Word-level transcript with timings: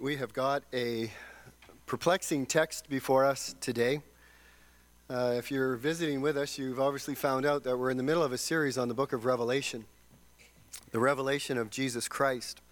We 0.00 0.16
have 0.16 0.32
got 0.32 0.62
a 0.72 1.10
perplexing 1.84 2.46
text 2.46 2.88
before 2.88 3.26
us 3.26 3.54
today. 3.60 4.00
Uh, 5.10 5.34
if 5.36 5.50
you're 5.50 5.76
visiting 5.76 6.22
with 6.22 6.38
us, 6.38 6.56
you've 6.56 6.80
obviously 6.80 7.14
found 7.14 7.44
out 7.44 7.64
that 7.64 7.76
we're 7.76 7.90
in 7.90 7.98
the 7.98 8.02
middle 8.02 8.22
of 8.22 8.32
a 8.32 8.38
series 8.38 8.78
on 8.78 8.88
the 8.88 8.94
book 8.94 9.12
of 9.12 9.26
Revelation, 9.26 9.84
the 10.90 10.98
revelation 10.98 11.58
of 11.58 11.68
Jesus 11.68 12.08
Christ. 12.08 12.62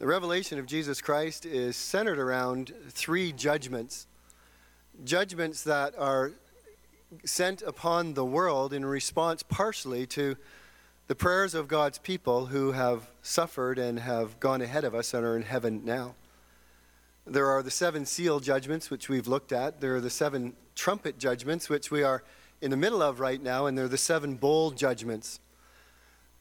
The 0.00 0.08
revelation 0.08 0.58
of 0.58 0.66
Jesus 0.66 1.00
Christ 1.00 1.46
is 1.46 1.76
centered 1.76 2.18
around 2.18 2.72
three 2.88 3.30
judgments 3.30 4.08
judgments 5.04 5.62
that 5.62 5.96
are 5.96 6.32
sent 7.24 7.62
upon 7.62 8.14
the 8.14 8.24
world 8.24 8.72
in 8.72 8.84
response 8.84 9.44
partially 9.44 10.04
to 10.08 10.36
the 11.06 11.14
prayers 11.14 11.54
of 11.54 11.68
God's 11.68 11.98
people 11.98 12.46
who 12.46 12.72
have 12.72 13.08
suffered 13.22 13.78
and 13.78 14.00
have 14.00 14.40
gone 14.40 14.60
ahead 14.60 14.82
of 14.82 14.96
us 14.96 15.14
and 15.14 15.24
are 15.24 15.36
in 15.36 15.42
heaven 15.42 15.82
now. 15.84 16.16
There 17.26 17.48
are 17.48 17.62
the 17.62 17.70
seven 17.70 18.06
seal 18.06 18.40
judgments, 18.40 18.90
which 18.90 19.08
we've 19.08 19.28
looked 19.28 19.52
at. 19.52 19.80
There 19.80 19.94
are 19.96 20.00
the 20.00 20.10
seven 20.10 20.54
trumpet 20.74 21.18
judgments, 21.18 21.68
which 21.68 21.90
we 21.90 22.02
are 22.02 22.24
in 22.60 22.70
the 22.70 22.76
middle 22.76 23.02
of 23.02 23.20
right 23.20 23.42
now, 23.42 23.66
and 23.66 23.76
there 23.76 23.84
are 23.84 23.88
the 23.88 23.98
seven 23.98 24.34
bowl 24.34 24.70
judgments. 24.70 25.40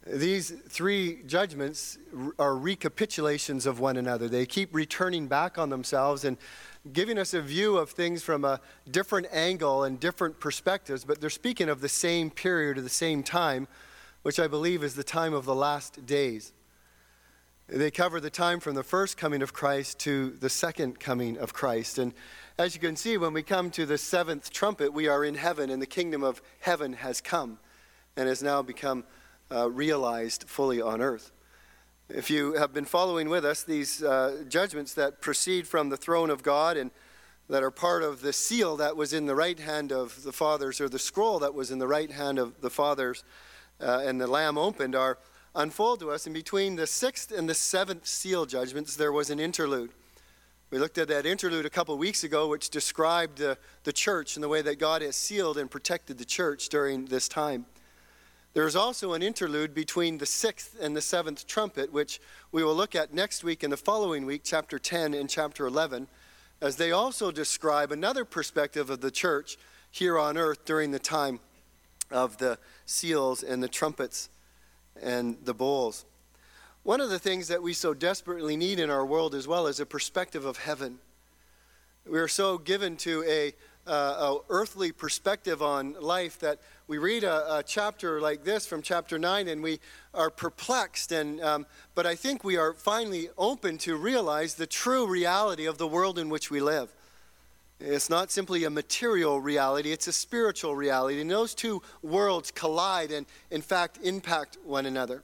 These 0.07 0.51
three 0.69 1.21
judgments 1.27 1.97
are 2.39 2.53
recapitulations 2.53 3.65
of 3.65 3.79
one 3.79 3.97
another. 3.97 4.27
They 4.27 4.45
keep 4.45 4.73
returning 4.73 5.27
back 5.27 5.57
on 5.57 5.69
themselves 5.69 6.23
and 6.23 6.37
giving 6.93 7.19
us 7.19 7.33
a 7.33 7.41
view 7.41 7.77
of 7.77 7.91
things 7.91 8.23
from 8.23 8.45
a 8.45 8.61
different 8.89 9.27
angle 9.31 9.83
and 9.83 9.99
different 9.99 10.39
perspectives, 10.39 11.03
but 11.03 11.19
they're 11.19 11.29
speaking 11.29 11.69
of 11.69 11.81
the 11.81 11.89
same 11.89 12.31
period 12.31 12.77
or 12.77 12.81
the 12.81 12.89
same 12.89 13.21
time, 13.23 13.67
which 14.21 14.39
I 14.39 14.47
believe 14.47 14.83
is 14.83 14.95
the 14.95 15.03
time 15.03 15.33
of 15.33 15.45
the 15.45 15.55
last 15.55 16.05
days. 16.05 16.53
They 17.71 17.91
cover 17.91 18.19
the 18.19 18.31
time 18.31 18.59
from 18.59 18.73
the 18.73 18.81
first 18.81 19.15
coming 19.15 19.43
of 19.43 19.53
Christ 19.53 19.99
to 19.99 20.31
the 20.31 20.49
second 20.49 20.99
coming 20.99 21.37
of 21.37 21.53
Christ. 21.53 21.99
And 21.99 22.15
as 22.57 22.73
you 22.73 22.81
can 22.81 22.95
see, 22.95 23.15
when 23.15 23.31
we 23.31 23.43
come 23.43 23.69
to 23.71 23.85
the 23.85 23.99
seventh 23.99 24.49
trumpet, 24.49 24.91
we 24.91 25.07
are 25.07 25.23
in 25.23 25.35
heaven, 25.35 25.69
and 25.69 25.79
the 25.79 25.85
kingdom 25.85 26.23
of 26.23 26.41
heaven 26.61 26.93
has 26.93 27.21
come 27.21 27.59
and 28.17 28.27
has 28.27 28.41
now 28.41 28.63
become 28.63 29.03
uh, 29.51 29.69
realized 29.69 30.45
fully 30.47 30.81
on 30.81 30.99
earth. 30.99 31.31
If 32.09 32.31
you 32.31 32.53
have 32.53 32.73
been 32.73 32.85
following 32.85 33.29
with 33.29 33.45
us, 33.45 33.61
these 33.61 34.01
uh, 34.01 34.45
judgments 34.47 34.95
that 34.95 35.21
proceed 35.21 35.67
from 35.67 35.89
the 35.89 35.97
throne 35.97 36.31
of 36.31 36.41
God 36.41 36.75
and 36.75 36.89
that 37.49 37.61
are 37.61 37.69
part 37.69 38.01
of 38.01 38.21
the 38.21 38.33
seal 38.33 38.77
that 38.77 38.97
was 38.97 39.13
in 39.13 39.27
the 39.27 39.35
right 39.35 39.59
hand 39.59 39.91
of 39.91 40.23
the 40.23 40.33
fathers, 40.33 40.81
or 40.81 40.89
the 40.89 40.97
scroll 40.97 41.37
that 41.37 41.53
was 41.53 41.69
in 41.69 41.77
the 41.77 41.87
right 41.87 42.11
hand 42.11 42.39
of 42.39 42.61
the 42.61 42.71
fathers, 42.71 43.23
uh, 43.79 44.01
and 44.03 44.19
the 44.19 44.25
Lamb 44.25 44.57
opened, 44.57 44.95
are 44.95 45.19
unfold 45.55 45.99
to 46.01 46.11
us. 46.11 46.25
And 46.25 46.33
between 46.33 46.75
the 46.75 46.87
sixth 46.87 47.31
and 47.31 47.49
the 47.49 47.53
seventh 47.53 48.05
seal 48.05 48.45
judgments, 48.45 48.95
there 48.95 49.11
was 49.11 49.29
an 49.29 49.39
interlude. 49.39 49.91
We 50.71 50.77
looked 50.77 50.99
at 50.99 51.07
that 51.07 51.25
interlude 51.25 51.65
a 51.65 51.69
couple 51.69 51.97
weeks 51.97 52.23
ago, 52.23 52.47
which 52.47 52.69
described 52.69 53.39
the, 53.39 53.57
the 53.83 53.93
church 53.93 54.35
and 54.35 54.43
the 54.43 54.49
way 54.49 54.61
that 54.61 54.77
God 54.77 55.01
has 55.01 55.15
sealed 55.15 55.57
and 55.57 55.69
protected 55.69 56.19
the 56.19 56.25
church 56.25 56.69
during 56.69 57.05
this 57.05 57.27
time. 57.27 57.65
There 58.53 58.67
is 58.67 58.75
also 58.75 59.13
an 59.13 59.23
interlude 59.23 59.73
between 59.73 60.17
the 60.17 60.25
sixth 60.25 60.75
and 60.79 60.95
the 60.95 61.01
seventh 61.01 61.47
trumpet, 61.47 61.91
which 61.91 62.19
we 62.51 62.63
will 62.63 62.75
look 62.75 62.95
at 62.95 63.13
next 63.13 63.43
week 63.43 63.63
and 63.63 63.73
the 63.73 63.77
following 63.77 64.25
week, 64.25 64.41
chapter 64.43 64.77
10 64.77 65.13
and 65.13 65.29
chapter 65.29 65.65
11, 65.65 66.07
as 66.61 66.75
they 66.75 66.91
also 66.91 67.31
describe 67.31 67.91
another 67.91 68.25
perspective 68.25 68.89
of 68.89 69.01
the 69.01 69.11
church 69.11 69.57
here 69.91 70.19
on 70.19 70.37
earth 70.37 70.65
during 70.65 70.91
the 70.91 70.99
time 70.99 71.39
of 72.11 72.37
the 72.37 72.57
seals 72.85 73.43
and 73.43 73.61
the 73.61 73.67
trumpets 73.67 74.29
and 75.01 75.37
the 75.43 75.53
bowls. 75.53 76.05
One 76.83 77.01
of 77.01 77.09
the 77.09 77.19
things 77.19 77.49
that 77.49 77.61
we 77.61 77.73
so 77.73 77.93
desperately 77.93 78.55
need 78.55 78.79
in 78.79 78.89
our 78.89 79.05
world 79.05 79.35
as 79.35 79.47
well 79.47 79.67
is 79.67 79.79
a 79.79 79.85
perspective 79.85 80.45
of 80.45 80.57
heaven. 80.57 80.99
We 82.09 82.19
are 82.19 82.27
so 82.27 82.57
given 82.57 82.97
to 82.97 83.23
a, 83.27 83.53
uh, 83.85 83.91
a 83.91 84.37
earthly 84.49 84.91
perspective 84.91 85.61
on 85.61 85.95
life 85.99 86.39
that 86.39 86.59
we 86.87 86.97
read 86.97 87.23
a, 87.23 87.57
a, 87.57 87.63
chapter 87.63 88.19
like 88.21 88.43
this 88.43 88.65
from 88.65 88.81
chapter 88.81 89.19
9 89.19 89.47
and 89.47 89.61
we 89.61 89.79
are 90.13 90.29
perplexed 90.29 91.11
and 91.11 91.39
um, 91.41 91.65
but 91.93 92.05
i 92.07 92.15
think 92.15 92.43
we 92.43 92.57
are 92.57 92.73
finally 92.73 93.29
open 93.37 93.77
to 93.77 93.95
realize 93.95 94.55
the 94.55 94.65
true 94.65 95.05
reality 95.05 95.65
of 95.65 95.77
the 95.77 95.87
world 95.87 96.17
in 96.17 96.29
which 96.29 96.49
we 96.49 96.59
live 96.59 96.93
it's 97.79 98.09
not 98.09 98.29
simply 98.29 98.65
a 98.65 98.69
material 98.69 99.39
reality, 99.39 99.91
it's 99.91 100.07
a 100.07 100.13
spiritual 100.13 100.75
reality. 100.75 101.21
And 101.21 101.31
those 101.31 101.55
two 101.55 101.81
worlds 102.01 102.51
collide 102.51 103.11
and, 103.11 103.25
in 103.51 103.61
fact, 103.61 103.99
impact 104.03 104.57
one 104.63 104.85
another. 104.85 105.23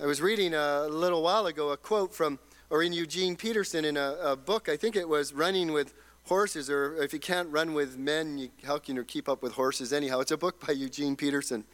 I 0.00 0.06
was 0.06 0.22
reading 0.22 0.54
a 0.54 0.86
little 0.86 1.22
while 1.22 1.46
ago 1.46 1.70
a 1.70 1.76
quote 1.76 2.14
from, 2.14 2.38
or 2.70 2.82
in 2.82 2.92
Eugene 2.92 3.36
Peterson 3.36 3.84
in 3.84 3.96
a, 3.96 4.16
a 4.22 4.36
book, 4.36 4.68
I 4.68 4.76
think 4.76 4.96
it 4.96 5.08
was 5.08 5.34
Running 5.34 5.72
with 5.72 5.92
Horses, 6.24 6.70
or 6.70 7.02
if 7.02 7.12
you 7.12 7.18
can't 7.18 7.48
run 7.50 7.74
with 7.74 7.98
men, 7.98 8.38
you, 8.38 8.50
how 8.64 8.78
can 8.78 8.94
you 8.94 9.04
keep 9.04 9.28
up 9.28 9.42
with 9.42 9.54
horses 9.54 9.92
anyhow? 9.92 10.20
It's 10.20 10.30
a 10.30 10.36
book 10.36 10.64
by 10.64 10.72
Eugene 10.72 11.16
Peterson. 11.16 11.64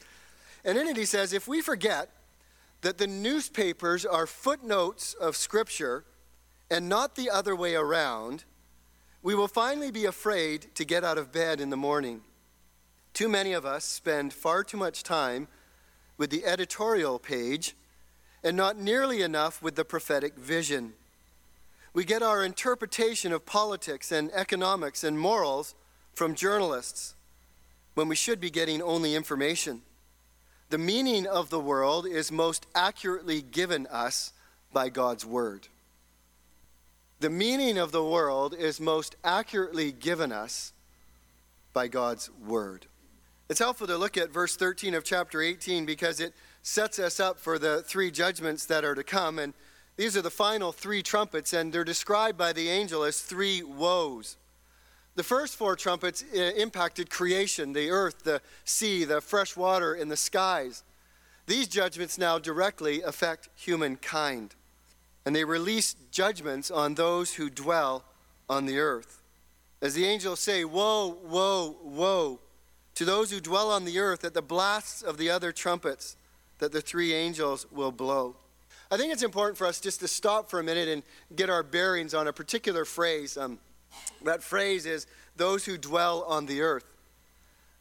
And 0.65 0.79
in 0.79 0.89
it 0.89 0.97
he 0.97 1.05
says, 1.05 1.35
if 1.35 1.47
we 1.47 1.61
forget 1.61 2.11
that 2.81 2.97
the 2.97 3.07
newspapers 3.07 4.07
are 4.07 4.27
footnotes 4.27 5.13
of 5.15 5.37
Scripture 5.37 6.05
and 6.71 6.89
not 6.89 7.15
the 7.15 7.29
other 7.29 7.55
way 7.55 7.75
around, 7.75 8.45
we 9.23 9.35
will 9.35 9.49
finally 9.49 9.91
be 9.91 10.05
afraid 10.05 10.67
to 10.75 10.85
get 10.85 11.05
out 11.05 11.19
of 11.19 11.33
bed 11.33 11.61
in 11.61 11.71
the 11.71 11.77
morning. 11.77 12.23
Too 13.13 13.29
many 13.29 13.53
of 13.53 13.67
us 13.67 13.85
spend 13.85 14.33
far 14.33 14.63
too 14.63 14.77
much 14.77 15.03
time 15.03 15.49
with 16.17 16.31
the 16.31 16.45
editorial 16.45 17.19
page 17.19 17.75
and 18.45 18.57
not 18.57 18.77
nearly 18.77 19.23
enough 19.23 19.61
with 19.61 19.75
the 19.75 19.85
prophetic 19.85 20.37
vision. 20.37 20.93
We 21.93 22.05
get 22.05 22.23
our 22.23 22.45
interpretation 22.45 23.33
of 23.33 23.45
politics 23.45 24.13
and 24.13 24.31
economics 24.33 25.03
and 25.03 25.19
morals 25.19 25.75
from 26.15 26.35
journalists 26.35 27.15
when 27.95 28.07
we 28.07 28.15
should 28.15 28.41
be 28.41 28.51
getting 28.51 28.81
only 28.81 29.17
information. 29.17 29.83
The 30.71 30.79
meaning 30.79 31.27
of 31.27 31.51
the 31.51 31.59
world 31.59 32.07
is 32.07 32.31
most 32.31 32.67
accurately 32.75 33.43
given 33.43 33.87
us 33.89 34.33
by 34.73 34.91
God's 34.91 35.25
Word. 35.25 35.67
The 37.21 37.31
meaning 37.31 37.79
of 37.79 37.91
the 37.91 38.05
world 38.05 38.55
is 38.55 38.79
most 38.79 39.17
accurately 39.25 39.91
given 39.91 40.31
us 40.31 40.73
by 41.73 41.89
God's 41.89 42.31
Word. 42.47 42.87
It's 43.49 43.59
helpful 43.59 43.89
to 43.89 43.99
look 43.99 44.17
at 44.17 44.31
verse 44.31 44.55
13 44.55 44.95
of 44.95 45.03
chapter 45.03 45.43
18 45.43 45.85
because 45.85 46.21
it 46.21 46.33
sets 46.63 47.01
us 47.01 47.19
up 47.19 47.41
for 47.41 47.59
the 47.59 47.83
three 47.83 48.13
judgments 48.13 48.67
that 48.67 48.85
are 48.85 48.95
to 48.95 49.03
come. 49.03 49.41
And 49.41 49.53
these 49.97 50.17
are 50.17 50.23
the 50.23 50.31
final 50.31 50.71
three 50.71 51.03
trumpets, 51.03 51.53
and 51.53 51.73
they're 51.73 51.83
described 51.83 52.39
by 52.39 52.53
the 52.53 52.69
angel 52.69 53.03
as 53.03 53.21
three 53.21 53.65
woes. 53.65 54.37
The 55.17 55.25
first 55.25 55.57
four 55.57 55.75
trumpets 55.75 56.23
uh, 56.23 56.39
impacted 56.57 57.11
creation 57.11 57.73
the 57.73 57.91
earth, 57.91 58.23
the 58.23 58.41
sea, 58.65 59.03
the 59.03 59.21
fresh 59.21 59.57
water, 59.57 59.93
and 59.93 60.09
the 60.09 60.17
skies. 60.17 60.85
These 61.47 61.67
judgments 61.67 62.17
now 62.17 62.39
directly 62.39 63.03
affect 63.03 63.49
humankind 63.57 64.55
and 65.29 65.37
they 65.37 65.45
release 65.45 65.95
judgments 66.11 66.71
on 66.71 66.95
those 66.95 67.35
who 67.35 67.51
dwell 67.51 68.03
on 68.49 68.65
the 68.65 68.79
earth. 68.79 69.21
As 69.83 69.93
the 69.93 70.07
angels 70.07 70.41
say, 70.41 70.65
Woe, 70.65 71.19
woe, 71.23 71.77
woe 71.85 72.41
to 72.95 73.05
those 73.05 73.31
who 73.31 73.39
dwell 73.39 73.71
on 73.71 73.85
the 73.85 73.99
earth 73.99 74.25
at 74.25 74.33
the 74.33 74.41
blasts 74.41 75.03
of 75.03 75.19
the 75.19 75.29
other 75.29 75.53
trumpets 75.53 76.17
that 76.61 76.73
the 76.73 76.81
three 76.81 77.13
angels 77.13 77.67
will 77.71 77.93
blow. 77.93 78.37
I 78.91 78.97
think 78.97 79.13
it's 79.13 79.23
important 79.23 79.59
for 79.59 79.67
us 79.67 79.81
just 79.81 80.01
to 80.01 80.09
stop 80.09 80.49
for 80.49 80.61
a 80.61 80.65
minute 80.65 80.89
and 80.89 81.03
get 81.37 81.51
our 81.51 81.63
bearings 81.63 82.15
on 82.15 82.27
a 82.27 82.33
particular 82.33 82.87
phrase. 82.87 83.37
Um, 83.37 83.59
that 84.25 84.43
phrase 84.43 84.87
is 84.87 85.07
those 85.37 85.67
who 85.67 85.77
dwell 85.77 86.23
on 86.23 86.47
the 86.47 86.63
earth. 86.63 86.87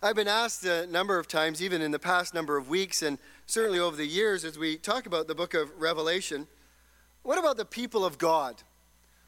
I've 0.03 0.17
been 0.17 0.27
asked 0.27 0.65
a 0.65 0.85
number 0.87 1.17
of 1.17 1.29
times, 1.29 1.63
even 1.63 1.81
in 1.81 1.91
the 1.91 1.97
past 1.97 2.33
number 2.33 2.57
of 2.57 2.67
weeks, 2.67 3.01
and 3.01 3.17
certainly 3.45 3.79
over 3.79 3.95
the 3.95 4.05
years, 4.05 4.43
as 4.43 4.59
we 4.59 4.75
talk 4.75 5.05
about 5.05 5.29
the 5.29 5.33
book 5.33 5.53
of 5.53 5.71
Revelation, 5.79 6.45
what 7.27 7.37
about 7.37 7.57
the 7.57 7.65
people 7.65 8.05
of 8.05 8.17
God? 8.17 8.55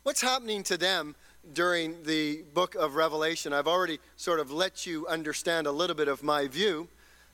What's 0.03 0.21
happening 0.21 0.63
to 0.63 0.77
them 0.77 1.17
during 1.51 2.01
the 2.03 2.43
book 2.53 2.73
of 2.75 2.95
Revelation? 2.95 3.51
I've 3.51 3.67
already 3.67 3.99
sort 4.15 4.39
of 4.39 4.53
let 4.53 4.85
you 4.85 5.05
understand 5.07 5.67
a 5.67 5.71
little 5.73 5.97
bit 5.97 6.07
of 6.07 6.23
my 6.23 6.47
view 6.47 6.87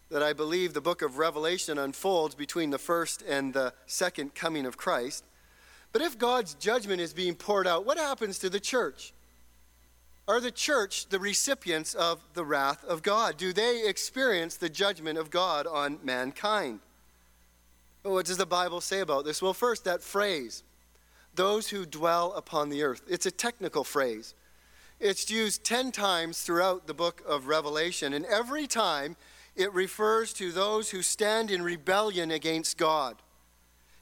that 0.10 0.24
I 0.24 0.34
believe 0.34 0.74
the 0.74 0.82
book 0.82 1.04
of 1.04 1.20
Revelation 1.20 1.78
unfolds 1.78 2.34
between 2.34 2.72
the 2.72 2.80
first 2.80 3.22
and 3.22 3.54
the 3.54 3.74
second 3.86 4.34
coming 4.34 4.66
of 4.66 4.76
Christ. 4.76 5.24
But 5.92 6.02
if 6.02 6.18
God's 6.18 6.56
judgment 6.56 7.00
is 7.00 7.14
being 7.14 7.36
poured 7.36 7.68
out, 7.68 7.86
what 7.86 8.00
happens 8.00 8.40
to 8.40 8.50
the 8.50 8.60
church? 8.60 9.14
Are 10.28 10.40
the 10.40 10.50
church 10.50 11.10
the 11.10 11.20
recipients 11.20 11.94
of 11.94 12.24
the 12.34 12.44
wrath 12.44 12.84
of 12.86 13.04
God? 13.04 13.38
Do 13.38 13.54
they 13.54 13.88
experience 13.88 14.58
the 14.58 14.70
judgment 14.70 15.20
of 15.20 15.30
God 15.30 15.68
on 15.68 16.00
mankind? 16.02 16.80
What 18.14 18.26
does 18.26 18.38
the 18.38 18.46
Bible 18.46 18.82
say 18.82 19.00
about 19.00 19.26
this? 19.26 19.42
Well, 19.42 19.54
first, 19.54 19.84
that 19.86 20.02
phrase, 20.02 20.64
those 21.34 21.70
who 21.70 21.86
dwell 21.86 22.34
upon 22.34 22.70
the 22.70 22.84
earth. 22.84 23.02
It's 23.08 23.26
a 23.26 23.32
technical 23.32 23.84
phrase. 23.84 24.36
It's 25.00 25.30
used 25.30 25.64
10 25.64 25.92
times 25.92 26.42
throughout 26.42 26.88
the 26.88 26.94
book 26.94 27.22
of 27.28 27.48
Revelation, 27.48 28.14
and 28.14 28.26
every 28.26 28.68
time 28.68 29.18
it 29.56 29.74
refers 29.74 30.34
to 30.34 30.52
those 30.52 30.92
who 30.92 31.02
stand 31.02 31.50
in 31.50 31.62
rebellion 31.62 32.32
against 32.32 32.78
God. 32.78 33.18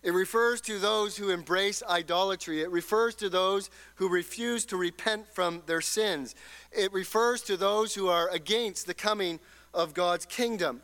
It 0.01 0.13
refers 0.13 0.59
to 0.61 0.79
those 0.79 1.15
who 1.15 1.29
embrace 1.29 1.81
idolatry. 1.88 2.61
It 2.61 2.71
refers 2.71 3.15
to 3.15 3.29
those 3.29 3.69
who 3.95 4.09
refuse 4.09 4.65
to 4.65 4.77
repent 4.77 5.27
from 5.33 5.63
their 5.65 5.79
sins. 5.79 6.35
It 6.73 6.91
refers 6.91 7.41
to 7.44 7.56
those 7.56 7.95
who 7.95 8.09
are 8.09 8.27
against 8.29 8.85
the 8.85 8.94
coming 8.94 9.39
of 9.73 9.94
God's 9.94 10.25
kingdom. 10.25 10.81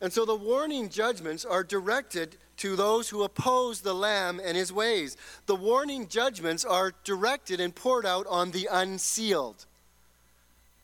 And 0.00 0.12
so 0.12 0.24
the 0.24 0.36
warning 0.36 0.88
judgments 0.88 1.44
are 1.44 1.64
directed 1.64 2.36
to 2.58 2.76
those 2.76 3.08
who 3.08 3.22
oppose 3.22 3.80
the 3.80 3.94
Lamb 3.94 4.40
and 4.42 4.56
his 4.56 4.72
ways. 4.72 5.16
The 5.46 5.56
warning 5.56 6.08
judgments 6.08 6.64
are 6.64 6.92
directed 7.04 7.60
and 7.60 7.74
poured 7.74 8.06
out 8.06 8.26
on 8.28 8.52
the 8.52 8.68
unsealed. 8.70 9.66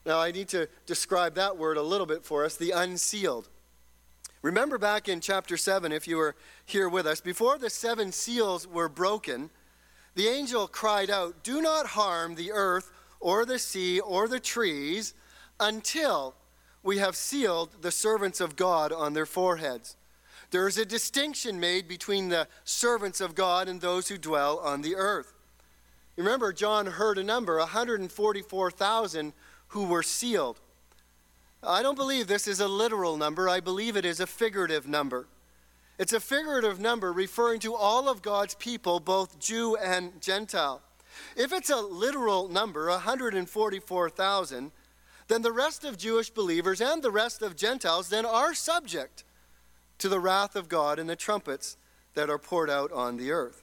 Now, 0.05 0.21
I 0.21 0.33
need 0.33 0.49
to 0.49 0.69
describe 0.87 1.35
that 1.37 1.57
word 1.57 1.77
a 1.77 1.83
little 1.83 2.07
bit 2.07 2.25
for 2.25 2.45
us 2.45 2.57
the 2.57 2.73
unsealed. 2.73 3.49
Remember 4.43 4.77
back 4.77 5.09
in 5.09 5.21
chapter 5.21 5.57
7, 5.57 5.91
if 5.91 6.07
you 6.07 6.17
were 6.17 6.35
here 6.67 6.89
with 6.89 7.07
us, 7.07 7.21
before 7.21 7.57
the 7.57 7.71
seven 7.71 8.13
seals 8.13 8.67
were 8.67 8.91
broken, 8.91 9.49
the 10.15 10.29
angel 10.29 10.69
cried 10.69 11.09
out, 11.09 11.43
Do 11.43 11.63
not 11.63 11.87
harm 11.87 12.35
the 12.35 12.53
earth 12.53 12.93
or 13.21 13.47
the 13.47 13.59
sea 13.59 14.01
or 14.01 14.29
the 14.29 14.41
trees 14.41 15.15
until 15.59 16.35
we 16.85 16.99
have 16.99 17.17
sealed 17.17 17.71
the 17.81 17.91
servants 17.91 18.41
of 18.41 18.55
God 18.55 18.93
on 18.93 19.15
their 19.15 19.27
foreheads. 19.27 19.97
There 20.51 20.69
is 20.69 20.79
a 20.79 20.85
distinction 20.85 21.59
made 21.59 21.89
between 21.89 22.29
the 22.29 22.47
servants 22.63 23.21
of 23.21 23.35
God 23.35 23.67
and 23.67 23.81
those 23.81 24.09
who 24.09 24.19
dwell 24.19 24.59
on 24.59 24.83
the 24.83 24.95
earth. 24.95 25.33
Remember, 26.17 26.53
John 26.53 26.87
heard 26.87 27.19
a 27.19 27.25
number 27.25 27.59
144,000 27.59 29.33
who 29.69 29.87
were 29.87 30.03
sealed. 30.03 30.61
I 31.63 31.83
don't 31.83 31.97
believe 31.97 32.27
this 32.27 32.47
is 32.47 32.61
a 32.61 32.69
literal 32.69 33.17
number, 33.17 33.49
I 33.49 33.61
believe 33.61 33.97
it 33.97 34.05
is 34.05 34.21
a 34.21 34.27
figurative 34.27 34.87
number. 34.87 35.27
It's 35.99 36.13
a 36.13 36.21
figurative 36.21 36.79
number 36.79 37.13
referring 37.13 37.61
to 37.61 37.75
all 37.75 38.09
of 38.09 38.21
God's 38.21 38.55
people, 38.57 39.01
both 39.01 39.39
Jew 39.39 39.77
and 39.77 40.21
Gentile. 40.21 40.83
If 41.37 41.53
it's 41.53 41.71
a 41.71 41.81
literal 41.81 42.49
number, 42.49 42.89
144,000, 42.89 44.73
then 45.29 45.43
the 45.43 45.53
rest 45.53 45.85
of 45.85 45.99
Jewish 45.99 46.31
believers 46.31 46.81
and 46.81 47.03
the 47.03 47.11
rest 47.11 47.43
of 47.43 47.57
Gentiles 47.57 48.09
then 48.09 48.27
are 48.27 48.55
subject 48.55 49.25
to 49.99 50.09
the 50.09 50.21
wrath 50.21 50.57
of 50.57 50.69
God 50.69 50.99
and 50.99 51.09
the 51.09 51.17
trumpets 51.17 51.77
that 52.15 52.31
are 52.31 52.39
poured 52.39 52.71
out 52.71 52.93
on 52.93 53.17
the 53.17 53.31
earth. 53.31 53.63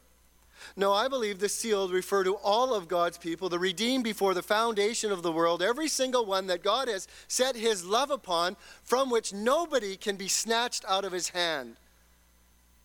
No, 0.75 0.93
I 0.93 1.07
believe 1.07 1.39
the 1.39 1.49
sealed 1.49 1.91
refer 1.91 2.23
to 2.23 2.35
all 2.35 2.73
of 2.73 2.87
God's 2.87 3.17
people, 3.17 3.49
the 3.49 3.59
redeemed 3.59 4.03
before 4.03 4.33
the 4.33 4.43
foundation 4.43 5.11
of 5.11 5.23
the 5.23 5.31
world, 5.31 5.61
every 5.61 5.87
single 5.87 6.25
one 6.25 6.47
that 6.47 6.63
God 6.63 6.87
has 6.87 7.07
set 7.27 7.55
his 7.55 7.83
love 7.83 8.11
upon, 8.11 8.55
from 8.83 9.09
which 9.09 9.33
nobody 9.33 9.97
can 9.97 10.17
be 10.17 10.27
snatched 10.27 10.85
out 10.87 11.03
of 11.03 11.11
his 11.11 11.29
hand. 11.29 11.77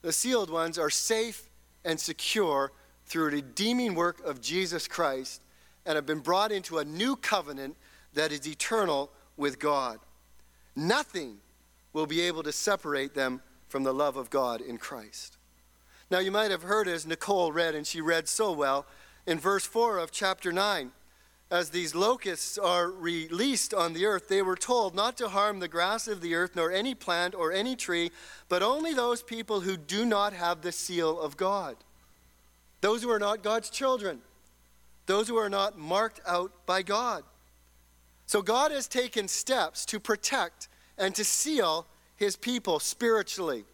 The 0.03 0.13
sealed 0.13 0.51
ones 0.51 0.79
are 0.79 0.91
safe 0.91 1.49
and 1.85 2.01
secure 2.01 2.73
through 3.05 3.29
a 3.29 3.31
redeeming 3.31 3.95
work 3.95 4.25
of 4.25 4.41
Jesus 4.41 4.89
Christ 4.89 5.43
and 5.85 5.97
have 5.97 6.07
been 6.07 6.21
brought 6.21 6.53
into 6.53 6.79
a 6.79 6.85
new 6.85 7.15
covenant 7.15 7.77
that 8.17 8.33
is 8.33 8.47
eternal 8.47 9.11
with 9.37 9.59
God. 9.59 10.01
Nothing 10.75 11.39
will 11.93 12.07
be 12.07 12.21
able 12.23 12.43
to 12.43 12.53
separate 12.53 13.15
them 13.15 13.41
from 13.69 13.85
the 13.85 13.95
love 13.95 14.17
of 14.17 14.29
God 14.29 14.61
in 14.61 14.77
Christ. 14.77 15.37
Now, 16.11 16.19
you 16.19 16.31
might 16.31 16.51
have 16.51 16.63
heard 16.63 16.89
as 16.89 17.07
Nicole 17.07 17.53
read, 17.53 17.75
and 17.75 17.87
she 17.87 18.01
read 18.01 18.29
so 18.29 18.53
well, 18.53 18.87
in 19.27 19.39
verse 19.39 19.65
4 19.65 19.99
of 19.99 20.13
chapter 20.13 20.53
9. 20.53 20.93
As 21.51 21.71
these 21.71 21.95
locusts 21.95 22.59
are 22.59 22.91
released 22.91 23.73
on 23.73 23.93
the 23.93 24.05
earth, 24.05 24.29
they 24.29 24.43
were 24.43 24.57
told 24.57 24.95
not 24.95 25.17
to 25.19 25.29
harm 25.29 25.61
the 25.61 25.69
grass 25.69 26.09
of 26.09 26.21
the 26.21 26.35
earth, 26.35 26.57
nor 26.57 26.73
any 26.73 26.95
plant 26.95 27.35
or 27.35 27.53
any 27.53 27.77
tree, 27.77 28.11
but 28.49 28.63
only 28.63 28.93
those 28.93 29.23
people 29.23 29.61
who 29.61 29.77
do 29.77 30.05
not 30.05 30.33
have 30.33 30.63
the 30.63 30.73
seal 30.73 31.21
of 31.21 31.37
God. 31.37 31.77
Those 32.81 33.03
who 33.03 33.11
are 33.11 33.19
not 33.19 33.43
God's 33.43 33.71
children, 33.71 34.21
those 35.07 35.29
who 35.29 35.37
are 35.37 35.51
not 35.51 35.79
marked 35.79 36.21
out 36.27 36.53
by 36.67 36.83
God. 36.83 37.23
So 38.27 38.43
God 38.43 38.73
has 38.73 38.89
taken 38.89 39.29
steps 39.29 39.87
to 39.87 40.01
protect 40.01 40.69
and 40.99 41.15
to 41.15 41.25
seal 41.25 41.87
his 42.17 42.37
people 42.37 42.81
spiritually. 42.81 43.65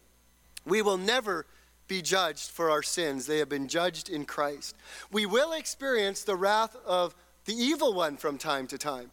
We 0.65 0.81
will 0.81 0.97
never 0.97 1.45
be 1.87 2.01
judged 2.01 2.51
for 2.51 2.69
our 2.69 2.83
sins. 2.83 3.25
They 3.25 3.39
have 3.39 3.49
been 3.49 3.67
judged 3.67 4.09
in 4.09 4.25
Christ. 4.25 4.75
We 5.11 5.25
will 5.25 5.53
experience 5.53 6.23
the 6.23 6.35
wrath 6.35 6.75
of 6.85 7.15
the 7.45 7.53
evil 7.53 7.93
one 7.93 8.15
from 8.17 8.37
time 8.37 8.67
to 8.67 8.77
time 8.77 9.11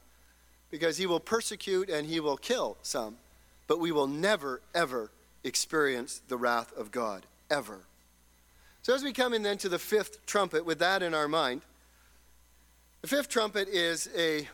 because 0.71 0.97
he 0.97 1.07
will 1.07 1.21
persecute 1.21 1.89
and 1.89 2.07
he 2.07 2.21
will 2.21 2.37
kill 2.37 2.77
some. 2.83 3.17
But 3.67 3.81
we 3.81 3.93
will 3.93 4.07
never, 4.07 4.61
ever 4.75 5.11
experience 5.43 6.21
the 6.29 6.37
wrath 6.37 6.73
of 6.77 6.91
God, 6.91 7.27
ever. 7.51 7.81
So, 8.83 8.95
as 8.95 9.03
we 9.03 9.13
come 9.13 9.35
in 9.35 9.43
then 9.43 9.59
to 9.59 9.69
the 9.69 9.79
fifth 9.79 10.25
trumpet, 10.27 10.65
with 10.65 10.79
that 10.79 11.03
in 11.03 11.13
our 11.15 11.29
mind, 11.29 11.63
the 13.03 13.09
fifth 13.09 13.29
trumpet 13.29 13.69
is 13.69 14.09
a 14.17 14.49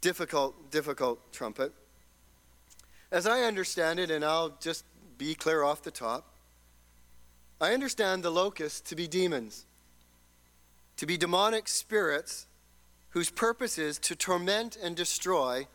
difficult, 0.00 0.70
difficult 0.70 1.32
trumpet. 1.32 1.72
As 3.10 3.26
I 3.26 3.42
understand 3.42 3.98
it, 3.98 4.10
and 4.10 4.24
I'll 4.24 4.56
just 4.60 4.84
be 5.16 5.34
clear 5.34 5.62
off 5.62 5.82
the 5.82 5.90
top, 5.90 6.24
I 7.60 7.72
understand 7.72 8.22
the 8.22 8.30
locusts 8.30 8.80
to 8.82 8.94
be 8.94 9.08
demons, 9.08 9.64
to 10.96 11.06
be 11.06 11.16
demonic 11.16 11.68
spirits 11.68 12.46
whose 13.10 13.30
purpose 13.30 13.78
is 13.78 13.98
to 13.98 14.14
torment 14.14 14.76
and 14.80 14.94
destroy 14.94 15.66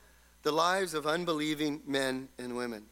the 0.44 0.52
lives 0.52 0.94
of 0.94 1.08
unbelieving 1.08 1.81
men 1.86 2.30
and 2.38 2.56
women. 2.56 2.84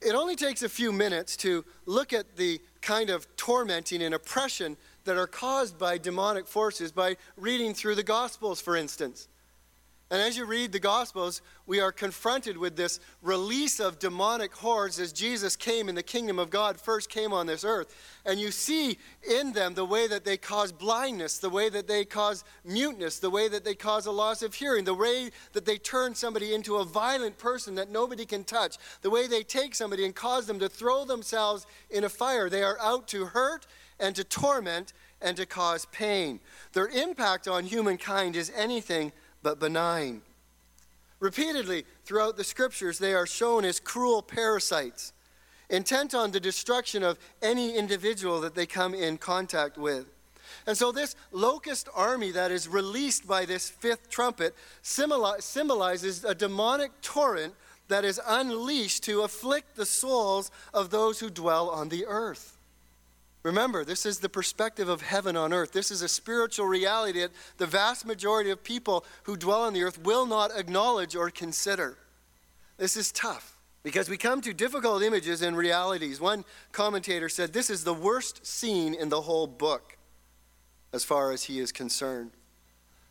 It 0.00 0.14
only 0.14 0.36
takes 0.36 0.62
a 0.62 0.68
few 0.68 0.92
minutes 0.92 1.36
to 1.38 1.64
look 1.84 2.12
at 2.12 2.36
the 2.36 2.60
kind 2.80 3.10
of 3.10 3.26
tormenting 3.36 4.02
and 4.02 4.14
oppression 4.14 4.76
that 5.04 5.18
are 5.18 5.26
caused 5.26 5.78
by 5.78 5.98
demonic 5.98 6.46
forces 6.46 6.92
by 6.92 7.16
reading 7.36 7.74
through 7.74 7.96
the 7.96 8.04
Gospels, 8.04 8.60
for 8.60 8.76
instance. 8.76 9.26
And 10.10 10.22
as 10.22 10.38
you 10.38 10.46
read 10.46 10.72
the 10.72 10.80
Gospels, 10.80 11.42
we 11.66 11.80
are 11.80 11.92
confronted 11.92 12.56
with 12.56 12.76
this 12.76 12.98
release 13.20 13.78
of 13.78 13.98
demonic 13.98 14.54
hordes 14.54 14.98
as 14.98 15.12
Jesus 15.12 15.54
came 15.54 15.86
in 15.86 15.94
the 15.94 16.02
kingdom 16.02 16.38
of 16.38 16.48
God 16.48 16.80
first 16.80 17.10
came 17.10 17.30
on 17.30 17.46
this 17.46 17.62
earth. 17.62 17.94
And 18.24 18.40
you 18.40 18.50
see 18.50 18.96
in 19.28 19.52
them 19.52 19.74
the 19.74 19.84
way 19.84 20.06
that 20.06 20.24
they 20.24 20.38
cause 20.38 20.72
blindness, 20.72 21.36
the 21.36 21.50
way 21.50 21.68
that 21.68 21.88
they 21.88 22.06
cause 22.06 22.44
muteness, 22.64 23.18
the 23.18 23.28
way 23.28 23.48
that 23.48 23.66
they 23.66 23.74
cause 23.74 24.06
a 24.06 24.10
loss 24.10 24.40
of 24.40 24.54
hearing, 24.54 24.84
the 24.84 24.94
way 24.94 25.30
that 25.52 25.66
they 25.66 25.76
turn 25.76 26.14
somebody 26.14 26.54
into 26.54 26.76
a 26.76 26.84
violent 26.86 27.36
person 27.36 27.74
that 27.74 27.90
nobody 27.90 28.24
can 28.24 28.44
touch, 28.44 28.78
the 29.02 29.10
way 29.10 29.26
they 29.26 29.42
take 29.42 29.74
somebody 29.74 30.06
and 30.06 30.14
cause 30.14 30.46
them 30.46 30.58
to 30.58 30.70
throw 30.70 31.04
themselves 31.04 31.66
in 31.90 32.04
a 32.04 32.08
fire. 32.08 32.48
They 32.48 32.62
are 32.62 32.78
out 32.80 33.08
to 33.08 33.26
hurt 33.26 33.66
and 34.00 34.16
to 34.16 34.24
torment 34.24 34.94
and 35.20 35.36
to 35.36 35.44
cause 35.44 35.84
pain. 35.86 36.40
Their 36.72 36.88
impact 36.88 37.46
on 37.46 37.64
humankind 37.64 38.36
is 38.36 38.50
anything 38.56 39.12
but 39.42 39.60
benign. 39.60 40.22
Repeatedly 41.20 41.84
throughout 42.04 42.36
the 42.36 42.44
scriptures, 42.44 42.98
they 42.98 43.14
are 43.14 43.26
shown 43.26 43.64
as 43.64 43.80
cruel 43.80 44.22
parasites, 44.22 45.12
intent 45.68 46.14
on 46.14 46.30
the 46.30 46.40
destruction 46.40 47.02
of 47.02 47.18
any 47.42 47.76
individual 47.76 48.40
that 48.40 48.54
they 48.54 48.66
come 48.66 48.94
in 48.94 49.18
contact 49.18 49.76
with. 49.76 50.06
And 50.66 50.76
so, 50.76 50.92
this 50.92 51.16
locust 51.32 51.88
army 51.94 52.30
that 52.32 52.50
is 52.50 52.68
released 52.68 53.26
by 53.26 53.44
this 53.44 53.68
fifth 53.68 54.08
trumpet 54.08 54.54
symbolizes 54.82 56.24
a 56.24 56.34
demonic 56.34 56.92
torrent 57.02 57.54
that 57.88 58.04
is 58.04 58.20
unleashed 58.26 59.02
to 59.04 59.22
afflict 59.22 59.76
the 59.76 59.86
souls 59.86 60.50
of 60.72 60.90
those 60.90 61.20
who 61.20 61.30
dwell 61.30 61.70
on 61.70 61.88
the 61.88 62.06
earth. 62.06 62.57
Remember, 63.42 63.84
this 63.84 64.04
is 64.04 64.18
the 64.18 64.28
perspective 64.28 64.88
of 64.88 65.02
heaven 65.02 65.36
on 65.36 65.52
earth. 65.52 65.72
This 65.72 65.90
is 65.90 66.02
a 66.02 66.08
spiritual 66.08 66.66
reality 66.66 67.20
that 67.20 67.30
the 67.56 67.66
vast 67.66 68.04
majority 68.04 68.50
of 68.50 68.64
people 68.64 69.04
who 69.24 69.36
dwell 69.36 69.62
on 69.62 69.74
the 69.74 69.82
earth 69.82 70.02
will 70.02 70.26
not 70.26 70.50
acknowledge 70.56 71.14
or 71.14 71.30
consider. 71.30 71.98
This 72.78 72.96
is 72.96 73.12
tough 73.12 73.56
because 73.82 74.08
we 74.08 74.16
come 74.16 74.40
to 74.40 74.52
difficult 74.52 75.02
images 75.02 75.42
and 75.42 75.56
realities. 75.56 76.20
One 76.20 76.44
commentator 76.72 77.28
said 77.28 77.52
this 77.52 77.70
is 77.70 77.84
the 77.84 77.94
worst 77.94 78.44
scene 78.44 78.94
in 78.94 79.08
the 79.08 79.22
whole 79.22 79.46
book 79.46 79.96
as 80.92 81.04
far 81.04 81.32
as 81.32 81.44
he 81.44 81.60
is 81.60 81.70
concerned. 81.70 82.32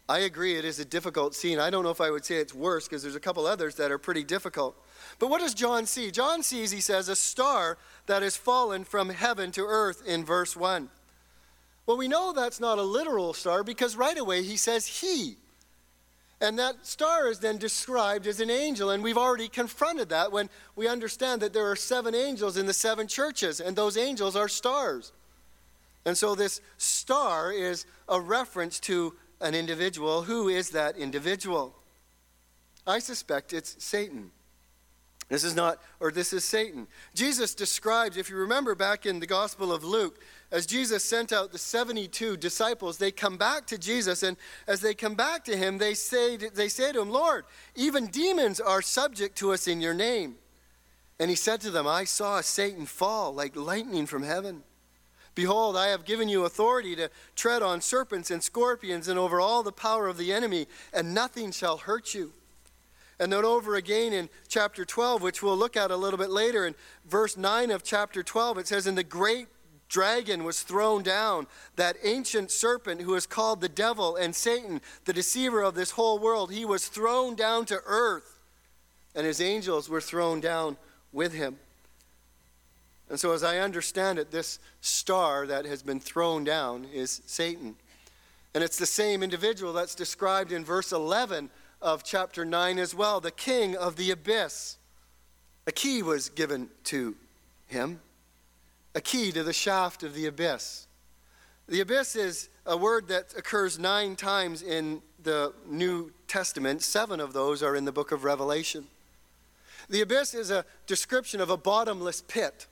I 0.09 0.19
agree, 0.19 0.55
it 0.55 0.65
is 0.65 0.79
a 0.79 0.85
difficult 0.85 1.35
scene. 1.35 1.59
I 1.59 1.69
don't 1.69 1.83
know 1.83 1.89
if 1.89 1.99
I 1.99 2.11
would 2.11 2.25
say 2.25 2.35
it's 2.35 2.53
worse 2.53 2.87
because 2.87 3.01
there's 3.01 3.15
a 3.15 3.19
couple 3.19 3.45
others 3.45 3.75
that 3.75 3.91
are 3.91 3.97
pretty 3.97 4.23
difficult. 4.23 4.75
But 5.19 5.29
what 5.29 5.41
does 5.41 5.53
John 5.53 5.85
see? 5.85 6.11
John 6.11 6.43
sees, 6.43 6.71
he 6.71 6.81
says, 6.81 7.09
a 7.09 7.15
star 7.15 7.77
that 8.05 8.21
has 8.23 8.37
fallen 8.37 8.83
from 8.83 9.09
heaven 9.09 9.51
to 9.53 9.65
earth 9.65 10.03
in 10.05 10.25
verse 10.25 10.55
1. 10.55 10.89
Well, 11.85 11.97
we 11.97 12.07
know 12.07 12.33
that's 12.33 12.59
not 12.59 12.77
a 12.77 12.83
literal 12.83 13.33
star 13.33 13.63
because 13.63 13.95
right 13.95 14.17
away 14.17 14.43
he 14.43 14.57
says 14.57 14.85
he. 14.85 15.37
And 16.39 16.59
that 16.59 16.85
star 16.85 17.29
is 17.29 17.39
then 17.39 17.57
described 17.57 18.27
as 18.27 18.39
an 18.39 18.51
angel, 18.51 18.91
and 18.91 19.03
we've 19.03 19.17
already 19.17 19.47
confronted 19.47 20.09
that 20.09 20.31
when 20.31 20.49
we 20.75 20.87
understand 20.87 21.41
that 21.41 21.51
there 21.51 21.69
are 21.69 21.75
seven 21.75 22.13
angels 22.13 22.57
in 22.57 22.67
the 22.67 22.73
seven 22.73 23.07
churches, 23.07 23.59
and 23.59 23.75
those 23.75 23.97
angels 23.97 24.35
are 24.35 24.47
stars. 24.47 25.13
And 26.05 26.15
so 26.15 26.35
this 26.35 26.61
star 26.77 27.51
is 27.51 27.85
a 28.07 28.21
reference 28.21 28.79
to 28.81 29.15
an 29.41 29.55
individual. 29.55 30.23
Who 30.23 30.47
is 30.47 30.69
that 30.71 30.95
individual? 30.95 31.75
I 32.85 32.99
suspect 32.99 33.51
it's 33.51 33.75
Satan. 33.83 34.31
This 35.29 35.43
is 35.43 35.55
not, 35.55 35.79
or 35.99 36.09
this 36.09 36.31
is 36.31 36.45
Satan. 36.45 36.87
Jesus 37.13 37.53
describes, 37.53 38.15
if 38.15 38.29
you 38.29 38.37
remember 38.37 38.75
back 38.75 39.05
in 39.05 39.19
the 39.19 39.27
Gospel 39.27 39.73
of 39.73 39.83
Luke, 39.83 40.19
as 40.51 40.65
Jesus 40.65 41.03
sent 41.03 41.33
out 41.33 41.51
the 41.51 41.57
72 41.57 42.37
disciples, 42.37 42.97
they 42.97 43.11
come 43.11 43.35
back 43.35 43.67
to 43.67 43.77
Jesus, 43.77 44.23
and 44.23 44.37
as 44.67 44.79
they 44.79 44.93
come 44.93 45.15
back 45.15 45.43
to 45.45 45.57
him, 45.57 45.79
they 45.79 45.93
say, 45.93 46.37
they 46.37 46.69
say 46.69 46.93
to 46.93 47.01
him, 47.01 47.09
Lord, 47.09 47.43
even 47.75 48.07
demons 48.07 48.61
are 48.61 48.81
subject 48.81 49.37
to 49.39 49.51
us 49.51 49.67
in 49.67 49.81
your 49.81 49.93
name. 49.93 50.35
And 51.19 51.29
he 51.29 51.35
said 51.35 51.59
to 51.61 51.71
them, 51.71 51.87
I 51.87 52.05
saw 52.05 52.39
Satan 52.39 52.85
fall 52.85 53.33
like 53.33 53.55
lightning 53.55 54.05
from 54.05 54.23
heaven. 54.23 54.63
Behold, 55.35 55.75
I 55.75 55.87
have 55.87 56.05
given 56.05 56.29
you 56.29 56.45
authority 56.45 56.95
to 56.95 57.11
tread 57.35 57.61
on 57.61 57.81
serpents 57.81 58.31
and 58.31 58.41
scorpions 58.41 59.07
and 59.09 59.19
over 59.19 59.41
all 59.41 59.61
the 59.61 59.71
power 59.73 60.07
of 60.07 60.17
the 60.17 60.31
enemy, 60.31 60.67
and 60.93 61.13
nothing 61.13 61.51
shall 61.51 61.77
hurt 61.77 62.13
you. 62.13 62.31
And 63.19 63.33
then 63.33 63.45
over 63.45 63.75
again 63.75 64.13
in 64.13 64.29
chapter 64.47 64.85
12, 64.85 65.21
which 65.21 65.41
we'll 65.41 65.57
look 65.57 65.75
at 65.75 65.89
a 65.89 65.95
little 65.95 66.19
bit 66.19 66.29
later, 66.29 66.67
in 66.67 66.75
verse 67.05 67.35
9 67.35 67.71
of 67.71 67.83
chapter 67.83 68.21
12, 68.21 68.59
it 68.59 68.67
says, 68.67 68.85
And 68.85 68.97
the 68.97 69.03
great 69.03 69.47
dragon 69.89 70.43
was 70.43 70.61
thrown 70.61 71.01
down, 71.01 71.47
that 71.75 71.97
ancient 72.03 72.51
serpent 72.51 73.01
who 73.01 73.15
is 73.15 73.25
called 73.25 73.61
the 73.61 73.69
devil 73.69 74.15
and 74.15 74.35
Satan, 74.35 74.81
the 75.05 75.13
deceiver 75.13 75.63
of 75.63 75.75
this 75.75 75.91
whole 75.91 76.19
world. 76.19 76.51
He 76.51 76.65
was 76.65 76.87
thrown 76.87 77.35
down 77.35 77.65
to 77.65 77.81
earth, 77.85 78.39
and 79.15 79.25
his 79.25 79.41
angels 79.41 79.89
were 79.89 80.01
thrown 80.01 80.39
down 80.39 80.77
with 81.11 81.33
him. 81.33 81.57
And 83.09 83.19
so, 83.19 83.31
as 83.31 83.43
I 83.43 83.59
understand 83.59 84.19
it, 84.19 84.31
this 84.31 84.59
star 84.81 85.47
that 85.47 85.65
has 85.65 85.81
been 85.81 86.01
thrown 86.01 86.43
down 86.43 86.85
is 86.93 87.21
Satan. 87.25 87.75
And 88.53 88.63
it's 88.63 88.77
the 88.77 88.85
same 88.85 89.23
individual 89.23 89.71
that's 89.71 89.95
described 89.95 90.51
in 90.51 90.65
verse 90.65 90.91
11 90.91 91.49
of 91.81 92.03
chapter 92.03 92.45
9 92.45 92.79
as 92.79 92.95
well, 92.95 93.19
the 93.19 93.31
king 93.31 93.75
of 93.75 93.95
the 93.95 94.11
abyss. 94.11 94.77
A 95.65 95.71
key 95.71 96.01
was 96.01 96.29
given 96.29 96.69
to 96.85 97.15
him, 97.67 97.99
a 98.95 99.01
key 99.01 99.31
to 99.31 99.43
the 99.43 99.53
shaft 99.53 100.03
of 100.03 100.13
the 100.13 100.25
abyss. 100.25 100.87
The 101.67 101.81
abyss 101.81 102.15
is 102.15 102.49
a 102.65 102.77
word 102.77 103.09
that 103.09 103.33
occurs 103.37 103.77
nine 103.77 104.15
times 104.15 104.61
in 104.61 105.01
the 105.21 105.53
New 105.67 106.11
Testament. 106.27 106.81
Seven 106.81 107.19
of 107.19 107.33
those 107.33 107.61
are 107.61 107.75
in 107.75 107.85
the 107.85 107.91
book 107.91 108.11
of 108.11 108.23
Revelation. 108.23 108.87
The 109.89 110.01
abyss 110.01 110.33
is 110.33 110.51
a 110.51 110.65
description 110.85 111.41
of 111.41 111.49
a 111.49 111.57
bottomless 111.57 112.21
pit. 112.21 112.67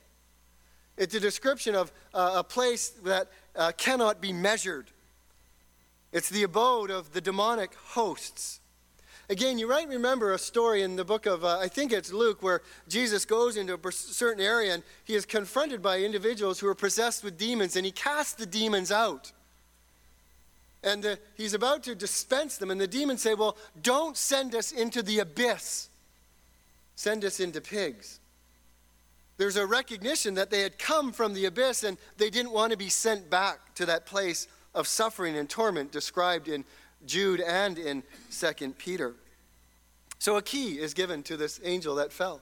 It's 0.96 1.14
a 1.14 1.20
description 1.20 1.74
of 1.74 1.92
uh, 2.14 2.34
a 2.36 2.44
place 2.44 2.88
that 3.04 3.28
uh, 3.54 3.72
cannot 3.76 4.20
be 4.20 4.32
measured. 4.32 4.86
It's 6.12 6.30
the 6.30 6.42
abode 6.42 6.90
of 6.90 7.12
the 7.12 7.20
demonic 7.20 7.74
hosts. 7.74 8.60
Again, 9.28 9.58
you 9.58 9.68
might 9.68 9.88
remember 9.88 10.32
a 10.32 10.38
story 10.38 10.82
in 10.82 10.94
the 10.94 11.04
book 11.04 11.26
of, 11.26 11.44
uh, 11.44 11.58
I 11.58 11.66
think 11.66 11.92
it's 11.92 12.12
Luke, 12.12 12.42
where 12.42 12.62
Jesus 12.88 13.24
goes 13.24 13.56
into 13.56 13.74
a 13.74 13.92
certain 13.92 14.42
area 14.42 14.74
and 14.74 14.82
he 15.04 15.14
is 15.14 15.26
confronted 15.26 15.82
by 15.82 15.98
individuals 15.98 16.60
who 16.60 16.68
are 16.68 16.76
possessed 16.76 17.24
with 17.24 17.36
demons 17.36 17.74
and 17.74 17.84
he 17.84 17.90
casts 17.90 18.34
the 18.34 18.46
demons 18.46 18.92
out. 18.92 19.32
And 20.84 21.04
uh, 21.04 21.16
he's 21.34 21.54
about 21.54 21.82
to 21.84 21.96
dispense 21.96 22.58
them, 22.58 22.70
and 22.70 22.80
the 22.80 22.86
demons 22.86 23.20
say, 23.20 23.34
Well, 23.34 23.56
don't 23.82 24.16
send 24.16 24.54
us 24.54 24.70
into 24.70 25.02
the 25.02 25.18
abyss, 25.18 25.88
send 26.94 27.24
us 27.24 27.40
into 27.40 27.60
pigs. 27.60 28.20
There's 29.38 29.56
a 29.56 29.66
recognition 29.66 30.34
that 30.34 30.50
they 30.50 30.62
had 30.62 30.78
come 30.78 31.12
from 31.12 31.34
the 31.34 31.44
abyss 31.46 31.82
and 31.82 31.98
they 32.16 32.30
didn't 32.30 32.52
want 32.52 32.70
to 32.70 32.78
be 32.78 32.88
sent 32.88 33.28
back 33.28 33.74
to 33.74 33.86
that 33.86 34.06
place 34.06 34.48
of 34.74 34.86
suffering 34.86 35.36
and 35.36 35.48
torment 35.48 35.92
described 35.92 36.48
in 36.48 36.64
Jude 37.06 37.40
and 37.40 37.78
in 37.78 38.02
2 38.30 38.70
Peter. 38.78 39.14
So 40.18 40.36
a 40.36 40.42
key 40.42 40.78
is 40.78 40.94
given 40.94 41.22
to 41.24 41.36
this 41.36 41.60
angel 41.62 41.96
that 41.96 42.12
fell. 42.12 42.40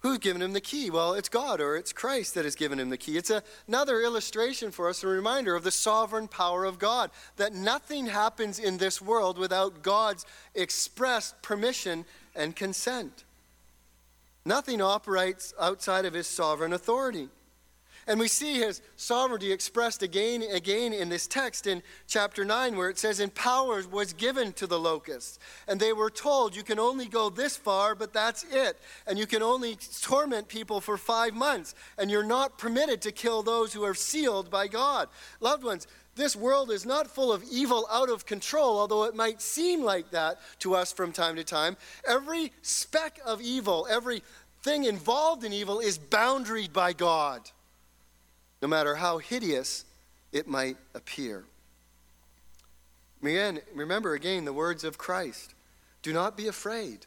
Who's 0.00 0.18
given 0.18 0.42
him 0.42 0.52
the 0.52 0.60
key? 0.60 0.90
Well, 0.90 1.14
it's 1.14 1.30
God 1.30 1.62
or 1.62 1.76
it's 1.76 1.90
Christ 1.90 2.34
that 2.34 2.44
has 2.44 2.54
given 2.54 2.78
him 2.78 2.90
the 2.90 2.98
key. 2.98 3.16
It's 3.16 3.30
a, 3.30 3.42
another 3.66 4.02
illustration 4.02 4.70
for 4.70 4.90
us, 4.90 5.02
a 5.02 5.06
reminder 5.06 5.56
of 5.56 5.64
the 5.64 5.70
sovereign 5.70 6.28
power 6.28 6.66
of 6.66 6.78
God, 6.78 7.10
that 7.36 7.54
nothing 7.54 8.04
happens 8.04 8.58
in 8.58 8.76
this 8.76 9.00
world 9.00 9.38
without 9.38 9.82
God's 9.82 10.26
express 10.54 11.34
permission 11.40 12.04
and 12.36 12.54
consent. 12.54 13.24
Nothing 14.44 14.82
operates 14.82 15.54
outside 15.58 16.04
of 16.04 16.12
his 16.12 16.26
sovereign 16.26 16.74
authority. 16.74 17.30
And 18.06 18.20
we 18.20 18.28
see 18.28 18.54
his 18.54 18.82
sovereignty 18.96 19.50
expressed 19.50 20.02
again 20.02 20.42
and 20.42 20.52
again 20.52 20.92
in 20.92 21.08
this 21.08 21.26
text 21.26 21.66
in 21.66 21.82
chapter 22.06 22.44
9, 22.44 22.76
where 22.76 22.90
it 22.90 22.98
says, 22.98 23.18
And 23.18 23.34
power 23.34 23.82
was 23.90 24.12
given 24.12 24.52
to 24.54 24.66
the 24.66 24.78
locusts. 24.78 25.38
And 25.66 25.80
they 25.80 25.92
were 25.92 26.10
told, 26.10 26.54
You 26.54 26.62
can 26.62 26.78
only 26.78 27.06
go 27.06 27.30
this 27.30 27.56
far, 27.56 27.94
but 27.94 28.12
that's 28.12 28.44
it. 28.50 28.78
And 29.06 29.18
you 29.18 29.26
can 29.26 29.42
only 29.42 29.76
torment 30.02 30.48
people 30.48 30.80
for 30.80 30.98
five 30.98 31.34
months. 31.34 31.74
And 31.96 32.10
you're 32.10 32.22
not 32.22 32.58
permitted 32.58 33.00
to 33.02 33.12
kill 33.12 33.42
those 33.42 33.72
who 33.72 33.84
are 33.84 33.94
sealed 33.94 34.50
by 34.50 34.68
God. 34.68 35.08
Loved 35.40 35.64
ones, 35.64 35.86
this 36.14 36.36
world 36.36 36.70
is 36.70 36.86
not 36.86 37.10
full 37.10 37.32
of 37.32 37.42
evil 37.50 37.88
out 37.90 38.08
of 38.10 38.26
control, 38.26 38.78
although 38.78 39.04
it 39.04 39.16
might 39.16 39.42
seem 39.42 39.82
like 39.82 40.10
that 40.10 40.38
to 40.60 40.74
us 40.74 40.92
from 40.92 41.10
time 41.10 41.36
to 41.36 41.44
time. 41.44 41.76
Every 42.06 42.52
speck 42.62 43.18
of 43.24 43.40
evil, 43.40 43.86
every 43.90 44.22
thing 44.62 44.84
involved 44.84 45.42
in 45.42 45.52
evil 45.52 45.80
is 45.80 45.98
boundaried 45.98 46.72
by 46.72 46.92
God 46.92 47.50
no 48.64 48.68
matter 48.68 48.94
how 48.94 49.18
hideous 49.18 49.84
it 50.32 50.48
might 50.48 50.78
appear. 50.94 51.44
Again, 53.22 53.60
remember 53.74 54.14
again 54.14 54.46
the 54.46 54.54
words 54.54 54.84
of 54.84 54.96
Christ 54.96 55.54
Do 56.00 56.14
not 56.14 56.34
be 56.34 56.48
afraid. 56.48 57.04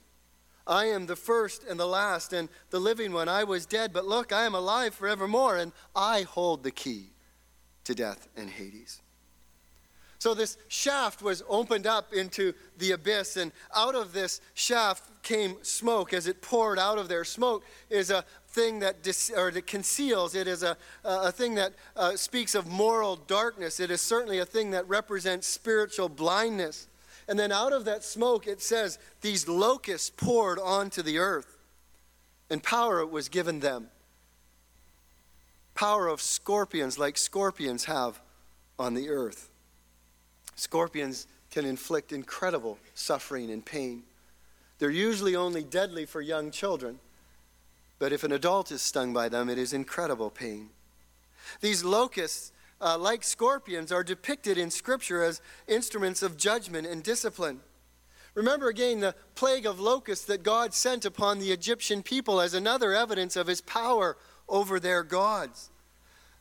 I 0.68 0.86
am 0.86 1.08
the 1.08 1.16
first 1.16 1.64
and 1.64 1.80
the 1.80 1.88
last 1.88 2.32
and 2.32 2.50
the 2.70 2.80
living 2.80 3.12
one. 3.12 3.28
I 3.28 3.44
was 3.44 3.66
dead, 3.66 3.92
but 3.92 4.06
look, 4.06 4.32
I 4.32 4.46
am 4.46 4.54
alive 4.54 4.94
forevermore, 4.94 5.58
and 5.58 5.72
I 5.96 6.22
hold 6.22 6.62
the 6.62 6.70
key 6.70 7.10
to 7.86 7.96
death 7.96 8.28
and 8.38 8.52
Hades. 8.52 9.02
So 10.20 10.36
this 10.36 10.58
shaft 10.68 11.24
was 11.24 11.42
opened 11.48 11.88
up 11.88 12.14
into 12.14 12.54
the 12.78 12.92
abyss, 12.92 13.36
and 13.36 13.52
out 13.76 13.96
of 13.96 14.14
this 14.14 14.42
shaft 14.54 15.24
came 15.24 15.58
smoke. 15.64 16.14
As 16.14 16.28
it 16.28 16.42
poured 16.42 16.78
out 16.78 16.98
of 16.98 17.08
there, 17.08 17.24
smoke 17.24 17.64
is 17.90 18.12
a 18.12 18.26
thing 18.58 18.80
that, 18.80 19.04
dis, 19.04 19.32
or 19.38 19.52
that 19.52 19.68
conceals, 19.68 20.34
it 20.34 20.48
is 20.48 20.64
a, 20.64 20.76
a 21.04 21.32
thing 21.32 21.54
that 21.56 21.74
uh, 21.96 22.16
speaks 22.16 22.56
of 22.56 22.66
moral 22.66 23.16
darkness. 23.16 23.80
It 23.80 23.92
is 23.92 24.02
certainly 24.02 24.40
a 24.40 24.46
thing 24.46 24.72
that 24.72 24.88
represents 24.90 25.46
spiritual 25.46 26.10
blindness. 26.10 26.88
And 27.28 27.38
then 27.38 27.52
out 27.52 27.72
of 27.72 27.86
that 27.86 28.04
smoke, 28.04 28.48
it 28.48 28.60
says, 28.60 28.98
these 29.22 29.48
locusts 29.48 30.10
poured 30.10 30.58
onto 30.58 31.04
the 31.04 31.20
earth, 31.20 31.58
and 32.50 32.64
power 32.64 33.06
was 33.06 33.30
given 33.30 33.60
them. 33.60 33.90
Power 35.76 36.08
of 36.08 36.20
scorpions, 36.20 36.98
like 36.98 37.16
scorpions 37.16 37.86
have 37.86 38.20
on 38.80 38.96
the 38.96 39.10
earth. 39.10 39.50
Scorpions 40.56 41.28
can 41.52 41.64
inflict 41.64 42.12
incredible 42.12 42.80
suffering 42.96 43.52
and 43.52 43.64
pain. 43.64 44.02
They're 44.80 44.90
usually 44.90 45.36
only 45.36 45.64
deadly 45.64 46.08
for 46.08 46.22
young 46.22 46.50
children. 46.50 47.00
But 48.00 48.14
if 48.14 48.24
an 48.24 48.32
adult 48.32 48.72
is 48.72 48.82
stung 48.82 49.14
by 49.14 49.30
them, 49.30 49.50
it 49.50 49.58
is 49.58 49.74
incredible 49.74 50.30
pain. 50.30 50.70
These 51.62 51.84
locusts, 51.84 52.52
uh, 52.80 52.98
like 52.98 53.24
scorpions, 53.24 53.92
are 53.92 54.04
depicted 54.04 54.58
in 54.58 54.70
Scripture 54.70 55.24
as 55.24 55.42
instruments 55.68 56.22
of 56.22 56.38
judgment 56.38 56.88
and 56.88 57.02
discipline. 57.02 57.62
Remember 58.36 58.68
again 58.68 59.00
the 59.00 59.16
plague 59.34 59.66
of 59.66 59.80
locusts 59.80 60.26
that 60.26 60.44
God 60.44 60.74
sent 60.74 61.06
upon 61.06 61.40
the 61.40 61.52
Egyptian 61.52 62.04
people 62.04 62.40
as 62.40 62.54
another 62.54 62.94
evidence 62.94 63.36
of 63.36 63.48
his 63.48 63.62
power 63.62 64.16
over 64.48 64.80
their 64.80 65.02
gods. 65.02 65.72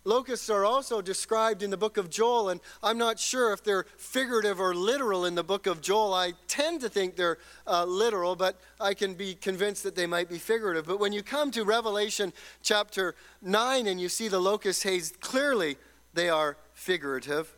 Locusts 0.07 0.49
are 0.49 0.65
also 0.65 1.03
described 1.03 1.65
in 1.65 1.71
the 1.71 1.77
book 1.77 1.97
of 1.97 2.09
Joel, 2.09 2.51
and 2.51 2.61
I'm 2.81 2.97
not 2.97 3.19
sure 3.19 3.53
if 3.53 3.65
they're 3.65 3.87
figurative 3.99 4.61
or 4.61 4.73
literal 4.73 5.25
in 5.25 5.35
the 5.35 5.43
book 5.43 5.67
of 5.67 5.81
Joel. 5.81 6.15
I 6.15 6.35
tend 6.47 6.81
to 6.83 6.89
think 6.89 7.17
they're 7.17 7.39
uh, 7.67 7.85
literal, 7.85 8.37
but 8.37 8.61
I 8.81 8.95
can 8.95 9.15
be 9.15 9.35
convinced 9.35 9.83
that 9.83 9.97
they 9.97 10.07
might 10.07 10.29
be 10.29 10.39
figurative. 10.39 10.87
But 10.87 11.01
when 11.01 11.13
you 11.13 11.25
come 11.25 11.51
to 11.51 11.65
Revelation 11.65 12.33
chapter 12.63 13.17
9 13.43 13.89
and 13.89 14.01
you 14.01 14.09
see 14.09 14.29
the 14.29 14.39
locust 14.39 14.85
haze, 14.85 15.13
clearly 15.21 15.77
they 16.15 16.29
are 16.29 16.57
figurative. 16.73 17.57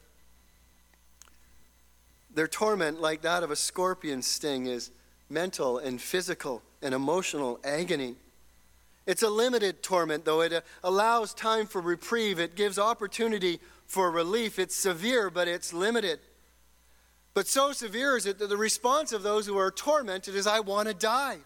Their 2.35 2.49
torment, 2.49 2.99
like 2.99 3.21
that 3.23 3.43
of 3.43 3.51
a 3.51 3.57
scorpion 3.57 4.23
sting, 4.23 4.65
is 4.65 4.91
mental 5.29 5.77
and 5.77 6.01
physical 6.01 6.63
and 6.81 6.95
emotional 6.95 7.61
agony. 7.63 8.17
It's 9.09 9.23
a 9.23 9.31
limited 9.31 9.83
torment, 9.83 10.27
though. 10.27 10.43
It 10.43 10.53
uh, 10.53 10.61
allows 10.85 11.33
time 11.33 11.67
for 11.67 11.81
reprieve, 11.81 12.39
it 12.39 12.55
gives 12.55 12.79
opportunity 12.79 13.59
for 13.87 14.11
relief. 14.11 14.59
It's 14.59 14.77
severe, 14.77 15.31
but 15.31 15.49
it's 15.49 15.73
limited. 15.73 16.21
But 17.33 17.47
so 17.47 17.73
severe 17.73 18.19
is 18.19 18.27
it 18.27 18.39
that 18.39 18.51
the 18.51 18.57
response 18.59 19.13
of 19.13 19.23
those 19.23 19.47
who 19.47 19.57
are 19.57 19.71
tormented 19.71 20.35
is, 20.35 20.47
I 20.47 20.61
want 20.61 20.89
to 20.89 20.95
die. 20.95 21.39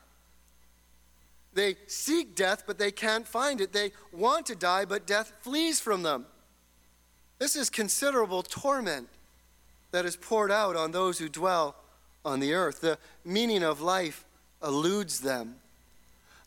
They 1.54 1.76
seek 1.86 2.34
death, 2.34 2.64
but 2.66 2.78
they 2.78 2.90
can't 2.90 3.28
find 3.28 3.60
it. 3.60 3.72
They 3.72 3.92
want 4.10 4.46
to 4.46 4.56
die, 4.56 4.84
but 4.84 5.06
death 5.06 5.32
flees 5.42 5.78
from 5.78 6.02
them. 6.02 6.26
This 7.38 7.54
is 7.54 7.70
considerable 7.70 8.42
torment 8.42 9.08
that 9.92 10.04
is 10.04 10.16
poured 10.16 10.50
out 10.50 10.74
on 10.74 10.90
those 10.90 11.20
who 11.20 11.28
dwell 11.28 11.76
on 12.24 12.40
the 12.40 12.54
earth. 12.54 12.80
The 12.80 12.98
meaning 13.24 13.62
of 13.62 13.80
life 13.80 14.24
eludes 14.64 15.20
them. 15.20 15.56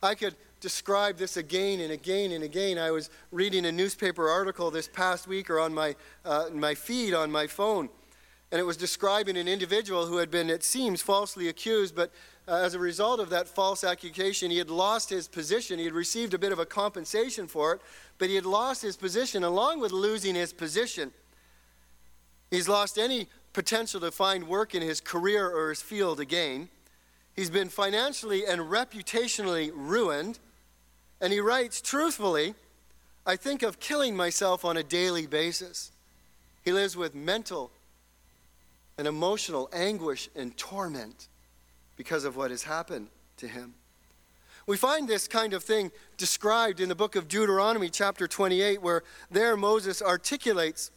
I 0.02 0.14
could 0.14 0.34
describe 0.66 1.16
this 1.16 1.36
again 1.36 1.78
and 1.78 1.92
again 1.92 2.32
and 2.32 2.42
again. 2.42 2.76
I 2.76 2.90
was 2.90 3.08
reading 3.30 3.66
a 3.66 3.70
newspaper 3.70 4.28
article 4.28 4.68
this 4.68 4.88
past 4.88 5.28
week 5.28 5.48
or 5.48 5.60
on 5.60 5.72
my, 5.72 5.94
uh, 6.24 6.46
my 6.52 6.74
feed 6.74 7.14
on 7.14 7.30
my 7.30 7.46
phone, 7.46 7.88
and 8.50 8.60
it 8.60 8.64
was 8.64 8.76
describing 8.76 9.36
an 9.36 9.46
individual 9.46 10.06
who 10.06 10.16
had 10.16 10.28
been, 10.28 10.50
it 10.50 10.64
seems, 10.64 11.00
falsely 11.00 11.46
accused, 11.46 11.94
but 11.94 12.10
uh, 12.48 12.56
as 12.64 12.74
a 12.74 12.80
result 12.80 13.20
of 13.20 13.30
that 13.30 13.46
false 13.46 13.84
accusation, 13.84 14.50
he 14.50 14.58
had 14.58 14.68
lost 14.68 15.08
his 15.08 15.28
position. 15.28 15.78
He 15.78 15.84
had 15.84 15.94
received 15.94 16.34
a 16.34 16.38
bit 16.38 16.50
of 16.50 16.58
a 16.58 16.66
compensation 16.66 17.46
for 17.46 17.74
it, 17.74 17.80
but 18.18 18.28
he 18.28 18.34
had 18.34 18.44
lost 18.44 18.82
his 18.82 18.96
position 18.96 19.44
along 19.44 19.78
with 19.78 19.92
losing 19.92 20.34
his 20.34 20.52
position. 20.52 21.12
He's 22.50 22.68
lost 22.68 22.98
any 22.98 23.28
potential 23.52 24.00
to 24.00 24.10
find 24.10 24.48
work 24.48 24.74
in 24.74 24.82
his 24.82 25.00
career 25.00 25.48
or 25.48 25.68
his 25.68 25.80
field 25.80 26.18
again. 26.18 26.70
He's 27.36 27.50
been 27.50 27.68
financially 27.68 28.46
and 28.46 28.62
reputationally 28.62 29.70
ruined. 29.72 30.40
And 31.20 31.32
he 31.32 31.40
writes, 31.40 31.80
truthfully, 31.80 32.54
I 33.24 33.36
think 33.36 33.62
of 33.62 33.80
killing 33.80 34.16
myself 34.16 34.64
on 34.64 34.76
a 34.76 34.82
daily 34.82 35.26
basis. 35.26 35.90
He 36.64 36.72
lives 36.72 36.96
with 36.96 37.14
mental 37.14 37.70
and 38.98 39.06
emotional 39.06 39.68
anguish 39.72 40.28
and 40.34 40.56
torment 40.56 41.28
because 41.96 42.24
of 42.24 42.36
what 42.36 42.50
has 42.50 42.64
happened 42.64 43.08
to 43.38 43.48
him. 43.48 43.74
We 44.66 44.76
find 44.76 45.06
this 45.06 45.28
kind 45.28 45.54
of 45.54 45.62
thing 45.62 45.92
described 46.16 46.80
in 46.80 46.88
the 46.88 46.94
book 46.94 47.14
of 47.14 47.28
Deuteronomy, 47.28 47.88
chapter 47.88 48.26
28, 48.26 48.82
where 48.82 49.04
there 49.30 49.56
Moses 49.56 50.02
articulates 50.02 50.90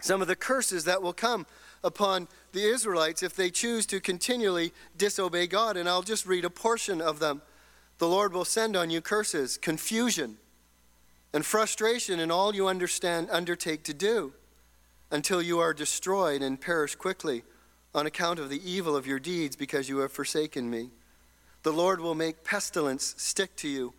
some 0.00 0.20
of 0.20 0.28
the 0.28 0.36
curses 0.36 0.84
that 0.84 1.02
will 1.02 1.12
come 1.12 1.46
upon 1.84 2.26
the 2.52 2.64
Israelites 2.64 3.22
if 3.22 3.36
they 3.36 3.50
choose 3.50 3.86
to 3.86 4.00
continually 4.00 4.72
disobey 4.98 5.46
God. 5.46 5.76
And 5.76 5.88
I'll 5.88 6.02
just 6.02 6.26
read 6.26 6.44
a 6.44 6.50
portion 6.50 7.00
of 7.00 7.20
them. 7.20 7.42
The 7.98 8.08
Lord 8.08 8.32
will 8.32 8.44
send 8.44 8.76
on 8.76 8.90
you 8.90 9.00
curses, 9.00 9.56
confusion, 9.56 10.36
and 11.32 11.44
frustration 11.44 12.20
in 12.20 12.30
all 12.30 12.54
you 12.54 12.68
understand 12.68 13.28
undertake 13.30 13.82
to 13.84 13.94
do 13.94 14.32
until 15.10 15.40
you 15.40 15.58
are 15.60 15.72
destroyed 15.72 16.42
and 16.42 16.60
perish 16.60 16.94
quickly 16.94 17.42
on 17.94 18.06
account 18.06 18.38
of 18.38 18.50
the 18.50 18.70
evil 18.70 18.96
of 18.96 19.06
your 19.06 19.18
deeds 19.18 19.56
because 19.56 19.88
you 19.88 19.98
have 19.98 20.12
forsaken 20.12 20.68
me. 20.68 20.90
The 21.62 21.72
Lord 21.72 22.00
will 22.00 22.14
make 22.14 22.44
pestilence 22.44 23.14
stick 23.16 23.56
to 23.56 23.68
you 23.68 23.94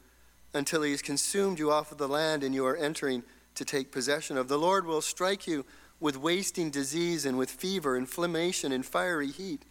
until 0.54 0.84
he 0.84 0.92
has 0.92 1.02
consumed 1.02 1.60
you 1.60 1.72
off 1.72 1.92
of 1.92 1.98
the 1.98 2.08
land 2.08 2.44
and 2.44 2.54
you 2.54 2.66
are 2.66 2.78
entering 2.78 3.24
to 3.56 3.66
take 3.66 3.92
possession 3.92 4.38
of. 4.38 4.48
The 4.48 4.60
Lord 4.60 4.86
will 4.86 5.02
strike 5.02 5.48
you 5.48 5.66
with 6.00 6.18
wasting 6.18 6.70
disease 6.70 7.26
and 7.26 7.38
with 7.38 7.50
fever, 7.50 7.98
inflammation, 7.98 8.72
and 8.72 8.86
fiery 8.86 9.32
heat, 9.32 9.64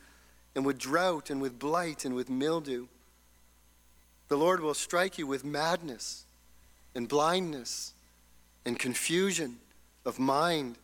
and 0.55 0.67
with 0.67 0.79
drought 0.79 1.31
and 1.31 1.41
with 1.41 1.59
blight 1.59 2.05
and 2.05 2.15
with 2.15 2.29
mildew. 2.29 2.89
The 4.29 4.37
Lord 4.37 4.61
will 4.61 4.75
strike 4.75 5.19
you 5.19 5.27
with 5.27 5.45
madness 5.45 6.25
and 6.95 7.09
blindness 7.09 7.93
and 8.65 8.79
confusion 8.79 9.59
of 10.05 10.19
mind. 10.19 10.77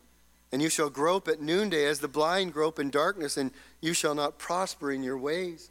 And 0.53 0.61
you 0.61 0.69
shall 0.69 0.91
grope 0.91 1.29
at 1.29 1.41
noonday 1.41 1.87
as 1.87 2.01
the 2.01 2.09
blind 2.09 2.53
grope 2.53 2.79
in 2.79 2.91
darkness, 2.91 3.37
and 3.37 3.51
you 3.81 3.95
shall 3.95 4.15
not 4.15 4.39
prosper 4.39 4.93
in 4.93 5.03
your 5.03 5.19
ways. 5.19 5.71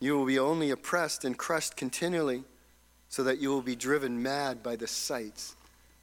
You 0.00 0.16
will 0.16 0.26
be 0.26 0.38
only 0.38 0.70
oppressed 0.70 1.24
and 1.24 1.36
crushed 1.36 1.76
continually, 1.76 2.44
so 3.08 3.22
that 3.22 3.38
you 3.38 3.50
will 3.50 3.62
be 3.62 3.76
driven 3.76 4.22
mad 4.22 4.62
by 4.62 4.76
the 4.76 4.86
sights 4.86 5.54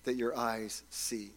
that 0.05 0.15
your 0.15 0.37
eyes 0.37 0.83
see. 0.89 1.31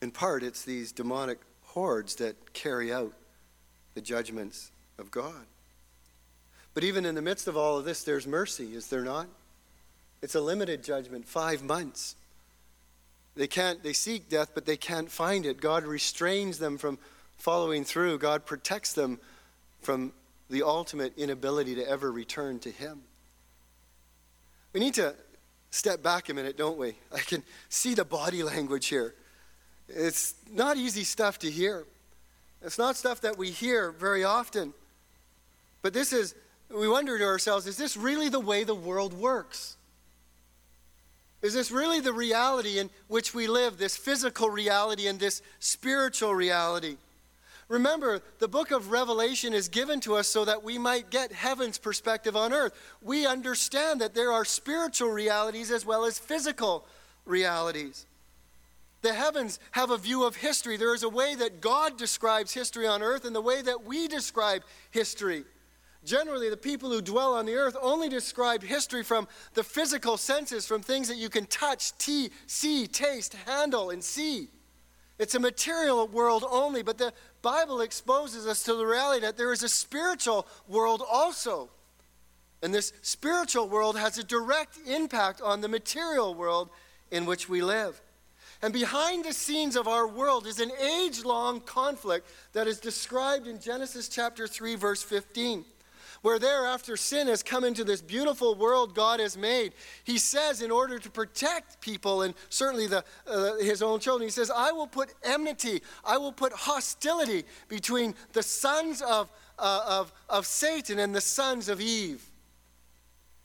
In 0.00 0.10
part, 0.10 0.42
it's 0.42 0.62
these 0.62 0.92
demonic 0.92 1.38
hordes 1.64 2.16
that 2.16 2.52
carry 2.52 2.92
out 2.92 3.12
the 3.94 4.00
judgments 4.00 4.70
of 4.98 5.10
God. 5.10 5.46
But 6.74 6.84
even 6.84 7.04
in 7.04 7.14
the 7.14 7.22
midst 7.22 7.48
of 7.48 7.56
all 7.56 7.78
of 7.78 7.84
this, 7.84 8.02
there's 8.04 8.26
mercy, 8.26 8.74
is 8.74 8.88
there 8.88 9.02
not? 9.02 9.26
It's 10.22 10.34
a 10.34 10.40
limited 10.40 10.82
judgment, 10.82 11.26
five 11.26 11.62
months. 11.62 12.16
They 13.36 13.46
can't, 13.46 13.82
they 13.82 13.92
seek 13.92 14.28
death, 14.28 14.50
but 14.54 14.66
they 14.66 14.76
can't 14.76 15.10
find 15.10 15.46
it. 15.46 15.60
God 15.60 15.84
restrains 15.84 16.58
them 16.58 16.76
from 16.76 16.98
following 17.36 17.84
through. 17.84 18.18
God 18.18 18.44
protects 18.44 18.92
them 18.92 19.18
from 19.80 20.12
the 20.50 20.62
ultimate 20.62 21.16
inability 21.16 21.76
to 21.76 21.88
ever 21.88 22.10
return 22.10 22.58
to 22.60 22.70
Him. 22.70 23.02
We 24.72 24.80
need 24.80 24.94
to 24.94 25.14
step 25.70 26.02
back 26.02 26.28
a 26.28 26.34
minute, 26.34 26.56
don't 26.56 26.78
we? 26.78 26.94
I 27.12 27.20
can 27.20 27.42
see 27.68 27.94
the 27.94 28.04
body 28.04 28.42
language 28.42 28.86
here. 28.86 29.14
It's 29.88 30.34
not 30.52 30.76
easy 30.76 31.04
stuff 31.04 31.38
to 31.40 31.50
hear. 31.50 31.84
It's 32.62 32.78
not 32.78 32.96
stuff 32.96 33.20
that 33.22 33.38
we 33.38 33.50
hear 33.50 33.92
very 33.92 34.24
often. 34.24 34.74
But 35.82 35.92
this 35.94 36.12
is, 36.12 36.34
we 36.74 36.88
wonder 36.88 37.18
to 37.18 37.24
ourselves, 37.24 37.66
is 37.66 37.76
this 37.76 37.96
really 37.96 38.28
the 38.28 38.40
way 38.40 38.64
the 38.64 38.74
world 38.74 39.12
works? 39.12 39.76
Is 41.40 41.54
this 41.54 41.70
really 41.70 42.00
the 42.00 42.12
reality 42.12 42.78
in 42.78 42.90
which 43.06 43.32
we 43.32 43.46
live, 43.46 43.78
this 43.78 43.96
physical 43.96 44.50
reality 44.50 45.06
and 45.06 45.20
this 45.20 45.40
spiritual 45.60 46.34
reality? 46.34 46.96
Remember, 47.68 48.22
the 48.38 48.48
book 48.48 48.70
of 48.70 48.90
Revelation 48.90 49.52
is 49.52 49.68
given 49.68 50.00
to 50.00 50.16
us 50.16 50.26
so 50.26 50.44
that 50.46 50.64
we 50.64 50.78
might 50.78 51.10
get 51.10 51.32
heaven's 51.32 51.78
perspective 51.78 52.34
on 52.34 52.52
earth. 52.52 52.72
We 53.02 53.26
understand 53.26 54.00
that 54.00 54.14
there 54.14 54.32
are 54.32 54.44
spiritual 54.44 55.10
realities 55.10 55.70
as 55.70 55.84
well 55.84 56.06
as 56.06 56.18
physical 56.18 56.86
realities. 57.26 58.06
The 59.02 59.12
heavens 59.12 59.60
have 59.72 59.90
a 59.90 59.98
view 59.98 60.24
of 60.24 60.34
history. 60.34 60.76
There 60.76 60.94
is 60.94 61.02
a 61.02 61.08
way 61.08 61.34
that 61.36 61.60
God 61.60 61.98
describes 61.98 62.52
history 62.52 62.86
on 62.86 63.02
earth 63.02 63.24
and 63.24 63.36
the 63.36 63.40
way 63.40 63.62
that 63.62 63.84
we 63.84 64.08
describe 64.08 64.62
history. 64.90 65.44
Generally, 66.04 66.50
the 66.50 66.56
people 66.56 66.90
who 66.90 67.02
dwell 67.02 67.34
on 67.34 67.44
the 67.44 67.54
earth 67.54 67.76
only 67.82 68.08
describe 68.08 68.62
history 68.62 69.02
from 69.02 69.26
the 69.54 69.64
physical 69.64 70.16
senses, 70.16 70.66
from 70.66 70.80
things 70.80 71.08
that 71.08 71.16
you 71.16 71.28
can 71.28 71.46
touch, 71.46 71.96
tea, 71.98 72.30
see, 72.46 72.86
taste, 72.86 73.34
handle, 73.46 73.90
and 73.90 74.02
see. 74.02 74.48
It's 75.18 75.34
a 75.34 75.40
material 75.40 76.06
world 76.06 76.44
only, 76.48 76.82
but 76.82 76.98
the 76.98 77.12
Bible 77.42 77.80
exposes 77.80 78.46
us 78.46 78.62
to 78.62 78.74
the 78.74 78.86
reality 78.86 79.22
that 79.22 79.36
there 79.36 79.52
is 79.52 79.64
a 79.64 79.68
spiritual 79.68 80.46
world 80.68 81.02
also. 81.10 81.70
And 82.62 82.72
this 82.72 82.92
spiritual 83.02 83.68
world 83.68 83.98
has 83.98 84.18
a 84.18 84.24
direct 84.24 84.78
impact 84.86 85.40
on 85.40 85.60
the 85.60 85.68
material 85.68 86.34
world 86.34 86.70
in 87.10 87.26
which 87.26 87.48
we 87.48 87.62
live. 87.62 88.00
And 88.62 88.72
behind 88.72 89.24
the 89.24 89.32
scenes 89.32 89.76
of 89.76 89.86
our 89.86 90.06
world 90.06 90.46
is 90.46 90.58
an 90.58 90.72
age 90.80 91.24
long 91.24 91.60
conflict 91.60 92.28
that 92.52 92.66
is 92.66 92.80
described 92.80 93.46
in 93.46 93.60
Genesis 93.60 94.08
chapter 94.08 94.46
3, 94.46 94.74
verse 94.74 95.02
15. 95.02 95.64
Where 96.22 96.38
thereafter 96.38 96.96
sin 96.96 97.28
has 97.28 97.42
come 97.42 97.64
into 97.64 97.84
this 97.84 98.02
beautiful 98.02 98.54
world 98.56 98.94
God 98.94 99.20
has 99.20 99.36
made, 99.36 99.72
he 100.02 100.18
says, 100.18 100.62
in 100.62 100.70
order 100.70 100.98
to 100.98 101.10
protect 101.10 101.80
people 101.80 102.22
and 102.22 102.34
certainly 102.48 102.88
the, 102.88 103.04
uh, 103.26 103.56
his 103.56 103.82
own 103.82 104.00
children, 104.00 104.26
he 104.26 104.32
says, 104.32 104.50
I 104.50 104.72
will 104.72 104.88
put 104.88 105.14
enmity, 105.22 105.82
I 106.04 106.18
will 106.18 106.32
put 106.32 106.52
hostility 106.52 107.44
between 107.68 108.14
the 108.32 108.42
sons 108.42 109.00
of, 109.00 109.30
uh, 109.58 109.84
of, 109.86 110.12
of 110.28 110.46
Satan 110.46 110.98
and 110.98 111.14
the 111.14 111.20
sons 111.20 111.68
of 111.68 111.80
Eve. 111.80 112.24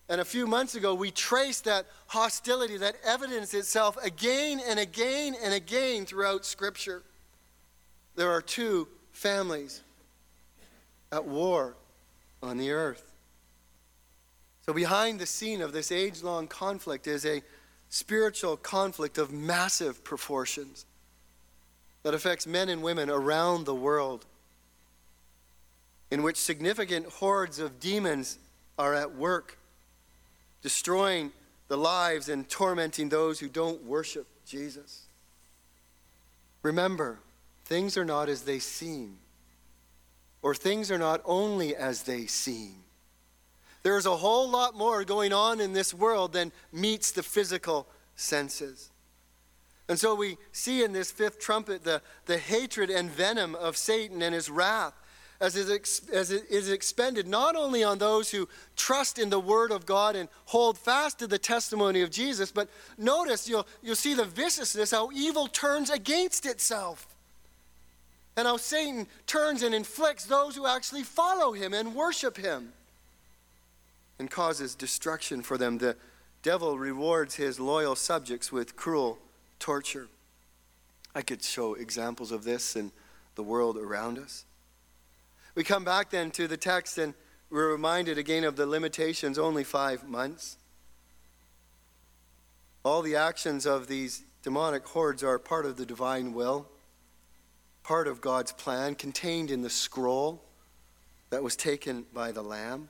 And 0.09 0.19
a 0.19 0.25
few 0.25 0.47
months 0.47 0.75
ago, 0.75 0.95
we 0.95 1.11
traced 1.11 1.65
that 1.65 1.85
hostility 2.07 2.77
that 2.77 2.95
evidenced 3.05 3.53
itself 3.53 3.97
again 4.03 4.59
and 4.67 4.79
again 4.79 5.35
and 5.41 5.53
again 5.53 6.05
throughout 6.05 6.45
Scripture. 6.45 7.03
There 8.15 8.31
are 8.31 8.41
two 8.41 8.87
families 9.11 9.81
at 11.11 11.25
war 11.25 11.75
on 12.43 12.57
the 12.57 12.71
earth. 12.71 13.11
So, 14.65 14.73
behind 14.73 15.19
the 15.19 15.25
scene 15.25 15.61
of 15.61 15.73
this 15.73 15.91
age 15.91 16.21
long 16.21 16.47
conflict 16.47 17.07
is 17.07 17.25
a 17.25 17.41
spiritual 17.89 18.57
conflict 18.57 19.17
of 19.17 19.31
massive 19.31 20.03
proportions 20.03 20.85
that 22.03 22.13
affects 22.13 22.45
men 22.45 22.69
and 22.69 22.83
women 22.83 23.09
around 23.09 23.65
the 23.65 23.73
world, 23.73 24.25
in 26.11 26.21
which 26.21 26.37
significant 26.37 27.07
hordes 27.07 27.59
of 27.59 27.79
demons 27.79 28.37
are 28.77 28.93
at 28.93 29.15
work 29.15 29.57
destroying 30.61 31.31
the 31.67 31.77
lives 31.77 32.29
and 32.29 32.47
tormenting 32.49 33.09
those 33.09 33.39
who 33.39 33.49
don't 33.49 33.83
worship 33.83 34.27
Jesus. 34.45 35.03
Remember, 36.61 37.19
things 37.65 37.97
are 37.97 38.05
not 38.05 38.29
as 38.29 38.43
they 38.43 38.59
seem, 38.59 39.17
or 40.43 40.53
things 40.53 40.91
are 40.91 40.99
not 40.99 41.21
only 41.25 41.75
as 41.75 42.03
they 42.03 42.25
seem. 42.27 42.75
There's 43.81 44.05
a 44.05 44.15
whole 44.15 44.49
lot 44.49 44.75
more 44.75 45.03
going 45.03 45.33
on 45.33 45.59
in 45.59 45.73
this 45.73 45.93
world 45.93 46.33
than 46.33 46.51
meets 46.71 47.11
the 47.11 47.23
physical 47.23 47.87
senses. 48.15 48.91
And 49.89 49.99
so 49.99 50.15
we 50.15 50.37
see 50.51 50.83
in 50.83 50.93
this 50.93 51.11
fifth 51.11 51.39
trumpet 51.39 51.83
the, 51.83 52.01
the 52.25 52.37
hatred 52.37 52.89
and 52.89 53.09
venom 53.09 53.55
of 53.55 53.75
Satan 53.75 54.21
and 54.21 54.33
his 54.33 54.49
wrath 54.49 54.93
as 55.41 55.57
it, 55.57 56.01
as 56.13 56.31
it 56.31 56.45
is 56.49 56.69
expended 56.69 57.27
not 57.27 57.57
only 57.57 57.83
on 57.83 57.97
those 57.97 58.31
who 58.31 58.47
trust 58.77 59.19
in 59.19 59.29
the 59.29 59.39
Word 59.39 59.71
of 59.71 59.85
God 59.85 60.15
and 60.15 60.29
hold 60.45 60.77
fast 60.77 61.19
to 61.19 61.27
the 61.27 61.37
testimony 61.37 62.01
of 62.01 62.11
Jesus, 62.11 62.49
but 62.49 62.69
notice 62.97 63.49
you'll, 63.49 63.67
you'll 63.81 63.95
see 63.95 64.13
the 64.13 64.23
viciousness, 64.23 64.91
how 64.91 65.11
evil 65.11 65.47
turns 65.47 65.89
against 65.89 66.45
itself. 66.45 67.12
And 68.35 68.47
how 68.47 68.57
Satan 68.57 69.07
turns 69.27 69.61
and 69.61 69.75
inflicts 69.75 70.25
those 70.25 70.55
who 70.55 70.65
actually 70.65 71.03
follow 71.03 71.51
him 71.51 71.73
and 71.73 71.93
worship 71.93 72.37
him 72.37 72.73
and 74.19 74.29
causes 74.29 74.75
destruction 74.75 75.41
for 75.41 75.57
them. 75.57 75.77
The 75.77 75.95
devil 76.41 76.77
rewards 76.77 77.35
his 77.35 77.59
loyal 77.59 77.95
subjects 77.95 78.51
with 78.51 78.75
cruel 78.75 79.19
torture. 79.59 80.07
I 81.15 81.21
could 81.21 81.43
show 81.43 81.75
examples 81.75 82.31
of 82.31 82.43
this 82.43 82.75
in 82.75 82.91
the 83.35 83.43
world 83.43 83.77
around 83.77 84.17
us. 84.17 84.45
We 85.55 85.63
come 85.63 85.83
back 85.83 86.09
then 86.09 86.31
to 86.31 86.47
the 86.47 86.57
text 86.57 86.97
and 86.97 87.13
we're 87.49 87.71
reminded 87.71 88.17
again 88.17 88.43
of 88.43 88.55
the 88.55 88.65
limitations 88.65 89.37
only 89.37 89.63
five 89.63 90.07
months. 90.07 90.57
All 92.83 93.01
the 93.01 93.15
actions 93.15 93.65
of 93.65 93.87
these 93.87 94.23
demonic 94.41 94.85
hordes 94.87 95.23
are 95.23 95.37
part 95.37 95.65
of 95.65 95.77
the 95.77 95.85
divine 95.85 96.33
will, 96.33 96.67
part 97.83 98.07
of 98.07 98.21
God's 98.21 98.51
plan, 98.53 98.95
contained 98.95 99.51
in 99.51 99.61
the 99.61 99.69
scroll 99.69 100.41
that 101.29 101.43
was 101.43 101.55
taken 101.55 102.05
by 102.13 102.31
the 102.31 102.41
Lamb. 102.41 102.89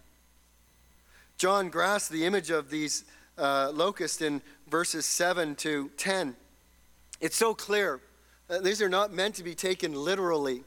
John 1.38 1.70
grasped 1.70 2.12
the 2.12 2.26
image 2.26 2.52
of 2.52 2.70
these 2.70 3.04
uh, 3.38 3.72
locusts 3.74 4.22
in 4.22 4.42
verses 4.68 5.06
7 5.06 5.56
to 5.56 5.90
10. 5.98 6.36
It's 7.20 7.36
so 7.36 7.54
clear. 7.54 8.02
Uh, 8.50 8.60
these 8.60 8.82
are 8.82 8.90
not 8.90 9.12
meant 9.12 9.36
to 9.36 9.44
be 9.44 9.56
taken 9.56 9.94
literally, 9.94 10.64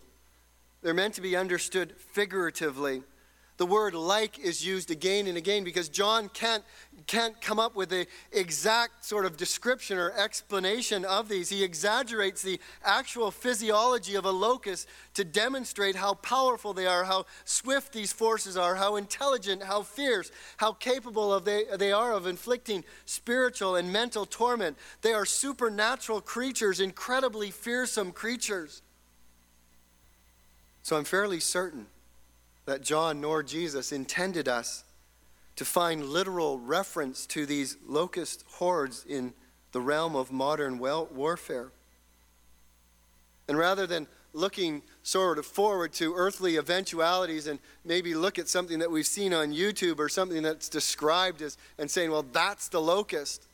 they're 0.82 0.94
meant 0.94 1.14
to 1.14 1.20
be 1.20 1.36
understood 1.36 1.94
figuratively. 1.96 3.02
The 3.58 3.66
word 3.66 3.94
like 3.94 4.38
is 4.38 4.64
used 4.66 4.90
again 4.90 5.26
and 5.26 5.38
again 5.38 5.64
because 5.64 5.88
John 5.88 6.28
can't, 6.28 6.62
can't 7.06 7.40
come 7.40 7.58
up 7.58 7.74
with 7.74 7.88
the 7.88 8.06
exact 8.30 9.02
sort 9.02 9.24
of 9.24 9.38
description 9.38 9.96
or 9.96 10.12
explanation 10.12 11.06
of 11.06 11.30
these. 11.30 11.48
He 11.48 11.64
exaggerates 11.64 12.42
the 12.42 12.60
actual 12.84 13.30
physiology 13.30 14.14
of 14.14 14.26
a 14.26 14.30
locust 14.30 14.88
to 15.14 15.24
demonstrate 15.24 15.96
how 15.96 16.14
powerful 16.14 16.74
they 16.74 16.86
are, 16.86 17.04
how 17.04 17.24
swift 17.46 17.94
these 17.94 18.12
forces 18.12 18.58
are, 18.58 18.74
how 18.74 18.96
intelligent, 18.96 19.62
how 19.62 19.82
fierce, 19.82 20.30
how 20.58 20.72
capable 20.72 21.32
of 21.32 21.46
they, 21.46 21.64
they 21.78 21.92
are 21.92 22.12
of 22.12 22.26
inflicting 22.26 22.84
spiritual 23.06 23.76
and 23.76 23.90
mental 23.90 24.26
torment. 24.26 24.76
They 25.00 25.14
are 25.14 25.24
supernatural 25.24 26.20
creatures, 26.20 26.78
incredibly 26.78 27.50
fearsome 27.50 28.12
creatures. 28.12 28.82
So 30.82 30.96
I'm 30.96 31.04
fairly 31.04 31.40
certain 31.40 31.86
that 32.66 32.83
John 32.83 33.20
nor 33.20 33.42
Jesus 33.42 33.92
intended 33.92 34.48
us 34.48 34.85
to 35.57 35.64
find 35.64 36.05
literal 36.05 36.59
reference 36.59 37.26
to 37.26 37.46
these 37.46 37.76
locust 37.87 38.44
hordes 38.46 39.05
in 39.09 39.33
the 39.72 39.81
realm 39.81 40.14
of 40.14 40.31
modern 40.31 40.79
warfare. 40.79 41.70
And 43.48 43.57
rather 43.57 43.87
than 43.87 44.07
looking 44.33 44.83
sort 45.02 45.38
of 45.38 45.46
forward 45.46 45.92
to 45.94 46.14
earthly 46.14 46.59
eventualities 46.59 47.46
and 47.46 47.59
maybe 47.85 48.14
look 48.14 48.38
at 48.38 48.48
something 48.48 48.81
that 48.81 48.90
we've 48.90 49.07
seen 49.07 49.33
on 49.33 49.52
YouTube 49.52 49.98
or 49.98 50.11
something 50.11 50.42
that's 50.42 50.68
described 50.68 51.40
as 51.40 51.57
and 51.79 51.90
saying, 51.90 52.11
well, 52.11 52.26
that's 52.33 52.68
the 52.68 52.81
locust. 52.81 53.46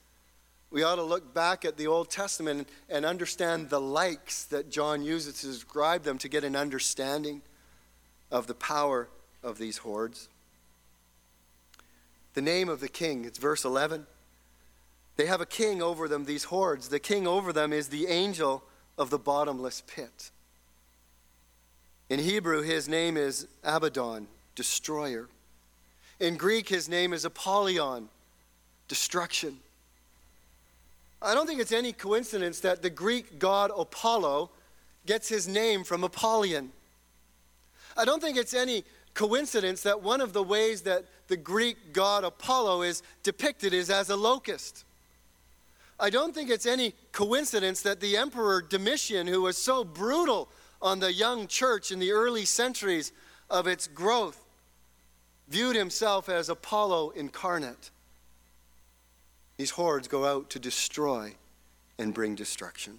We 0.70 0.82
ought 0.82 0.96
to 0.96 1.02
look 1.02 1.32
back 1.34 1.64
at 1.64 1.76
the 1.76 1.86
Old 1.86 2.10
Testament 2.10 2.68
and 2.88 3.04
understand 3.04 3.70
the 3.70 3.80
likes 3.80 4.44
that 4.46 4.70
John 4.70 5.02
uses 5.02 5.40
to 5.40 5.46
describe 5.46 6.02
them 6.02 6.18
to 6.18 6.28
get 6.28 6.42
an 6.42 6.56
understanding 6.56 7.42
of 8.32 8.48
the 8.48 8.54
power 8.54 9.08
of 9.42 9.58
these 9.58 9.78
hordes. 9.78 10.28
The 12.34 12.42
name 12.42 12.68
of 12.68 12.80
the 12.80 12.88
king, 12.88 13.24
it's 13.24 13.38
verse 13.38 13.64
11. 13.64 14.06
They 15.16 15.26
have 15.26 15.42
a 15.42 15.46
king 15.46 15.82
over 15.82 16.08
them, 16.08 16.24
these 16.24 16.44
hordes. 16.44 16.88
The 16.88 16.98
king 16.98 17.26
over 17.26 17.52
them 17.52 17.72
is 17.72 17.88
the 17.88 18.06
angel 18.06 18.64
of 18.96 19.10
the 19.10 19.18
bottomless 19.18 19.82
pit. 19.86 20.30
In 22.08 22.18
Hebrew, 22.18 22.62
his 22.62 22.88
name 22.88 23.16
is 23.16 23.46
Abaddon, 23.62 24.26
destroyer. 24.54 25.28
In 26.18 26.36
Greek, 26.36 26.68
his 26.68 26.88
name 26.88 27.12
is 27.12 27.24
Apollyon, 27.24 28.08
destruction. 28.88 29.58
I 31.20 31.34
don't 31.34 31.46
think 31.46 31.60
it's 31.60 31.72
any 31.72 31.92
coincidence 31.92 32.60
that 32.60 32.82
the 32.82 32.90
Greek 32.90 33.38
god 33.38 33.70
Apollo 33.76 34.50
gets 35.06 35.28
his 35.28 35.46
name 35.46 35.84
from 35.84 36.02
Apollyon. 36.02 36.72
I 37.96 38.04
don't 38.04 38.22
think 38.22 38.36
it's 38.36 38.54
any 38.54 38.84
coincidence 39.14 39.82
that 39.82 40.02
one 40.02 40.20
of 40.20 40.32
the 40.32 40.42
ways 40.42 40.82
that 40.82 41.04
the 41.28 41.36
Greek 41.36 41.92
god 41.92 42.24
Apollo 42.24 42.82
is 42.82 43.02
depicted 43.22 43.74
is 43.74 43.90
as 43.90 44.10
a 44.10 44.16
locust. 44.16 44.84
I 46.00 46.10
don't 46.10 46.34
think 46.34 46.50
it's 46.50 46.66
any 46.66 46.94
coincidence 47.12 47.82
that 47.82 48.00
the 48.00 48.16
Emperor 48.16 48.62
Domitian, 48.62 49.26
who 49.26 49.42
was 49.42 49.56
so 49.56 49.84
brutal 49.84 50.48
on 50.80 50.98
the 50.98 51.12
young 51.12 51.46
church 51.46 51.92
in 51.92 51.98
the 51.98 52.12
early 52.12 52.44
centuries 52.44 53.12
of 53.48 53.66
its 53.66 53.86
growth, 53.86 54.42
viewed 55.48 55.76
himself 55.76 56.28
as 56.28 56.48
Apollo 56.48 57.10
incarnate. 57.10 57.90
These 59.58 59.70
hordes 59.70 60.08
go 60.08 60.24
out 60.24 60.50
to 60.50 60.58
destroy 60.58 61.34
and 61.98 62.12
bring 62.12 62.34
destruction. 62.34 62.98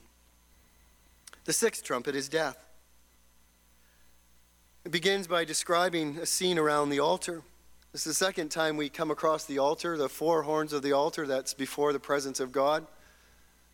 The 1.45 1.53
sixth 1.53 1.83
trumpet 1.83 2.15
is 2.15 2.29
death. 2.29 2.57
It 4.85 4.91
begins 4.91 5.27
by 5.27 5.45
describing 5.45 6.17
a 6.17 6.25
scene 6.25 6.59
around 6.59 6.89
the 6.89 6.99
altar. 6.99 7.41
This 7.93 8.05
is 8.05 8.17
the 8.17 8.25
second 8.25 8.49
time 8.49 8.75
we 8.75 8.89
come 8.89 9.11
across 9.11 9.45
the 9.45 9.59
altar, 9.59 9.95
the 9.95 10.09
four 10.09 10.43
horns 10.43 10.73
of 10.73 10.81
the 10.81 10.91
altar 10.91 11.25
that's 11.25 11.53
before 11.53 11.93
the 11.93 12.01
presence 12.01 12.41
of 12.41 12.51
God. 12.51 12.85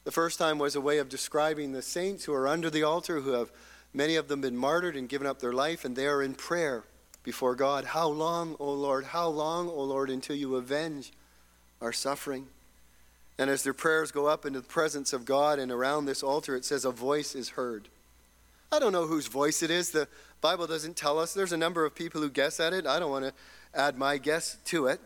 The 0.03 0.11
first 0.11 0.37
time 0.37 0.59
was 0.59 0.75
a 0.75 0.81
way 0.81 0.99
of 0.99 1.09
describing 1.09 1.71
the 1.71 1.81
saints 1.81 2.25
who 2.25 2.33
are 2.33 2.47
under 2.47 2.69
the 2.69 2.83
altar, 2.83 3.21
who 3.21 3.31
have 3.31 3.51
many 3.91 4.17
of 4.17 4.27
them 4.27 4.41
been 4.41 4.55
martyred 4.55 4.95
and 4.95 5.09
given 5.09 5.25
up 5.25 5.39
their 5.39 5.51
life, 5.51 5.83
and 5.83 5.95
they 5.95 6.05
are 6.05 6.21
in 6.21 6.35
prayer 6.35 6.83
before 7.23 7.55
God. 7.55 7.85
How 7.85 8.07
long, 8.07 8.55
O 8.59 8.71
Lord, 8.71 9.05
how 9.05 9.29
long, 9.29 9.67
O 9.67 9.81
Lord, 9.81 10.11
until 10.11 10.35
you 10.35 10.57
avenge 10.57 11.11
our 11.81 11.91
suffering? 11.91 12.45
And 13.39 13.49
as 13.49 13.63
their 13.63 13.73
prayers 13.73 14.11
go 14.11 14.27
up 14.27 14.45
into 14.45 14.61
the 14.61 14.67
presence 14.67 15.11
of 15.11 15.25
God 15.25 15.57
and 15.57 15.71
around 15.71 16.05
this 16.05 16.21
altar, 16.21 16.55
it 16.55 16.65
says, 16.65 16.85
A 16.85 16.91
voice 16.91 17.33
is 17.33 17.49
heard. 17.49 17.89
I 18.71 18.79
don't 18.79 18.93
know 18.93 19.07
whose 19.07 19.27
voice 19.27 19.63
it 19.63 19.71
is. 19.71 19.91
The 19.91 20.07
Bible 20.41 20.67
doesn't 20.67 20.95
tell 20.95 21.19
us. 21.19 21.33
There's 21.33 21.53
a 21.53 21.57
number 21.57 21.85
of 21.85 21.95
people 21.95 22.21
who 22.21 22.29
guess 22.29 22.59
at 22.59 22.73
it. 22.73 22.85
I 22.85 22.99
don't 22.99 23.11
want 23.11 23.25
to 23.25 23.33
add 23.73 23.97
my 23.97 24.17
guess 24.17 24.57
to 24.65 24.87
it. 24.87 24.99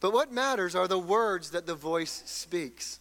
But 0.00 0.12
what 0.12 0.32
matters 0.32 0.74
are 0.74 0.88
the 0.88 0.98
words 0.98 1.50
that 1.50 1.66
the 1.66 1.74
voice 1.74 2.22
speaks. 2.26 3.00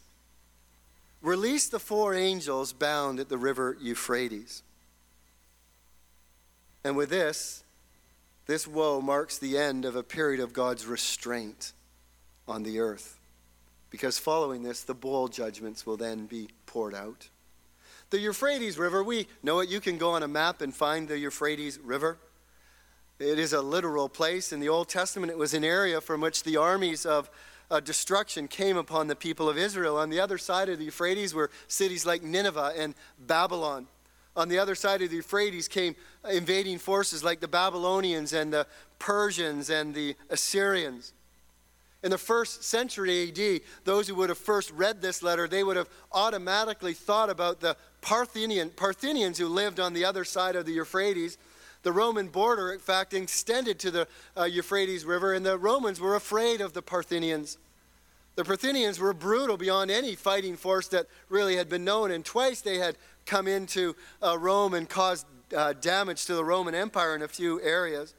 Release 1.22 1.68
the 1.70 1.80
four 1.80 2.16
angels 2.16 2.74
bound 2.74 3.20
at 3.20 3.30
the 3.30 3.38
river 3.38 3.78
Euphrates. 3.80 4.64
And 6.84 6.98
with 6.98 7.10
this, 7.10 7.64
this 8.48 8.68
woe 8.68 9.02
marks 9.02 9.38
the 9.38 9.58
end 9.58 9.86
of 9.86 9.96
a 9.96 10.04
period 10.04 10.40
of 10.40 10.52
God's 10.52 10.86
restraint 10.86 11.74
on 12.48 12.64
the 12.64 12.80
earth. 12.80 13.20
Because 13.92 14.18
following 14.18 14.64
this, 14.64 14.84
the 14.84 14.94
bowl 14.94 15.28
judgments 15.28 15.86
will 15.86 15.98
then 15.98 16.26
be 16.26 16.50
poured 16.66 16.96
out. 16.96 17.30
The 18.12 18.20
Euphrates 18.20 18.78
River, 18.78 19.06
we 19.06 19.26
know 19.42 19.62
it. 19.62 19.70
You 19.70 19.80
can 19.80 19.98
go 19.98 20.12
on 20.12 20.22
a 20.22 20.28
map 20.28 20.62
and 20.62 20.76
find 20.76 21.08
the 21.08 21.18
Euphrates 21.18 21.80
River. 21.80 22.18
It 23.20 23.40
is 23.40 23.54
a 23.54 23.62
literal 23.62 24.10
place. 24.10 24.52
In 24.52 24.60
the 24.60 24.68
Old 24.68 24.90
Testament, 24.90 25.32
it 25.32 25.38
was 25.38 25.54
an 25.54 25.64
area 25.64 26.02
from 26.02 26.20
which 26.20 26.44
the 26.44 26.58
armies 26.58 27.06
of 27.06 27.30
uh, 27.70 27.80
destruction 27.80 28.50
came 28.50 28.76
upon 28.76 29.08
the 29.08 29.16
people 29.16 29.48
of 29.48 29.58
Israel. 29.58 29.96
On 29.96 30.10
the 30.10 30.20
other 30.20 30.38
side 30.38 30.68
of 30.68 30.78
the 30.78 30.86
Euphrates 30.86 31.34
were 31.34 31.50
cities 31.70 32.06
like 32.06 32.22
Nineveh 32.22 32.74
and 32.76 32.96
Babylon. 33.18 33.88
On 34.36 34.50
the 34.50 34.60
other 34.60 34.76
side 34.76 35.02
of 35.02 35.10
the 35.10 35.16
Euphrates 35.16 35.70
came 35.70 35.96
invading 36.30 36.80
forces 36.80 37.24
like 37.24 37.40
the 37.40 37.48
Babylonians 37.48 38.34
and 38.34 38.52
the 38.52 38.68
Persians 39.00 39.70
and 39.70 39.96
the 39.96 40.18
Assyrians. 40.30 41.14
In 42.04 42.10
the 42.10 42.18
first 42.18 42.64
century 42.64 43.30
AD, 43.30 43.62
those 43.84 44.08
who 44.08 44.16
would 44.16 44.30
have 44.30 44.38
first 44.38 44.72
read 44.72 45.02
this 45.02 45.22
letter, 45.22 45.48
they 45.48 45.64
would 45.64 45.78
have 45.78 45.90
automatically 46.12 46.94
thought 46.94 47.30
about 47.30 47.60
the 47.60 47.78
Parthian, 48.02 48.70
Parthians 48.72 49.38
who 49.38 49.48
lived 49.48 49.80
on 49.80 49.94
the 49.94 50.06
other 50.06 50.26
side 50.26 50.56
of 50.56 50.66
the 50.66 50.74
Euphrates. 50.74 51.38
The 51.84 51.92
Roman 51.92 52.28
border, 52.28 52.72
in 52.72 52.80
fact, 52.80 53.14
extended 53.14 53.80
to 53.80 53.92
the 53.92 54.08
uh, 54.38 54.44
Euphrates 54.44 55.06
River, 55.06 55.34
and 55.34 55.46
the 55.46 55.58
Romans 55.58 56.00
were 56.00 56.16
afraid 56.16 56.62
of 56.62 56.74
the 56.74 56.82
Parthians. 56.82 57.58
The 58.36 58.46
Parthians 58.46 59.00
were 59.00 59.14
brutal 59.14 59.58
beyond 59.58 59.92
any 59.92 60.16
fighting 60.16 60.58
force 60.58 60.88
that 60.90 61.08
really 61.30 61.56
had 61.56 61.70
been 61.70 61.84
known, 61.84 62.12
and 62.12 62.24
twice 62.24 62.62
they 62.62 62.78
had 62.78 62.98
come 63.26 63.48
into 63.48 63.96
uh, 64.22 64.38
Rome 64.38 64.74
and 64.74 64.88
caused 64.88 65.26
uh, 65.56 65.74
damage 65.74 66.26
to 66.26 66.36
the 66.36 66.46
Roman 66.46 66.76
Empire 66.76 67.16
in 67.16 67.22
a 67.22 67.28
few 67.28 67.62
areas. 67.62 68.14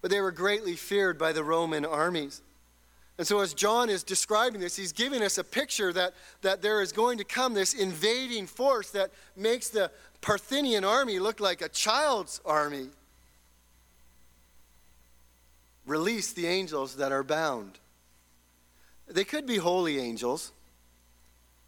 But 0.00 0.10
they 0.10 0.20
were 0.20 0.30
greatly 0.30 0.76
feared 0.76 1.18
by 1.18 1.32
the 1.32 1.42
Roman 1.42 1.84
armies. 1.84 2.40
And 3.18 3.26
so, 3.26 3.40
as 3.40 3.52
John 3.52 3.90
is 3.90 4.04
describing 4.04 4.60
this, 4.60 4.76
he's 4.76 4.92
giving 4.92 5.22
us 5.24 5.38
a 5.38 5.44
picture 5.44 5.92
that, 5.92 6.14
that 6.42 6.62
there 6.62 6.80
is 6.80 6.92
going 6.92 7.18
to 7.18 7.24
come 7.24 7.52
this 7.52 7.74
invading 7.74 8.46
force 8.46 8.90
that 8.90 9.10
makes 9.36 9.68
the 9.68 9.90
Parthian 10.20 10.84
army 10.84 11.18
look 11.18 11.40
like 11.40 11.60
a 11.60 11.68
child's 11.68 12.40
army. 12.44 12.90
Release 15.84 16.32
the 16.32 16.46
angels 16.46 16.94
that 16.96 17.10
are 17.10 17.24
bound. 17.24 17.80
They 19.08 19.24
could 19.24 19.46
be 19.46 19.56
holy 19.56 19.98
angels, 19.98 20.52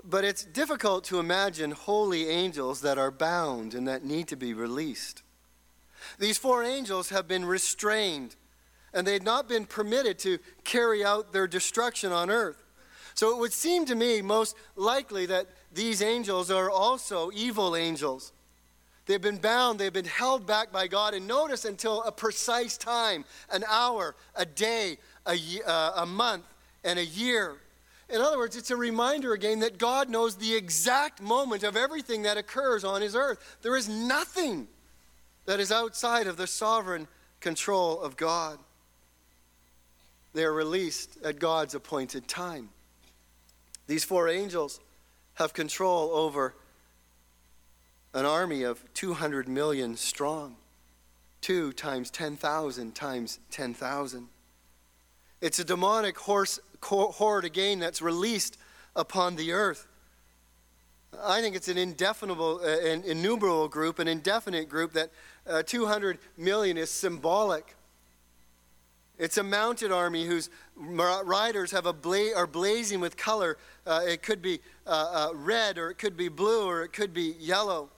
But 0.04 0.24
it's 0.24 0.44
difficult 0.44 1.04
to 1.04 1.18
imagine 1.18 1.72
holy 1.72 2.28
angels 2.28 2.80
that 2.82 2.96
are 2.96 3.10
bound 3.10 3.74
and 3.74 3.86
that 3.88 4.04
need 4.04 4.28
to 4.28 4.36
be 4.36 4.54
released. 4.54 5.22
These 6.18 6.38
four 6.38 6.62
angels 6.64 7.10
have 7.10 7.28
been 7.28 7.44
restrained, 7.44 8.36
and 8.92 9.06
they 9.06 9.12
had 9.12 9.22
not 9.22 9.48
been 9.48 9.66
permitted 9.66 10.18
to 10.20 10.38
carry 10.64 11.04
out 11.04 11.32
their 11.32 11.46
destruction 11.46 12.12
on 12.12 12.30
earth. 12.30 12.62
So 13.14 13.30
it 13.30 13.38
would 13.38 13.52
seem 13.52 13.86
to 13.86 13.94
me 13.94 14.22
most 14.22 14.56
likely 14.76 15.26
that 15.26 15.46
these 15.72 16.02
angels 16.02 16.50
are 16.50 16.70
also 16.70 17.30
evil 17.32 17.76
angels. 17.76 18.32
They've 19.06 19.20
been 19.20 19.38
bound, 19.38 19.78
they've 19.78 19.92
been 19.92 20.04
held 20.04 20.46
back 20.46 20.70
by 20.70 20.86
God, 20.86 21.14
and 21.14 21.26
notice 21.26 21.64
until 21.64 22.02
a 22.04 22.12
precise 22.12 22.76
time 22.76 23.24
an 23.50 23.64
hour, 23.68 24.14
a 24.36 24.46
day, 24.46 24.98
a, 25.26 25.36
uh, 25.66 25.92
a 25.96 26.06
month, 26.06 26.44
and 26.84 26.98
a 26.98 27.04
year. 27.04 27.56
In 28.08 28.20
other 28.20 28.38
words, 28.38 28.56
it's 28.56 28.70
a 28.70 28.76
reminder 28.76 29.32
again 29.32 29.60
that 29.60 29.78
God 29.78 30.08
knows 30.08 30.36
the 30.36 30.54
exact 30.54 31.20
moment 31.20 31.62
of 31.62 31.76
everything 31.76 32.22
that 32.22 32.36
occurs 32.36 32.84
on 32.84 33.02
his 33.02 33.14
earth. 33.14 33.58
There 33.62 33.76
is 33.76 33.88
nothing 33.88 34.66
that 35.46 35.60
is 35.60 35.70
outside 35.70 36.26
of 36.26 36.36
the 36.36 36.46
sovereign 36.46 37.06
control 37.40 38.00
of 38.00 38.16
God. 38.16 38.58
They 40.32 40.44
are 40.44 40.52
released 40.52 41.16
at 41.24 41.38
God's 41.38 41.74
appointed 41.74 42.28
time. 42.28 42.70
These 43.86 44.04
four 44.04 44.28
angels 44.28 44.80
have 45.34 45.52
control 45.52 46.10
over 46.10 46.54
an 48.14 48.26
army 48.26 48.62
of 48.62 48.82
200 48.94 49.48
million 49.48 49.96
strong, 49.96 50.56
2 51.40 51.72
times 51.72 52.10
10,000 52.10 52.94
times 52.94 53.38
10,000. 53.50 54.28
It's 55.40 55.58
a 55.58 55.64
demonic 55.64 56.18
horse, 56.18 56.60
horde 56.82 57.44
again 57.44 57.78
that's 57.78 58.02
released 58.02 58.58
upon 58.94 59.36
the 59.36 59.52
earth. 59.52 59.86
I 61.18 61.40
think 61.40 61.56
it's 61.56 61.68
an 61.68 61.78
indefinable, 61.78 62.60
uh, 62.62 62.86
an 62.86 63.02
innumerable 63.04 63.68
group, 63.68 63.98
an 63.98 64.08
indefinite 64.08 64.68
group 64.68 64.92
that 64.92 65.10
uh, 65.46 65.62
200 65.62 66.18
million 66.36 66.76
is 66.76 66.90
symbolic. 66.90 67.74
It's 69.20 69.36
a 69.36 69.42
mounted 69.42 69.92
army 69.92 70.24
whose 70.24 70.48
riders 70.74 71.72
have 71.72 71.84
a 71.84 71.92
bla- 71.92 72.34
are 72.34 72.46
blazing 72.46 73.00
with 73.00 73.18
color. 73.18 73.58
Uh, 73.86 74.00
it 74.08 74.22
could 74.22 74.40
be 74.40 74.60
uh, 74.86 75.28
uh, 75.30 75.34
red, 75.34 75.76
or 75.76 75.90
it 75.90 75.98
could 75.98 76.16
be 76.16 76.28
blue, 76.28 76.66
or 76.66 76.84
it 76.84 76.94
could 76.94 77.12
be 77.12 77.34
yellow. 77.38 77.90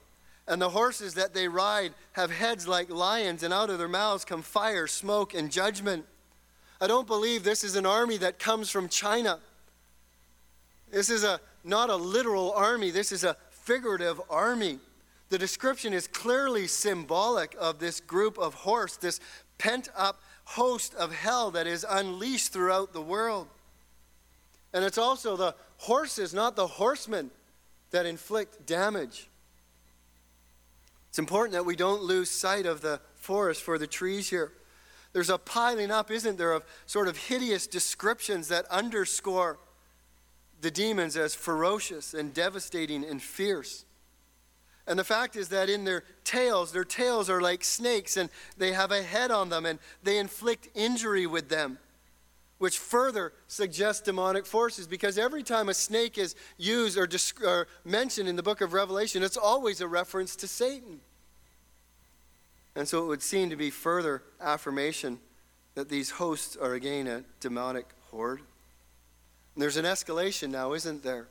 And 0.49 0.61
the 0.61 0.71
horses 0.71 1.15
that 1.15 1.33
they 1.33 1.47
ride 1.47 1.95
have 2.15 2.33
heads 2.33 2.67
like 2.67 2.91
lions, 2.91 3.45
and 3.45 3.55
out 3.55 3.71
of 3.71 3.79
their 3.79 3.87
mouths 3.87 4.25
come 4.25 4.43
fire, 4.43 4.89
smoke, 4.89 5.33
and 5.33 5.49
judgment. 5.49 6.07
I 6.81 6.89
don't 6.89 7.07
believe 7.07 7.45
this 7.45 7.63
is 7.63 7.77
an 7.77 7.87
army 7.87 8.17
that 8.17 8.41
comes 8.41 8.69
from 8.69 8.89
China. 8.89 9.39
This 10.91 11.09
is 11.09 11.23
a, 11.23 11.41
not 11.63 11.89
a 11.89 11.95
literal 11.95 12.51
army, 12.51 12.91
this 12.91 13.13
is 13.13 13.23
a 13.23 13.37
figurative 13.49 14.21
army. 14.29 14.81
The 15.29 15.39
description 15.39 15.93
is 15.93 16.09
clearly 16.09 16.67
symbolic 16.67 17.55
of 17.61 17.79
this 17.79 18.01
group 18.01 18.39
of 18.39 18.55
horse, 18.55 18.97
this 18.97 19.21
pent 19.57 19.89
up 19.97 20.21
host 20.45 20.95
of 20.95 21.13
hell 21.13 21.51
that 21.53 21.67
is 21.67 21.87
unleashed 21.89 22.53
throughout 22.53 22.93
the 22.93 23.01
world. 23.01 23.49
And 24.73 24.85
it's 24.85 24.99
also 24.99 25.37
the 25.37 25.55
horses, 25.79 26.33
not 26.33 26.57
the 26.57 26.67
horsemen, 26.67 27.31
that 27.91 28.07
inflict 28.07 28.67
damage. 28.67 29.29
It's 31.11 31.19
important 31.19 31.53
that 31.53 31.67
we 31.67 31.77
don't 31.77 32.03
lose 32.03 32.31
sight 32.31 32.65
of 32.65 32.81
the 32.81 33.01
forest 33.15 33.63
for 33.63 33.79
the 33.79 33.87
trees 33.87 34.31
here. 34.31 34.53
There's 35.13 35.29
a 35.29 35.37
piling 35.37 35.91
up, 35.91 36.11
isn't 36.11 36.39
there, 36.39 36.53
of 36.53 36.65
sort 36.87 37.07
of 37.07 37.17
hideous 37.17 37.67
descriptions 37.67 38.49
that 38.49 38.65
underscore 38.67 39.59
the 40.63 40.71
demons 40.71 41.17
as 41.17 41.35
ferocious 41.35 42.15
and 42.15 42.33
devastating 42.33 43.05
and 43.05 43.21
fierce. 43.21 43.85
And 44.87 44.99
the 44.99 45.05
fact 45.05 45.37
is 45.37 45.49
that 45.49 45.71
in 45.71 45.85
their 45.85 46.03
tails, 46.25 46.73
their 46.73 46.85
tails 46.85 47.31
are 47.31 47.41
like 47.41 47.63
snakes 47.63 48.17
and 48.17 48.29
they 48.57 48.73
have 48.73 48.91
a 48.91 49.03
head 49.03 49.31
on 49.31 49.49
them 49.49 49.65
and 49.65 49.79
they 50.03 50.19
inflict 50.19 50.69
injury 50.75 51.27
with 51.27 51.49
them, 51.49 51.79
which 52.59 52.79
further 52.79 53.33
suggests 53.47 54.03
demonic 54.03 54.45
forces 54.45 54.89
because 54.89 55.19
every 55.19 55.45
time 55.45 55.69
a 55.69 55.75
snake 55.75 56.19
is 56.19 56.35
used 56.59 56.99
or, 56.99 57.09
or 57.47 57.69
mentioned 57.85 58.29
in 58.29 58.35
the 58.35 58.43
book 58.43 58.61
of 58.61 58.73
Revelation, 58.73 59.23
it's 59.23 59.37
always 59.37 59.81
a 59.81 59.87
reference 59.87 60.35
to 60.37 60.49
Satan. 60.49 61.01
And 62.75 62.89
so 62.89 63.05
it 63.05 63.07
would 63.07 63.23
seem 63.23 63.51
to 63.51 63.57
be 63.57 63.71
further 63.71 64.23
affirmation 64.41 65.21
that 65.75 65.89
these 65.89 66.11
hosts 66.11 66.57
are 66.57 66.75
again 66.75 67.07
a 67.07 67.23
demonic 67.41 67.87
horde. 68.11 68.41
And 69.55 69.63
there's 69.63 69.77
an 69.77 69.85
escalation 69.85 70.51
now, 70.51 70.73
isn't 70.73 71.03
there? 71.03 71.29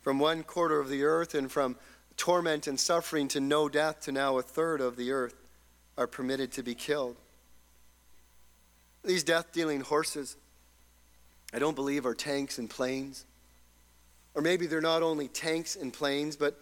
From 0.00 0.18
one 0.18 0.42
quarter 0.42 0.80
of 0.80 0.88
the 0.88 1.04
earth 1.04 1.34
and 1.34 1.50
from 1.50 1.76
torment 2.16 2.66
and 2.66 2.78
suffering 2.78 3.28
to 3.28 3.40
no 3.40 3.68
death 3.68 4.00
to 4.02 4.12
now 4.12 4.38
a 4.38 4.42
third 4.42 4.80
of 4.80 4.96
the 4.96 5.12
earth 5.12 5.34
are 5.96 6.06
permitted 6.06 6.52
to 6.52 6.62
be 6.62 6.74
killed. 6.74 7.16
These 9.04 9.24
death 9.24 9.52
dealing 9.52 9.80
horses, 9.80 10.36
I 11.52 11.58
don't 11.58 11.74
believe, 11.74 12.06
are 12.06 12.14
tanks 12.14 12.58
and 12.58 12.70
planes. 12.70 13.24
Or 14.34 14.42
maybe 14.42 14.66
they're 14.66 14.80
not 14.80 15.02
only 15.02 15.28
tanks 15.28 15.76
and 15.76 15.92
planes, 15.92 16.36
but 16.36 16.58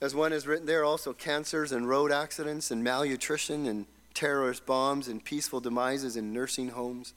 as 0.00 0.14
one 0.14 0.32
has 0.32 0.46
written 0.46 0.66
there, 0.66 0.84
also 0.84 1.12
cancers 1.12 1.72
and 1.72 1.88
road 1.88 2.12
accidents 2.12 2.70
and 2.70 2.82
malnutrition 2.82 3.66
and 3.66 3.86
terrorist 4.14 4.66
bombs 4.66 5.08
and 5.08 5.24
peaceful 5.24 5.60
demises 5.60 6.16
in 6.16 6.32
nursing 6.32 6.70
homes. 6.70 7.12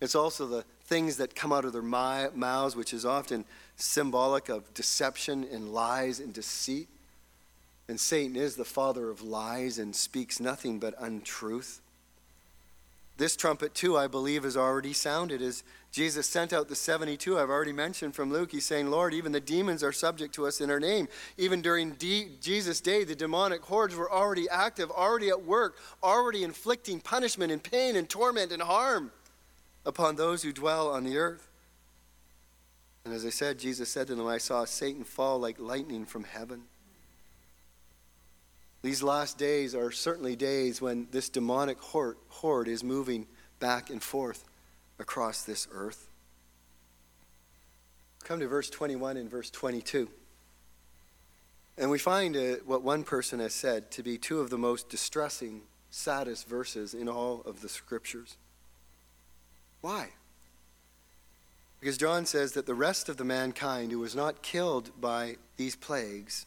It's 0.00 0.14
also 0.14 0.46
the 0.46 0.64
things 0.84 1.16
that 1.18 1.34
come 1.34 1.52
out 1.52 1.64
of 1.64 1.72
their 1.72 1.82
mouths, 1.82 2.76
which 2.76 2.92
is 2.92 3.06
often 3.06 3.44
symbolic 3.76 4.48
of 4.48 4.72
deception 4.74 5.46
and 5.50 5.72
lies 5.72 6.20
and 6.20 6.32
deceit. 6.32 6.88
And 7.88 8.00
Satan 8.00 8.36
is 8.36 8.56
the 8.56 8.64
father 8.64 9.10
of 9.10 9.22
lies 9.22 9.78
and 9.78 9.94
speaks 9.94 10.40
nothing 10.40 10.78
but 10.78 10.94
untruth. 10.98 11.80
This 13.16 13.36
trumpet, 13.36 13.74
too, 13.74 13.96
I 13.96 14.08
believe, 14.08 14.42
has 14.42 14.56
already 14.56 14.92
sounded 14.92 15.40
as 15.40 15.62
Jesus 15.92 16.26
sent 16.26 16.52
out 16.52 16.68
the 16.68 16.74
72. 16.74 17.38
I've 17.38 17.50
already 17.50 17.72
mentioned 17.72 18.16
from 18.16 18.32
Luke. 18.32 18.50
He's 18.50 18.66
saying, 18.66 18.90
Lord, 18.90 19.14
even 19.14 19.30
the 19.30 19.38
demons 19.38 19.84
are 19.84 19.92
subject 19.92 20.34
to 20.34 20.46
us 20.46 20.60
in 20.60 20.68
our 20.68 20.80
name. 20.80 21.06
Even 21.38 21.62
during 21.62 21.92
D- 21.92 22.30
Jesus' 22.40 22.80
day, 22.80 23.04
the 23.04 23.14
demonic 23.14 23.62
hordes 23.62 23.94
were 23.94 24.10
already 24.10 24.48
active, 24.48 24.90
already 24.90 25.28
at 25.28 25.44
work, 25.44 25.76
already 26.02 26.42
inflicting 26.42 26.98
punishment 26.98 27.52
and 27.52 27.62
pain 27.62 27.94
and 27.94 28.08
torment 28.08 28.50
and 28.50 28.62
harm 28.62 29.12
upon 29.86 30.16
those 30.16 30.42
who 30.42 30.52
dwell 30.52 30.90
on 30.90 31.04
the 31.04 31.16
earth. 31.16 31.48
And 33.04 33.12
as 33.12 33.26
I 33.26 33.30
said, 33.30 33.58
Jesus 33.58 33.88
said 33.88 34.06
to 34.06 34.14
them, 34.14 34.26
I 34.26 34.38
saw 34.38 34.64
Satan 34.64 35.04
fall 35.04 35.38
like 35.38 35.58
lightning 35.58 36.06
from 36.06 36.24
heaven. 36.24 36.62
These 38.82 39.02
last 39.02 39.38
days 39.38 39.74
are 39.74 39.90
certainly 39.90 40.36
days 40.36 40.80
when 40.80 41.08
this 41.10 41.28
demonic 41.28 41.78
horde 41.80 42.68
is 42.68 42.84
moving 42.84 43.26
back 43.58 43.90
and 43.90 44.02
forth 44.02 44.44
across 44.98 45.42
this 45.42 45.66
earth. 45.72 46.08
Come 48.24 48.40
to 48.40 48.48
verse 48.48 48.70
21 48.70 49.16
and 49.16 49.30
verse 49.30 49.50
22. 49.50 50.08
And 51.76 51.90
we 51.90 51.98
find 51.98 52.36
uh, 52.36 52.56
what 52.64 52.82
one 52.82 53.04
person 53.04 53.40
has 53.40 53.52
said 53.52 53.90
to 53.92 54.02
be 54.02 54.16
two 54.16 54.40
of 54.40 54.48
the 54.48 54.58
most 54.58 54.88
distressing, 54.88 55.62
saddest 55.90 56.48
verses 56.48 56.94
in 56.94 57.08
all 57.08 57.42
of 57.44 57.60
the 57.60 57.68
scriptures. 57.68 58.36
Why? 59.80 60.10
Because 61.84 61.98
John 61.98 62.24
says 62.24 62.52
that 62.52 62.64
the 62.64 62.74
rest 62.74 63.10
of 63.10 63.18
the 63.18 63.26
mankind 63.26 63.92
who 63.92 63.98
was 63.98 64.16
not 64.16 64.40
killed 64.40 64.98
by 65.02 65.36
these 65.58 65.76
plagues 65.76 66.46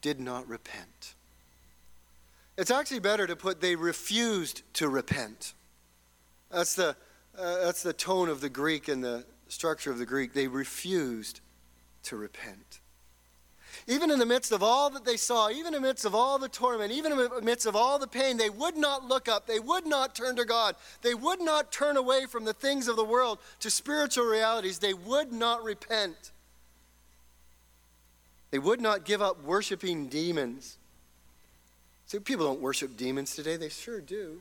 did 0.00 0.18
not 0.18 0.48
repent. 0.48 1.14
It's 2.58 2.72
actually 2.72 2.98
better 2.98 3.28
to 3.28 3.36
put 3.36 3.60
they 3.60 3.76
refused 3.76 4.62
to 4.72 4.88
repent. 4.88 5.54
That's 6.50 6.74
the, 6.74 6.96
uh, 7.38 7.58
that's 7.60 7.84
the 7.84 7.92
tone 7.92 8.28
of 8.28 8.40
the 8.40 8.48
Greek 8.48 8.88
and 8.88 9.04
the 9.04 9.24
structure 9.46 9.92
of 9.92 9.98
the 9.98 10.04
Greek. 10.04 10.32
They 10.32 10.48
refused 10.48 11.38
to 12.02 12.16
repent. 12.16 12.80
Even 13.86 14.10
in 14.10 14.18
the 14.18 14.26
midst 14.26 14.50
of 14.50 14.62
all 14.62 14.88
that 14.90 15.04
they 15.04 15.18
saw, 15.18 15.50
even 15.50 15.74
in 15.74 15.82
the 15.82 15.88
midst 15.88 16.06
of 16.06 16.14
all 16.14 16.38
the 16.38 16.48
torment, 16.48 16.90
even 16.90 17.12
in 17.12 17.18
the 17.18 17.42
midst 17.42 17.66
of 17.66 17.76
all 17.76 17.98
the 17.98 18.06
pain, 18.06 18.38
they 18.38 18.48
would 18.48 18.76
not 18.76 19.06
look 19.06 19.28
up. 19.28 19.46
They 19.46 19.60
would 19.60 19.86
not 19.86 20.14
turn 20.14 20.36
to 20.36 20.46
God. 20.46 20.74
They 21.02 21.14
would 21.14 21.40
not 21.40 21.70
turn 21.70 21.98
away 21.98 22.24
from 22.24 22.46
the 22.46 22.54
things 22.54 22.88
of 22.88 22.96
the 22.96 23.04
world 23.04 23.38
to 23.60 23.70
spiritual 23.70 24.24
realities. 24.24 24.78
They 24.78 24.94
would 24.94 25.32
not 25.32 25.62
repent. 25.62 26.30
They 28.50 28.58
would 28.58 28.80
not 28.80 29.04
give 29.04 29.20
up 29.20 29.42
worshiping 29.42 30.06
demons. 30.06 30.78
See, 32.06 32.20
people 32.20 32.46
don't 32.46 32.60
worship 32.60 32.96
demons 32.96 33.34
today. 33.34 33.56
They 33.56 33.68
sure 33.68 34.00
do. 34.00 34.40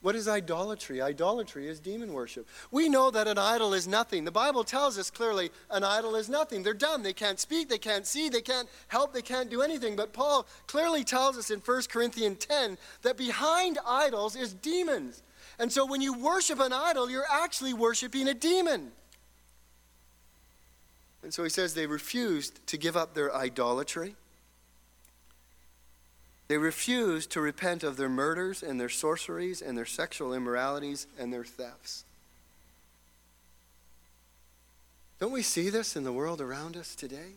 What 0.00 0.14
is 0.14 0.28
idolatry? 0.28 1.02
Idolatry 1.02 1.66
is 1.66 1.80
demon 1.80 2.12
worship. 2.12 2.46
We 2.70 2.88
know 2.88 3.10
that 3.10 3.26
an 3.26 3.36
idol 3.36 3.74
is 3.74 3.88
nothing. 3.88 4.24
The 4.24 4.30
Bible 4.30 4.62
tells 4.62 4.96
us 4.96 5.10
clearly 5.10 5.50
an 5.70 5.82
idol 5.82 6.14
is 6.14 6.28
nothing. 6.28 6.62
They're 6.62 6.72
dumb. 6.72 7.02
They 7.02 7.12
can't 7.12 7.40
speak. 7.40 7.68
They 7.68 7.78
can't 7.78 8.06
see. 8.06 8.28
They 8.28 8.40
can't 8.40 8.68
help. 8.86 9.12
They 9.12 9.22
can't 9.22 9.50
do 9.50 9.60
anything. 9.60 9.96
But 9.96 10.12
Paul 10.12 10.46
clearly 10.68 11.02
tells 11.02 11.36
us 11.36 11.50
in 11.50 11.58
1 11.58 11.82
Corinthians 11.88 12.38
10 12.38 12.78
that 13.02 13.16
behind 13.16 13.78
idols 13.84 14.36
is 14.36 14.54
demons. 14.54 15.22
And 15.58 15.72
so 15.72 15.84
when 15.84 16.00
you 16.00 16.12
worship 16.12 16.60
an 16.60 16.72
idol, 16.72 17.10
you're 17.10 17.26
actually 17.28 17.74
worshiping 17.74 18.28
a 18.28 18.34
demon. 18.34 18.92
And 21.24 21.34
so 21.34 21.42
he 21.42 21.50
says 21.50 21.74
they 21.74 21.88
refused 21.88 22.64
to 22.68 22.78
give 22.78 22.96
up 22.96 23.14
their 23.14 23.34
idolatry. 23.34 24.14
They 26.48 26.56
refused 26.56 27.30
to 27.32 27.42
repent 27.42 27.82
of 27.82 27.98
their 27.98 28.08
murders 28.08 28.62
and 28.62 28.80
their 28.80 28.88
sorceries 28.88 29.60
and 29.60 29.76
their 29.76 29.86
sexual 29.86 30.32
immoralities 30.32 31.06
and 31.18 31.32
their 31.32 31.44
thefts. 31.44 32.04
Don't 35.20 35.32
we 35.32 35.42
see 35.42 35.68
this 35.68 35.94
in 35.94 36.04
the 36.04 36.12
world 36.12 36.40
around 36.40 36.76
us 36.76 36.94
today? 36.94 37.32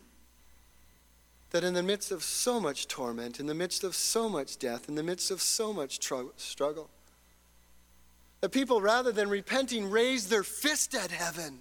That 1.49 1.65
in 1.65 1.73
the 1.73 1.83
midst 1.83 2.11
of 2.11 2.23
so 2.23 2.61
much 2.61 2.87
torment, 2.87 3.39
in 3.39 3.47
the 3.47 3.53
midst 3.53 3.83
of 3.83 3.95
so 3.95 4.29
much 4.29 4.57
death, 4.57 4.87
in 4.87 4.95
the 4.95 5.03
midst 5.03 5.29
of 5.29 5.41
so 5.41 5.73
much 5.73 5.99
tr- 5.99 6.31
struggle, 6.37 6.89
that 8.39 8.51
people, 8.51 8.81
rather 8.81 9.11
than 9.11 9.29
repenting, 9.29 9.89
raise 9.89 10.29
their 10.29 10.43
fist 10.43 10.95
at 10.95 11.11
heaven. 11.11 11.59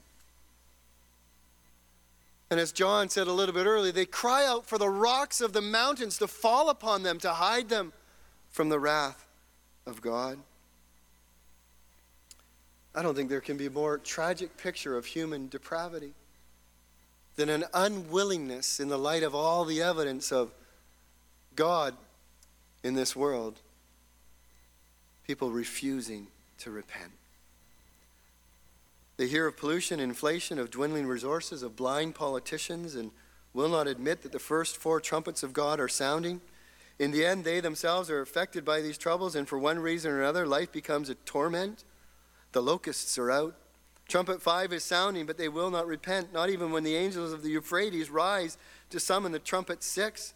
And 2.50 2.58
as 2.58 2.72
John 2.72 3.08
said 3.08 3.28
a 3.28 3.32
little 3.32 3.54
bit 3.54 3.66
earlier, 3.66 3.92
they 3.92 4.06
cry 4.06 4.44
out 4.44 4.66
for 4.66 4.76
the 4.76 4.88
rocks 4.88 5.40
of 5.40 5.52
the 5.52 5.60
mountains 5.60 6.18
to 6.18 6.26
fall 6.26 6.68
upon 6.68 7.04
them, 7.04 7.18
to 7.20 7.30
hide 7.30 7.68
them 7.68 7.92
from 8.50 8.68
the 8.68 8.80
wrath 8.80 9.24
of 9.86 10.02
God. 10.02 10.38
I 12.92 13.02
don't 13.02 13.14
think 13.14 13.30
there 13.30 13.40
can 13.40 13.56
be 13.56 13.66
a 13.66 13.70
more 13.70 13.98
tragic 13.98 14.56
picture 14.56 14.96
of 14.96 15.06
human 15.06 15.48
depravity 15.48 16.12
than 17.36 17.48
an 17.48 17.64
unwillingness 17.72 18.80
in 18.80 18.88
the 18.88 18.98
light 18.98 19.22
of 19.22 19.32
all 19.32 19.64
the 19.64 19.80
evidence 19.80 20.32
of 20.32 20.50
God 21.54 21.94
in 22.82 22.94
this 22.94 23.14
world, 23.14 23.60
people 25.24 25.50
refusing 25.50 26.26
to 26.58 26.72
repent. 26.72 27.12
They 29.20 29.28
hear 29.28 29.46
of 29.46 29.58
pollution, 29.58 30.00
inflation, 30.00 30.58
of 30.58 30.70
dwindling 30.70 31.06
resources, 31.06 31.62
of 31.62 31.76
blind 31.76 32.14
politicians, 32.14 32.94
and 32.94 33.10
will 33.52 33.68
not 33.68 33.86
admit 33.86 34.22
that 34.22 34.32
the 34.32 34.38
first 34.38 34.78
four 34.78 34.98
trumpets 34.98 35.42
of 35.42 35.52
God 35.52 35.78
are 35.78 35.88
sounding. 35.88 36.40
In 36.98 37.10
the 37.10 37.26
end, 37.26 37.44
they 37.44 37.60
themselves 37.60 38.08
are 38.08 38.22
affected 38.22 38.64
by 38.64 38.80
these 38.80 38.96
troubles, 38.96 39.36
and 39.36 39.46
for 39.46 39.58
one 39.58 39.78
reason 39.78 40.10
or 40.10 40.22
another, 40.22 40.46
life 40.46 40.72
becomes 40.72 41.10
a 41.10 41.16
torment. 41.16 41.84
The 42.52 42.62
locusts 42.62 43.18
are 43.18 43.30
out. 43.30 43.56
Trumpet 44.08 44.40
five 44.40 44.72
is 44.72 44.84
sounding, 44.84 45.26
but 45.26 45.36
they 45.36 45.50
will 45.50 45.70
not 45.70 45.86
repent, 45.86 46.32
not 46.32 46.48
even 46.48 46.72
when 46.72 46.82
the 46.82 46.96
angels 46.96 47.34
of 47.34 47.42
the 47.42 47.50
Euphrates 47.50 48.08
rise 48.08 48.56
to 48.88 48.98
summon 48.98 49.32
the 49.32 49.38
trumpet 49.38 49.82
six, 49.82 50.32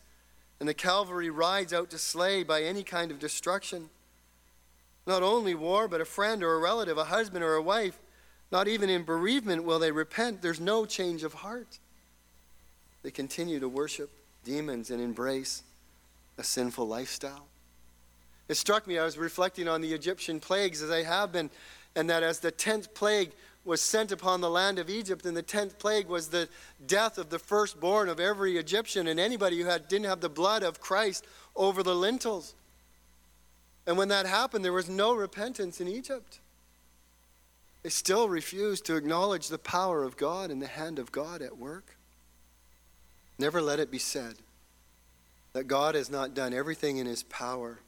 and 0.61 0.68
the 0.68 0.75
cavalry 0.75 1.31
rides 1.31 1.73
out 1.73 1.88
to 1.88 1.97
slay 1.97 2.42
by 2.42 2.62
any 2.62 2.83
kind 2.83 3.11
of 3.11 3.18
destruction. 3.18 3.88
Not 5.07 5.23
only 5.23 5.55
war, 5.55 5.88
but 5.88 6.03
a 6.03 6.05
friend 6.05 6.44
or 6.44 6.57
a 6.57 6.61
relative, 6.61 6.99
a 6.99 7.05
husband 7.05 7.42
or 7.42 7.55
a 7.55 7.62
wife. 7.62 7.99
Not 8.55 8.69
even 8.69 8.88
in 8.88 9.03
bereavement 9.03 9.64
will 9.64 9.81
they 9.81 9.90
repent. 9.90 10.40
There's 10.40 10.61
no 10.61 10.87
change 10.87 11.25
of 11.25 11.35
heart. 11.35 11.81
They 13.03 13.11
continue 13.11 13.59
to 13.59 13.69
worship 13.69 14.11
demons 14.45 14.93
and 14.93 15.03
embrace 15.03 15.64
a 16.38 16.45
sinful 16.45 16.87
lifestyle. 16.87 17.49
It 18.49 18.55
struck 18.55 18.87
me, 18.87 18.97
I 18.97 19.05
was 19.05 19.19
reflecting 19.19 19.67
on 19.67 19.81
the 19.81 19.93
Egyptian 19.93 20.38
plagues 20.38 20.83
as 20.83 20.90
I 20.93 21.03
have 21.03 21.33
been, 21.33 21.51
and 21.97 22.09
that 22.09 22.23
as 22.23 22.38
the 22.38 22.53
tenth 22.53 22.95
plague 22.95 23.33
was 23.64 23.83
sent 23.83 24.12
upon 24.12 24.40
the 24.40 24.51
land 24.51 24.79
of 24.79 24.88
Egypt, 24.88 25.27
and 25.27 25.37
the 25.37 25.43
tenth 25.43 25.77
plague 25.81 26.07
was 26.07 26.29
the 26.29 26.49
death 26.87 27.19
of 27.19 27.31
the 27.31 27.40
firstborn 27.40 28.09
of 28.09 28.21
every 28.21 28.57
Egyptian 28.57 29.09
and 29.09 29.19
anybody 29.19 29.59
who 29.59 29.64
had, 29.64 29.88
didn't 29.88 30.07
have 30.07 30.21
the 30.21 30.29
blood 30.29 30.62
of 30.62 30.81
Christ 30.81 31.27
over 31.57 31.83
the 31.83 31.97
lintels. 31.97 32.55
And 33.85 33.99
when 33.99 34.11
that 34.11 34.27
happened, 34.27 34.64
there 34.64 34.73
was 34.73 34.88
no 34.88 35.12
repentance 35.12 35.81
in 35.81 35.88
Egypt. 35.88 36.38
They 37.85 37.90
still 37.90 38.29
refuse 38.29 38.81
to 38.81 38.97
acknowledge 38.97 39.47
the 39.47 39.59
power 39.59 40.03
of 40.03 40.16
God 40.16 40.51
and 40.51 40.61
the 40.61 40.66
hand 40.66 40.99
of 40.99 41.12
God 41.12 41.40
at 41.42 41.57
work. 41.57 41.97
Never 43.38 43.62
let 43.62 43.79
it 43.79 43.92
be 43.92 43.99
said 43.99 44.35
that 45.53 45.68
God 45.68 45.94
has 45.94 46.11
not 46.11 46.35
done 46.35 46.53
everything 46.53 46.97
in 46.97 47.07
his 47.07 47.23
power, 47.23 47.79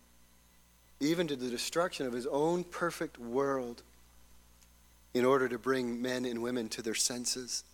even 1.01 1.27
to 1.27 1.35
the 1.35 1.51
destruction 1.51 2.07
of 2.07 2.13
his 2.13 2.27
own 2.29 2.63
perfect 2.63 3.19
world, 3.19 3.83
in 5.15 5.25
order 5.25 5.49
to 5.49 5.59
bring 5.59 6.01
men 6.01 6.25
and 6.25 6.41
women 6.41 6.69
to 6.69 6.83
their 6.83 6.95
senses 6.95 7.65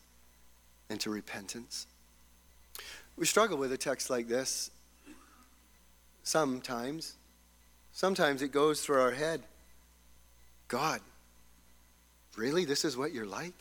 and 0.88 0.98
to 1.00 1.11
repentance. 1.11 1.87
We 3.18 3.26
struggle 3.26 3.58
with 3.58 3.72
a 3.72 3.76
text 3.76 4.08
like 4.08 4.28
this 4.28 4.70
sometimes 6.22 7.16
Sometimes 7.92 8.40
it 8.40 8.52
goes 8.52 8.80
through 8.80 9.00
our 9.00 9.12
head 9.12 9.42
God, 10.68 11.00
really? 12.36 12.64
This 12.64 12.84
is 12.84 12.96
what 12.96 13.12
you're 13.12 13.26
like? 13.26 13.54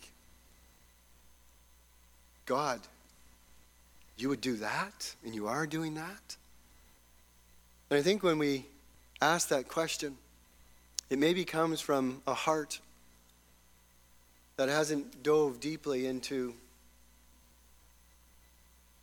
God, 2.46 2.80
you 4.18 4.30
would 4.30 4.42
do 4.42 4.58
that, 4.58 5.16
and 5.24 5.34
you 5.34 5.48
are 5.48 5.66
doing 5.66 5.96
that? 5.96 6.36
And 7.90 8.00
I 8.00 8.02
think 8.02 8.24
when 8.24 8.38
we 8.38 8.66
ask 9.22 9.50
that 9.50 9.68
question, 9.68 10.18
it 11.10 11.20
maybe 11.20 11.44
comes 11.44 11.82
from 11.82 12.22
a 12.26 12.34
heart 12.34 12.80
that 14.58 14.70
hasn't 14.70 15.24
dove 15.24 15.60
deeply 15.60 16.08
into 16.08 16.54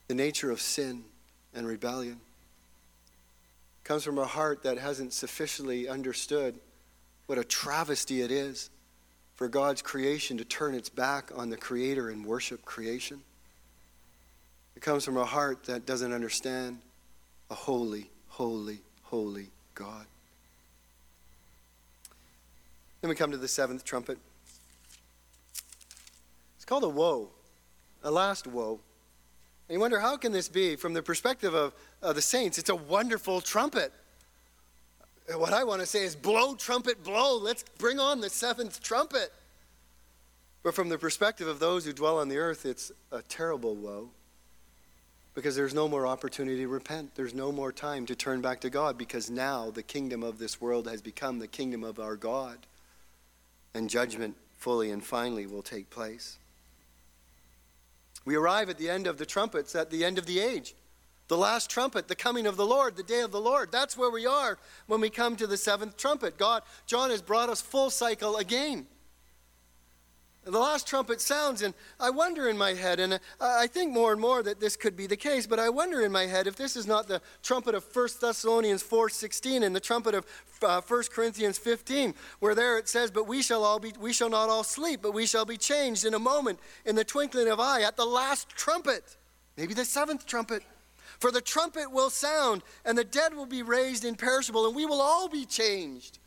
the 0.08 0.14
nature 0.14 0.50
of 0.50 0.60
sin 0.60 1.04
and 1.54 1.66
rebellion 1.66 2.20
comes 3.88 4.04
from 4.04 4.18
a 4.18 4.26
heart 4.26 4.64
that 4.64 4.76
hasn't 4.76 5.14
sufficiently 5.14 5.88
understood 5.88 6.54
what 7.24 7.38
a 7.38 7.44
travesty 7.44 8.20
it 8.20 8.30
is 8.30 8.68
for 9.38 9.46
God's 9.46 9.82
creation 9.82 10.36
to 10.38 10.44
turn 10.44 10.74
its 10.74 10.88
back 10.88 11.30
on 11.32 11.48
the 11.48 11.56
Creator 11.56 12.10
and 12.10 12.26
worship 12.26 12.64
creation. 12.64 13.20
It 14.74 14.82
comes 14.82 15.04
from 15.04 15.16
a 15.16 15.24
heart 15.24 15.62
that 15.66 15.86
doesn't 15.86 16.12
understand 16.12 16.80
a 17.48 17.54
holy, 17.54 18.10
holy, 18.26 18.80
holy 19.04 19.46
God. 19.76 20.06
Then 23.00 23.10
we 23.10 23.14
come 23.14 23.30
to 23.30 23.36
the 23.36 23.46
seventh 23.46 23.84
trumpet. 23.84 24.18
It's 26.56 26.64
called 26.64 26.82
a 26.82 26.88
woe, 26.88 27.28
a 28.02 28.10
last 28.10 28.48
woe. 28.48 28.80
And 29.68 29.74
you 29.74 29.78
wonder, 29.80 30.00
how 30.00 30.16
can 30.16 30.32
this 30.32 30.48
be? 30.48 30.74
From 30.74 30.94
the 30.94 31.02
perspective 31.02 31.54
of, 31.54 31.74
of 32.02 32.16
the 32.16 32.22
saints, 32.22 32.58
it's 32.58 32.70
a 32.70 32.76
wonderful 32.76 33.40
trumpet. 33.40 33.92
What 35.34 35.52
I 35.52 35.64
want 35.64 35.80
to 35.80 35.86
say 35.86 36.04
is, 36.04 36.16
blow, 36.16 36.54
trumpet, 36.54 37.04
blow. 37.04 37.36
Let's 37.38 37.64
bring 37.76 38.00
on 38.00 38.20
the 38.20 38.30
seventh 38.30 38.82
trumpet. 38.82 39.32
But 40.62 40.74
from 40.74 40.88
the 40.88 40.98
perspective 40.98 41.46
of 41.46 41.58
those 41.58 41.84
who 41.84 41.92
dwell 41.92 42.18
on 42.18 42.28
the 42.28 42.38
earth, 42.38 42.64
it's 42.64 42.90
a 43.12 43.22
terrible 43.22 43.74
woe 43.74 44.10
because 45.34 45.54
there's 45.54 45.72
no 45.72 45.88
more 45.88 46.04
opportunity 46.04 46.58
to 46.58 46.66
repent. 46.66 47.14
There's 47.14 47.32
no 47.32 47.52
more 47.52 47.70
time 47.70 48.06
to 48.06 48.16
turn 48.16 48.40
back 48.40 48.60
to 48.62 48.70
God 48.70 48.98
because 48.98 49.30
now 49.30 49.70
the 49.70 49.84
kingdom 49.84 50.24
of 50.24 50.38
this 50.38 50.60
world 50.60 50.88
has 50.88 51.00
become 51.00 51.38
the 51.38 51.46
kingdom 51.46 51.84
of 51.84 52.00
our 52.00 52.16
God, 52.16 52.58
and 53.72 53.88
judgment 53.88 54.34
fully 54.56 54.90
and 54.90 55.04
finally 55.04 55.46
will 55.46 55.62
take 55.62 55.90
place. 55.90 56.38
We 58.24 58.34
arrive 58.34 58.68
at 58.68 58.78
the 58.78 58.90
end 58.90 59.06
of 59.06 59.16
the 59.16 59.26
trumpets, 59.26 59.76
at 59.76 59.90
the 59.90 60.04
end 60.04 60.18
of 60.18 60.26
the 60.26 60.40
age. 60.40 60.74
The 61.28 61.36
last 61.36 61.70
trumpet, 61.70 62.08
the 62.08 62.16
coming 62.16 62.46
of 62.46 62.56
the 62.56 62.66
Lord, 62.66 62.96
the 62.96 63.02
day 63.02 63.20
of 63.20 63.32
the 63.32 63.40
Lord. 63.40 63.70
That's 63.70 63.96
where 63.96 64.10
we 64.10 64.26
are 64.26 64.58
when 64.86 65.00
we 65.00 65.10
come 65.10 65.36
to 65.36 65.46
the 65.46 65.56
seventh 65.56 65.96
trumpet. 65.96 66.38
God, 66.38 66.62
John 66.86 67.10
has 67.10 67.22
brought 67.22 67.48
us 67.50 67.60
full 67.60 67.90
cycle 67.90 68.36
again 68.36 68.86
the 70.50 70.58
last 70.58 70.86
trumpet 70.86 71.20
sounds, 71.20 71.62
and 71.62 71.74
I 72.00 72.10
wonder 72.10 72.48
in 72.48 72.56
my 72.56 72.72
head, 72.72 73.00
and 73.00 73.20
I 73.40 73.66
think 73.66 73.92
more 73.92 74.12
and 74.12 74.20
more 74.20 74.42
that 74.42 74.60
this 74.60 74.76
could 74.76 74.96
be 74.96 75.06
the 75.06 75.16
case, 75.16 75.46
but 75.46 75.58
I 75.58 75.68
wonder 75.68 76.02
in 76.02 76.12
my 76.12 76.26
head 76.26 76.46
if 76.46 76.56
this 76.56 76.76
is 76.76 76.86
not 76.86 77.06
the 77.06 77.20
trumpet 77.42 77.74
of 77.74 77.84
1 77.94 78.08
Thessalonians 78.20 78.82
4.16 78.82 79.62
and 79.62 79.76
the 79.76 79.80
trumpet 79.80 80.14
of 80.14 80.26
uh, 80.62 80.80
1 80.80 81.02
Corinthians 81.12 81.58
15, 81.58 82.14
where 82.40 82.54
there 82.54 82.78
it 82.78 82.88
says, 82.88 83.10
But 83.10 83.26
we 83.26 83.42
shall 83.42 83.64
all 83.64 83.78
be 83.78 83.92
we 84.00 84.12
shall 84.12 84.30
not 84.30 84.48
all 84.48 84.64
sleep, 84.64 85.00
but 85.02 85.12
we 85.12 85.26
shall 85.26 85.44
be 85.44 85.56
changed 85.56 86.04
in 86.04 86.14
a 86.14 86.18
moment, 86.18 86.58
in 86.86 86.94
the 86.94 87.04
twinkling 87.04 87.48
of 87.48 87.60
eye, 87.60 87.82
at 87.82 87.96
the 87.96 88.06
last 88.06 88.48
trumpet. 88.50 89.16
Maybe 89.56 89.74
the 89.74 89.84
seventh 89.84 90.24
trumpet. 90.24 90.62
For 91.18 91.30
the 91.30 91.40
trumpet 91.40 91.90
will 91.90 92.10
sound, 92.10 92.62
and 92.84 92.96
the 92.96 93.04
dead 93.04 93.34
will 93.34 93.46
be 93.46 93.62
raised 93.62 94.04
imperishable, 94.04 94.66
and 94.66 94.76
we 94.76 94.86
will 94.86 95.00
all 95.00 95.28
be 95.28 95.44
changed. 95.44 96.18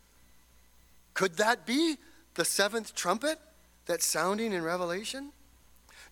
Could 1.14 1.36
that 1.36 1.66
be 1.66 1.96
the 2.34 2.44
seventh 2.44 2.94
trumpet? 2.94 3.38
that's 3.86 4.06
sounding 4.06 4.52
in 4.52 4.62
Revelation? 4.62 5.32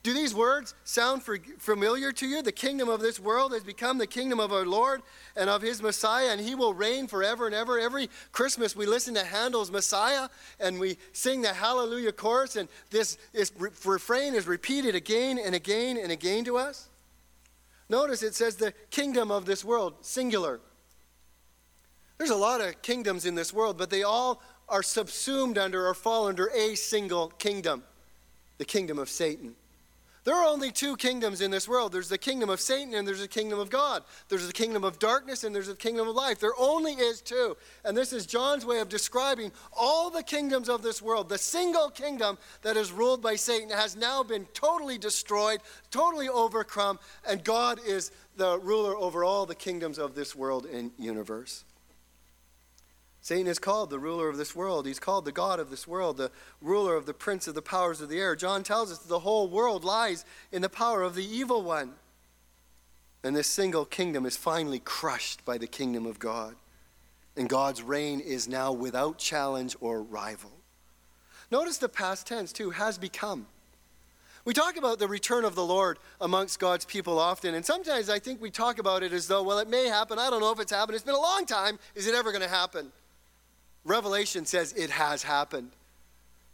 Do 0.02 0.14
these 0.14 0.34
words 0.34 0.74
sound 0.84 1.22
familiar 1.58 2.10
to 2.12 2.26
you? 2.26 2.40
The 2.40 2.52
kingdom 2.52 2.88
of 2.88 3.00
this 3.00 3.20
world 3.20 3.52
has 3.52 3.62
become 3.62 3.98
the 3.98 4.06
kingdom 4.06 4.40
of 4.40 4.50
our 4.50 4.64
Lord 4.64 5.02
and 5.36 5.50
of 5.50 5.60
his 5.60 5.82
Messiah, 5.82 6.30
and 6.30 6.40
he 6.40 6.54
will 6.54 6.72
reign 6.72 7.06
forever 7.06 7.44
and 7.44 7.54
ever. 7.54 7.78
Every 7.78 8.08
Christmas, 8.32 8.74
we 8.74 8.86
listen 8.86 9.12
to 9.14 9.24
Handel's 9.24 9.70
Messiah 9.70 10.30
and 10.58 10.80
we 10.80 10.96
sing 11.12 11.42
the 11.42 11.52
Hallelujah 11.52 12.12
chorus, 12.12 12.56
and 12.56 12.66
this, 12.90 13.18
this 13.34 13.52
refrain 13.58 14.34
is 14.34 14.46
repeated 14.46 14.94
again 14.94 15.38
and 15.38 15.54
again 15.54 15.98
and 15.98 16.10
again 16.10 16.44
to 16.46 16.56
us. 16.56 16.89
Notice 17.90 18.22
it 18.22 18.36
says 18.36 18.54
the 18.54 18.72
kingdom 18.90 19.32
of 19.32 19.46
this 19.46 19.64
world, 19.64 19.94
singular. 20.00 20.60
There's 22.18 22.30
a 22.30 22.36
lot 22.36 22.60
of 22.60 22.80
kingdoms 22.82 23.26
in 23.26 23.34
this 23.34 23.52
world, 23.52 23.76
but 23.76 23.90
they 23.90 24.04
all 24.04 24.40
are 24.68 24.84
subsumed 24.84 25.58
under 25.58 25.88
or 25.88 25.94
fall 25.94 26.28
under 26.28 26.46
a 26.54 26.76
single 26.76 27.28
kingdom 27.30 27.82
the 28.58 28.64
kingdom 28.64 28.98
of 28.98 29.08
Satan. 29.08 29.56
There 30.24 30.34
are 30.34 30.46
only 30.46 30.70
two 30.70 30.96
kingdoms 30.96 31.40
in 31.40 31.50
this 31.50 31.66
world 31.66 31.92
there's 31.92 32.08
the 32.08 32.18
kingdom 32.18 32.50
of 32.50 32.60
Satan 32.60 32.94
and 32.94 33.08
there's 33.08 33.20
the 33.20 33.28
kingdom 33.28 33.58
of 33.58 33.70
God. 33.70 34.02
There's 34.28 34.46
the 34.46 34.52
kingdom 34.52 34.84
of 34.84 34.98
darkness 34.98 35.44
and 35.44 35.54
there's 35.54 35.68
the 35.68 35.74
kingdom 35.74 36.08
of 36.08 36.14
life. 36.14 36.38
There 36.38 36.52
only 36.58 36.92
is 36.92 37.20
two. 37.20 37.56
And 37.84 37.96
this 37.96 38.12
is 38.12 38.26
John's 38.26 38.66
way 38.66 38.80
of 38.80 38.88
describing 38.88 39.52
all 39.72 40.10
the 40.10 40.22
kingdoms 40.22 40.68
of 40.68 40.82
this 40.82 41.00
world. 41.00 41.28
The 41.28 41.38
single 41.38 41.90
kingdom 41.90 42.38
that 42.62 42.76
is 42.76 42.92
ruled 42.92 43.22
by 43.22 43.36
Satan 43.36 43.70
has 43.70 43.96
now 43.96 44.22
been 44.22 44.46
totally 44.52 44.98
destroyed, 44.98 45.60
totally 45.90 46.28
overcome, 46.28 46.98
and 47.26 47.42
God 47.42 47.80
is 47.86 48.12
the 48.36 48.58
ruler 48.58 48.96
over 48.96 49.24
all 49.24 49.46
the 49.46 49.54
kingdoms 49.54 49.98
of 49.98 50.14
this 50.14 50.36
world 50.36 50.66
and 50.66 50.90
universe. 50.98 51.64
Satan 53.30 53.46
is 53.46 53.60
called 53.60 53.90
the 53.90 53.98
ruler 54.00 54.28
of 54.28 54.36
this 54.38 54.56
world. 54.56 54.88
He's 54.88 54.98
called 54.98 55.24
the 55.24 55.30
God 55.30 55.60
of 55.60 55.70
this 55.70 55.86
world, 55.86 56.16
the 56.16 56.32
ruler 56.60 56.96
of 56.96 57.06
the 57.06 57.14
prince 57.14 57.46
of 57.46 57.54
the 57.54 57.62
powers 57.62 58.00
of 58.00 58.08
the 58.08 58.18
air. 58.18 58.34
John 58.34 58.64
tells 58.64 58.90
us 58.90 58.98
that 58.98 59.08
the 59.08 59.20
whole 59.20 59.46
world 59.46 59.84
lies 59.84 60.24
in 60.50 60.62
the 60.62 60.68
power 60.68 61.02
of 61.02 61.14
the 61.14 61.24
evil 61.24 61.62
one. 61.62 61.92
And 63.22 63.36
this 63.36 63.46
single 63.46 63.84
kingdom 63.84 64.26
is 64.26 64.36
finally 64.36 64.80
crushed 64.80 65.44
by 65.44 65.58
the 65.58 65.68
kingdom 65.68 66.06
of 66.06 66.18
God. 66.18 66.56
And 67.36 67.48
God's 67.48 67.84
reign 67.84 68.18
is 68.18 68.48
now 68.48 68.72
without 68.72 69.18
challenge 69.18 69.76
or 69.80 70.02
rival. 70.02 70.50
Notice 71.52 71.78
the 71.78 71.88
past 71.88 72.26
tense, 72.26 72.52
too, 72.52 72.70
has 72.70 72.98
become. 72.98 73.46
We 74.44 74.54
talk 74.54 74.76
about 74.76 74.98
the 74.98 75.06
return 75.06 75.44
of 75.44 75.54
the 75.54 75.64
Lord 75.64 76.00
amongst 76.20 76.58
God's 76.58 76.84
people 76.84 77.20
often, 77.20 77.54
and 77.54 77.64
sometimes 77.64 78.10
I 78.10 78.18
think 78.18 78.40
we 78.40 78.50
talk 78.50 78.80
about 78.80 79.04
it 79.04 79.12
as 79.12 79.28
though, 79.28 79.44
well, 79.44 79.60
it 79.60 79.68
may 79.68 79.86
happen. 79.86 80.18
I 80.18 80.30
don't 80.30 80.40
know 80.40 80.50
if 80.50 80.58
it's 80.58 80.72
happened. 80.72 80.96
It's 80.96 81.04
been 81.04 81.14
a 81.14 81.20
long 81.20 81.46
time. 81.46 81.78
Is 81.94 82.08
it 82.08 82.14
ever 82.16 82.32
going 82.32 82.42
to 82.42 82.48
happen? 82.48 82.90
Revelation 83.84 84.44
says 84.44 84.72
it 84.72 84.90
has 84.90 85.22
happened. 85.22 85.70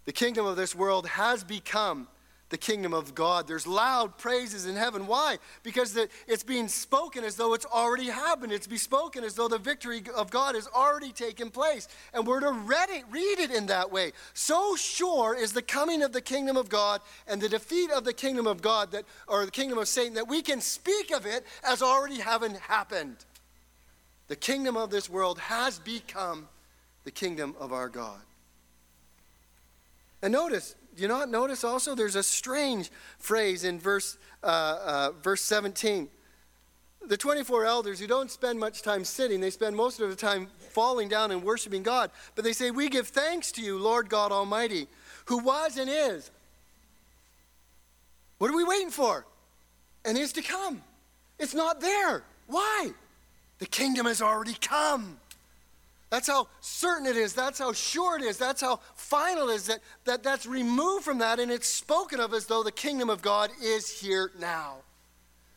The 0.05 0.13
kingdom 0.13 0.47
of 0.47 0.57
this 0.57 0.75
world 0.75 1.07
has 1.09 1.43
become 1.43 2.09
the 2.49 2.57
kingdom 2.57 2.95
of 2.95 3.15
God. 3.15 3.49
There's 3.49 3.67
loud 3.67 4.19
praises 4.19 4.67
in 4.67 4.77
heaven. 4.77 5.09
Why? 5.09 5.39
Because 5.65 5.93
the, 5.95 6.09
it's 6.29 6.45
being 6.45 6.69
spoken 6.69 7.25
as 7.25 7.35
though 7.35 7.55
it's 7.55 7.67
already 7.67 8.07
happened. 8.07 8.53
It's 8.53 8.69
be 8.69 8.77
spoken 8.77 9.25
as 9.25 9.35
though 9.35 9.49
the 9.49 9.59
victory 9.59 10.03
of 10.15 10.31
God 10.31 10.55
has 10.55 10.69
already 10.69 11.11
taken 11.11 11.51
place. 11.51 11.89
And 12.15 12.25
we're 12.25 12.41
to 12.41 12.53
read 12.53 12.91
it, 12.91 13.03
read 13.11 13.41
it 13.41 13.51
in 13.51 13.67
that 13.67 13.91
way. 13.91 14.13
So 14.33 14.77
sure 14.77 15.35
is 15.35 15.53
the 15.53 15.63
coming 15.63 16.03
of 16.03 16.13
the 16.13 16.21
kingdom 16.21 16.57
of 16.57 16.69
God 16.69 17.01
and 17.27 17.41
the 17.41 17.49
defeat 17.49 17.91
of 17.91 18.05
the 18.05 18.13
kingdom 18.13 18.47
of 18.47 18.63
God 18.63 18.93
that 18.93 19.05
or 19.27 19.45
the 19.45 19.51
kingdom 19.51 19.79
of 19.79 19.89
Satan 19.89 20.15
that 20.15 20.29
we 20.29 20.41
can 20.41 20.61
speak 20.61 21.11
of 21.11 21.27
it 21.27 21.45
as 21.65 21.83
already 21.83 22.21
having 22.21 22.55
happened. 22.55 23.17
The 24.29 24.37
kingdom 24.37 24.77
of 24.77 24.91
this 24.91 25.11
world 25.11 25.41
has 25.41 25.81
become 25.81 26.49
the 27.07 27.13
kingdom 27.13 27.55
of 27.61 27.73
our 27.73 27.89
God. 27.89 28.21
And 30.23 30.33
notice, 30.33 30.75
do 30.97 31.03
you 31.03 31.09
not 31.09 31.31
notice 31.31 31.63
also 31.63 31.95
there's 31.95 32.17
a 32.17 32.23
strange 32.23 32.91
phrase 33.19 33.63
in 33.63 33.79
verse, 33.79 34.19
uh, 34.43 34.47
uh, 34.85 35.11
verse 35.23 35.41
17. 35.43 36.09
The 37.07 37.17
24 37.17 37.65
elders 37.65 38.01
who 38.01 38.09
don't 38.09 38.29
spend 38.29 38.59
much 38.59 38.83
time 38.83 39.05
sitting, 39.05 39.41
they 39.41 39.51
spend 39.51 39.77
most 39.77 40.01
of 40.01 40.11
the 40.11 40.17
time 40.17 40.49
falling 40.71 41.09
down 41.09 41.31
and 41.31 41.45
worshiping 41.45 41.85
God. 41.85 42.11
But 42.35 42.43
they 42.43 42.53
say, 42.53 42.73
We 42.73 42.89
give 42.89 43.07
thanks 43.07 43.53
to 43.53 43.63
you, 43.63 43.79
Lord 43.79 44.09
God 44.09 44.33
Almighty, 44.33 44.89
who 45.27 45.39
was 45.39 45.79
and 45.79 45.89
is. 45.89 46.29
What 48.39 48.51
are 48.51 48.57
we 48.57 48.65
waiting 48.65 48.91
for? 48.91 49.25
And 50.05 50.19
is 50.19 50.33
to 50.33 50.43
come. 50.43 50.83
It's 51.39 51.55
not 51.55 51.81
there. 51.81 52.25
Why? 52.49 52.91
The 53.61 53.67
kingdom 53.67 54.07
has 54.07 54.21
already 54.21 54.55
come. 54.61 55.21
That's 56.11 56.29
how 56.29 56.49
certain 56.61 57.07
it 57.07 57.17
is. 57.17 57.33
That's 57.33 57.59
how 57.59 57.73
sure 57.73 58.17
it 58.17 58.23
is. 58.23 58.39
That's 58.39 58.61
how 58.61 58.81
final 58.95 59.49
it 59.51 59.55
is. 59.55 59.67
That, 59.67 59.81
that 60.05 60.23
that's 60.23 60.47
removed 60.47 61.05
from 61.05 61.19
that 61.19 61.41
and 61.41 61.51
it's 61.51 61.69
spoken 61.69 62.21
of 62.21 62.33
as 62.33 62.47
though 62.47 62.63
the 62.63 62.73
kingdom 62.73 63.11
of 63.11 63.23
God 63.23 63.51
is 63.63 64.01
here 64.01 64.31
now. 64.39 64.77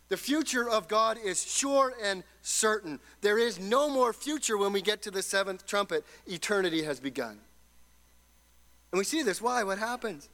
The 0.09 0.17
future 0.17 0.67
of 0.67 0.87
God 0.87 1.19
is 1.23 1.43
sure 1.45 1.93
and 2.03 2.23
certain. 2.41 2.99
There 3.21 3.37
is 3.37 3.59
no 3.59 3.89
more 3.89 4.11
future 4.11 4.57
when 4.57 4.73
we 4.73 4.81
get 4.81 5.03
to 5.03 5.11
the 5.11 5.21
seventh 5.21 5.67
trumpet. 5.67 6.03
Eternity 6.25 6.83
has 6.83 6.99
begun. 6.99 7.39
And 8.91 8.97
we 8.97 9.03
see 9.03 9.21
this. 9.21 9.39
Why? 9.39 9.63
What 9.63 9.77
happens? 9.77 10.29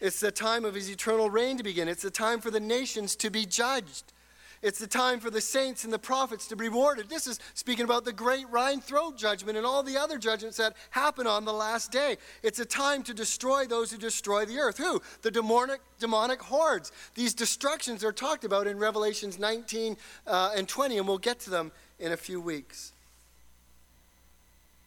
It's 0.00 0.18
the 0.18 0.32
time 0.32 0.64
of 0.64 0.74
his 0.74 0.90
eternal 0.90 1.28
reign 1.28 1.58
to 1.58 1.62
begin. 1.62 1.88
It's 1.88 2.02
the 2.02 2.10
time 2.10 2.40
for 2.40 2.50
the 2.50 2.58
nations 2.58 3.14
to 3.16 3.28
be 3.28 3.44
judged. 3.44 4.14
It's 4.62 4.78
the 4.78 4.86
time 4.86 5.18
for 5.18 5.28
the 5.28 5.40
saints 5.40 5.82
and 5.82 5.92
the 5.92 5.98
prophets 5.98 6.46
to 6.48 6.56
be 6.56 6.68
rewarded. 6.68 7.08
This 7.08 7.26
is 7.26 7.40
speaking 7.52 7.84
about 7.84 8.04
the 8.04 8.12
great 8.12 8.48
white 8.48 8.82
throne 8.84 9.16
judgment 9.16 9.58
and 9.58 9.66
all 9.66 9.82
the 9.82 9.98
other 9.98 10.18
judgments 10.18 10.56
that 10.58 10.76
happen 10.90 11.26
on 11.26 11.44
the 11.44 11.52
last 11.52 11.90
day. 11.90 12.16
It's 12.44 12.60
a 12.60 12.64
time 12.64 13.02
to 13.04 13.14
destroy 13.14 13.66
those 13.66 13.90
who 13.90 13.98
destroy 13.98 14.44
the 14.44 14.58
earth. 14.58 14.78
Who? 14.78 15.02
The 15.22 15.32
demonic, 15.32 15.80
demonic 15.98 16.40
hordes. 16.40 16.92
These 17.16 17.34
destructions 17.34 18.04
are 18.04 18.12
talked 18.12 18.44
about 18.44 18.68
in 18.68 18.78
Revelations 18.78 19.36
19 19.36 19.96
uh, 20.28 20.52
and 20.56 20.68
20, 20.68 20.98
and 20.98 21.08
we'll 21.08 21.18
get 21.18 21.40
to 21.40 21.50
them 21.50 21.72
in 21.98 22.12
a 22.12 22.16
few 22.16 22.40
weeks. 22.40 22.92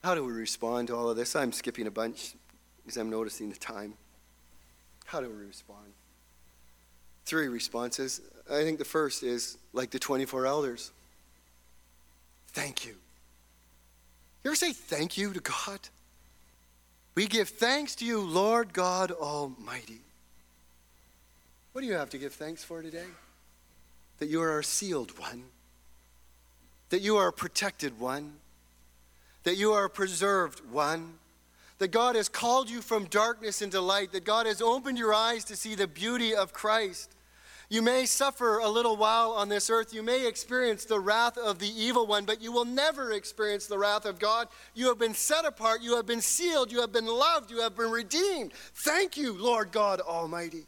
How 0.05 0.15
do 0.15 0.23
we 0.23 0.31
respond 0.31 0.87
to 0.87 0.95
all 0.95 1.09
of 1.09 1.17
this? 1.17 1.35
I'm 1.35 1.51
skipping 1.51 1.87
a 1.87 1.91
bunch 1.91 2.35
because 2.83 2.95
I'm 2.95 3.09
noticing 3.09 3.49
the 3.49 3.57
time. 3.57 3.95
How 5.05 5.19
do 5.19 5.29
we 5.29 5.45
respond? 5.45 5.93
Three 7.25 7.47
responses. 7.49 8.21
I 8.49 8.63
think 8.63 8.77
the 8.77 8.85
first 8.85 9.23
is 9.23 9.57
like 9.73 9.91
the 9.91 9.99
24 9.99 10.45
elders 10.45 10.91
thank 12.55 12.85
you. 12.85 12.95
You 14.43 14.51
ever 14.51 14.55
say 14.55 14.71
thank 14.71 15.17
you 15.17 15.33
to 15.33 15.41
God? 15.41 15.79
We 17.15 17.27
give 17.27 17.49
thanks 17.49 17.95
to 17.95 18.05
you, 18.05 18.21
Lord 18.21 18.73
God 18.73 19.11
Almighty. 19.11 20.01
What 21.73 21.81
do 21.81 21.87
you 21.87 21.93
have 21.95 22.09
to 22.11 22.17
give 22.17 22.33
thanks 22.33 22.63
for 22.63 22.81
today? 22.81 23.07
That 24.19 24.27
you 24.27 24.41
are 24.41 24.59
a 24.59 24.63
sealed 24.63 25.17
one, 25.19 25.43
that 26.89 27.01
you 27.01 27.17
are 27.17 27.27
a 27.27 27.33
protected 27.33 27.99
one, 27.99 28.35
that 29.43 29.57
you 29.57 29.73
are 29.73 29.85
a 29.85 29.89
preserved 29.89 30.61
one, 30.71 31.15
that 31.79 31.89
God 31.89 32.15
has 32.15 32.29
called 32.29 32.69
you 32.69 32.81
from 32.81 33.05
darkness 33.05 33.61
into 33.61 33.81
light, 33.81 34.13
that 34.13 34.23
God 34.23 34.45
has 34.45 34.61
opened 34.61 34.97
your 34.97 35.13
eyes 35.13 35.43
to 35.45 35.55
see 35.55 35.75
the 35.75 35.87
beauty 35.87 36.33
of 36.33 36.53
Christ, 36.53 37.14
you 37.69 37.81
may 37.81 38.05
suffer 38.05 38.59
a 38.59 38.69
little 38.69 38.95
while 38.95 39.31
on 39.31 39.49
this 39.49 39.69
earth. 39.69 39.93
You 39.93 40.03
may 40.03 40.27
experience 40.27 40.85
the 40.85 40.99
wrath 40.99 41.37
of 41.37 41.59
the 41.59 41.69
evil 41.69 42.05
one, 42.05 42.25
but 42.25 42.41
you 42.41 42.51
will 42.51 42.65
never 42.65 43.11
experience 43.13 43.65
the 43.65 43.77
wrath 43.77 44.05
of 44.05 44.19
God. 44.19 44.47
You 44.75 44.87
have 44.87 44.99
been 44.99 45.15
set 45.15 45.45
apart. 45.45 45.81
You 45.81 45.95
have 45.95 46.05
been 46.05 46.21
sealed. 46.21 46.71
You 46.71 46.81
have 46.81 46.91
been 46.91 47.07
loved. 47.07 47.49
You 47.49 47.61
have 47.61 47.75
been 47.75 47.89
redeemed. 47.89 48.53
Thank 48.53 49.17
you, 49.17 49.33
Lord 49.33 49.71
God 49.71 49.99
Almighty. 49.99 50.65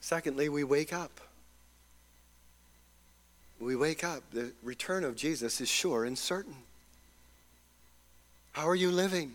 Secondly, 0.00 0.48
we 0.48 0.64
wake 0.64 0.92
up. 0.92 1.20
We 3.58 3.74
wake 3.74 4.04
up. 4.04 4.22
The 4.32 4.52
return 4.62 5.04
of 5.04 5.16
Jesus 5.16 5.60
is 5.60 5.68
sure 5.68 6.04
and 6.04 6.16
certain. 6.16 6.56
How 8.52 8.68
are 8.68 8.74
you 8.74 8.90
living? 8.90 9.34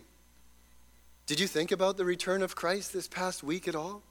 Did 1.25 1.39
you 1.39 1.47
think 1.47 1.71
about 1.71 1.97
the 1.97 2.05
return 2.05 2.41
of 2.41 2.55
Christ 2.55 2.93
this 2.93 3.07
past 3.07 3.43
week 3.43 3.67
at 3.67 3.75
all? 3.75 4.01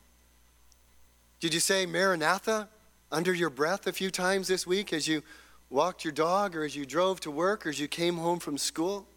Did 1.43 1.53
you 1.53 1.59
say 1.59 1.86
Maranatha 1.86 2.68
under 3.11 3.34
your 3.34 3.51
breath 3.51 3.88
a 3.88 3.93
few 3.93 4.12
times 4.12 4.47
this 4.47 4.64
week 4.64 4.93
as 4.93 5.09
you 5.09 5.24
walked 5.70 6.05
your 6.05 6.12
dog 6.12 6.55
or 6.55 6.62
as 6.62 6.76
you 6.76 6.86
drove 6.86 7.18
to 7.18 7.32
work 7.32 7.66
or 7.66 7.70
as 7.70 7.80
you 7.80 7.88
came 7.88 8.16
home 8.16 8.38
from 8.38 8.57
school? 8.57 9.09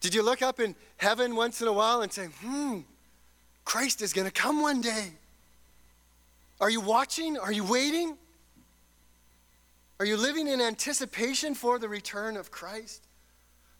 Did 0.00 0.14
you 0.14 0.22
look 0.22 0.40
up 0.40 0.60
in 0.60 0.74
heaven 0.96 1.36
once 1.36 1.60
in 1.60 1.68
a 1.68 1.72
while 1.74 2.00
and 2.00 2.10
say, 2.10 2.28
hmm, 2.40 2.80
Christ 3.66 4.00
is 4.00 4.14
going 4.14 4.26
to 4.26 4.32
come 4.32 4.62
one 4.62 4.80
day? 4.80 5.10
Are 6.58 6.70
you 6.70 6.80
watching? 6.80 7.36
Are 7.36 7.52
you 7.52 7.64
waiting? 7.64 8.16
Are 10.00 10.06
you 10.06 10.16
living 10.16 10.48
in 10.48 10.58
anticipation 10.62 11.54
for 11.54 11.78
the 11.78 11.88
return 11.88 12.34
of 12.34 12.50
Christ? 12.50 13.02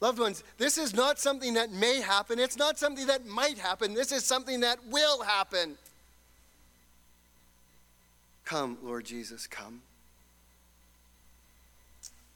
Loved 0.03 0.19
ones, 0.19 0.45
this 0.59 0.77
is 0.77 0.95
not 0.95 1.19
something 1.19 1.55
that 1.55 1.73
may 1.73 2.03
happen. 2.03 2.39
It's 2.39 2.59
not 2.59 2.79
something 2.79 3.07
that 3.07 3.25
might 3.25 3.57
happen. 3.57 3.95
This 3.95 4.13
is 4.13 4.27
something 4.27 4.61
that 4.61 4.77
will 4.91 5.23
happen. 5.23 5.79
Come, 8.45 8.79
Lord 8.83 9.05
Jesus, 9.05 9.47
come. 9.47 9.83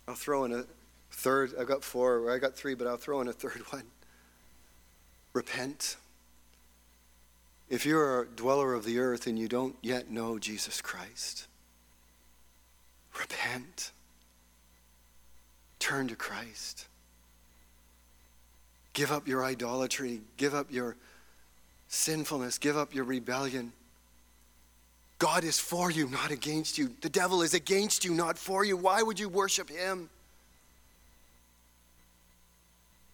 I'll 0.07 0.15
throw 0.15 0.45
in 0.45 0.53
a 0.53 0.65
third. 1.11 1.53
I've 1.59 1.67
got 1.67 1.85
four, 1.85 2.31
I 2.33 2.39
got 2.39 2.55
three, 2.55 2.75
but 2.75 2.87
I'll 2.87 2.97
throw 2.97 3.21
in 3.21 3.29
a 3.29 3.33
third 3.33 3.63
one. 3.71 3.85
Repent. 5.33 5.97
If 7.69 7.85
you're 7.85 8.23
a 8.23 8.27
dweller 8.27 8.73
of 8.73 8.85
the 8.85 8.99
earth 8.99 9.27
and 9.27 9.39
you 9.39 9.47
don't 9.47 9.77
yet 9.83 10.11
know 10.11 10.39
Jesus 10.39 10.81
Christ, 10.81 11.47
repent. 13.19 13.93
Turn 15.79 16.09
to 16.09 16.17
Christ. 16.17 16.87
Give 18.95 19.13
up 19.13 19.29
your 19.29 19.45
idolatry. 19.45 20.23
Give 20.39 20.55
up 20.55 20.73
your 20.73 20.97
sinfulness. 21.89 22.59
Give 22.59 22.77
up 22.77 22.95
your 22.95 23.05
rebellion. 23.05 23.73
God 25.19 25.43
is 25.43 25.59
for 25.59 25.91
you, 25.91 26.09
not 26.09 26.31
against 26.31 26.79
you. 26.79 26.95
The 27.01 27.09
devil 27.09 27.43
is 27.43 27.53
against 27.53 28.05
you, 28.05 28.15
not 28.15 28.39
for 28.39 28.65
you. 28.65 28.77
Why 28.77 29.03
would 29.03 29.19
you 29.19 29.29
worship 29.29 29.69
him? 29.69 30.09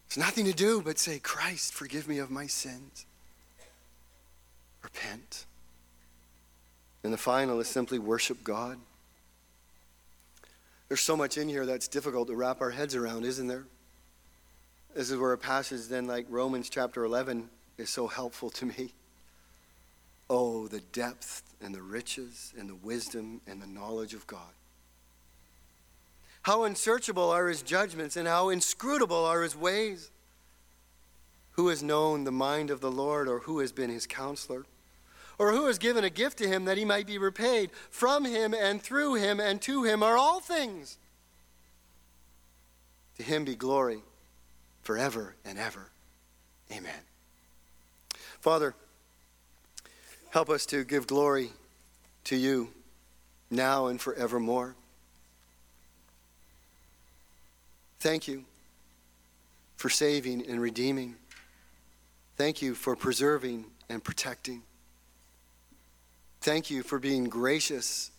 It's 0.07 0.19
nothing 0.19 0.45
to 0.45 0.53
do 0.53 0.83
but 0.83 0.99
say, 0.99 1.19
Christ, 1.19 1.73
forgive 1.73 2.07
me 2.07 2.19
of 2.19 2.31
my 2.31 2.47
sins. 2.47 3.07
Repent. 4.83 5.47
And 7.03 7.13
the 7.13 7.19
final 7.19 7.59
is 7.61 7.69
simply 7.69 7.99
worship 7.99 8.45
God. 8.45 8.79
There's 10.89 11.01
so 11.01 11.17
much 11.17 11.39
in 11.39 11.49
here 11.49 11.65
that's 11.65 11.89
difficult 11.89 12.29
to 12.29 12.37
wrap 12.37 12.61
our 12.61 12.71
heads 12.71 12.95
around, 12.95 13.25
isn't 13.25 13.47
there? 13.47 13.65
This 14.95 15.11
is 15.11 15.19
where 15.19 15.33
a 15.33 15.39
passage 15.39 15.89
then 15.89 16.07
like 16.07 16.27
Romans 16.29 16.69
chapter 16.69 17.03
11 17.05 17.49
is 17.79 17.89
so 17.91 18.07
helpful 18.07 18.51
to 18.51 18.67
me. 18.67 18.93
Oh, 20.29 20.68
the 20.68 20.81
depth 20.81 21.43
and 21.61 21.75
the 21.75 21.83
riches 21.83 22.53
and 22.59 22.68
the 22.68 22.75
wisdom 22.75 23.41
and 23.47 23.61
the 23.61 23.66
knowledge 23.66 24.14
of 24.14 24.27
God. 24.27 24.53
How 26.43 26.64
unsearchable 26.64 27.31
are 27.31 27.49
his 27.49 27.62
judgments 27.62 28.16
and 28.16 28.29
how 28.29 28.51
inscrutable 28.51 29.25
are 29.25 29.43
his 29.43 29.57
ways. 29.57 30.11
Who 31.53 31.68
has 31.68 31.83
known 31.83 32.25
the 32.25 32.33
mind 32.33 32.70
of 32.70 32.81
the 32.81 32.91
Lord 32.91 33.29
or 33.29 33.41
who 33.41 33.61
has 33.61 33.72
been 33.72 33.91
his 33.91 34.07
counselor? 34.07 34.66
Or 35.39 35.53
who 35.53 35.66
has 35.66 35.79
given 35.79 36.05
a 36.05 36.11
gift 36.11 36.39
to 36.39 36.49
him 36.49 36.66
that 36.66 36.77
he 36.77 36.85
might 36.85 37.07
be 37.07 37.18
repaid? 37.18 37.70
From 37.91 38.25
him 38.25 38.55
and 38.55 38.83
through 38.83 39.14
him 39.14 39.41
and 39.41 39.61
to 39.62 39.85
him 39.85 40.03
are 40.03 40.16
all 40.16 40.41
things. 40.41 40.99
To 43.16 43.22
him 43.22 43.45
be 43.45 43.55
glory 43.55 44.03
forever 44.83 45.35
and 45.45 45.59
ever. 45.59 45.91
Amen. 46.70 46.93
Father, 48.41 48.75
help 50.35 50.51
us 50.51 50.66
to 50.66 50.82
give 50.82 51.07
glory 51.07 51.49
to 52.24 52.35
you 52.35 52.68
now 53.53 53.87
and 53.87 54.01
forevermore. 54.01 54.74
Thank 58.01 58.26
you 58.26 58.45
for 59.76 59.89
saving 59.89 60.45
and 60.49 60.61
redeeming. 60.61 61.14
Thank 62.37 62.62
you 62.62 62.74
for 62.74 62.97
preserving 62.97 63.66
and 63.89 64.03
protecting. 64.03 64.62
Thank 66.41 66.68
you 66.68 66.82
for 66.82 66.99
being 66.99 67.26
gracious 67.26 68.11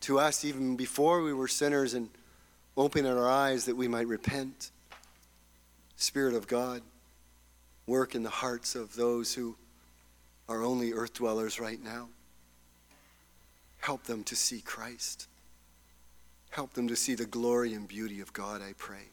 to 0.00 0.18
us 0.18 0.44
even 0.44 0.76
before 0.76 1.22
we 1.22 1.32
were 1.32 1.48
sinners 1.48 1.94
and 1.94 2.10
opening 2.76 3.10
our 3.10 3.30
eyes 3.30 3.64
that 3.64 3.74
we 3.74 3.88
might 3.88 4.06
repent. 4.06 4.70
Spirit 5.96 6.34
of 6.34 6.46
God, 6.46 6.82
work 7.86 8.14
in 8.14 8.22
the 8.22 8.28
hearts 8.28 8.74
of 8.74 8.96
those 8.96 9.32
who 9.32 9.56
are 10.48 10.62
only 10.62 10.92
earth 10.92 11.14
dwellers 11.14 11.58
right 11.58 11.82
now. 11.82 12.08
Help 13.78 14.04
them 14.04 14.24
to 14.24 14.36
see 14.36 14.60
Christ. 14.60 15.28
Help 16.50 16.74
them 16.74 16.88
to 16.88 16.96
see 16.96 17.14
the 17.14 17.26
glory 17.26 17.74
and 17.74 17.88
beauty 17.88 18.20
of 18.20 18.32
God, 18.32 18.62
I 18.62 18.74
pray. 18.78 19.08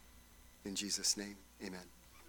In 0.63 0.75
Jesus' 0.75 1.17
name, 1.17 1.37
amen. 1.65 1.81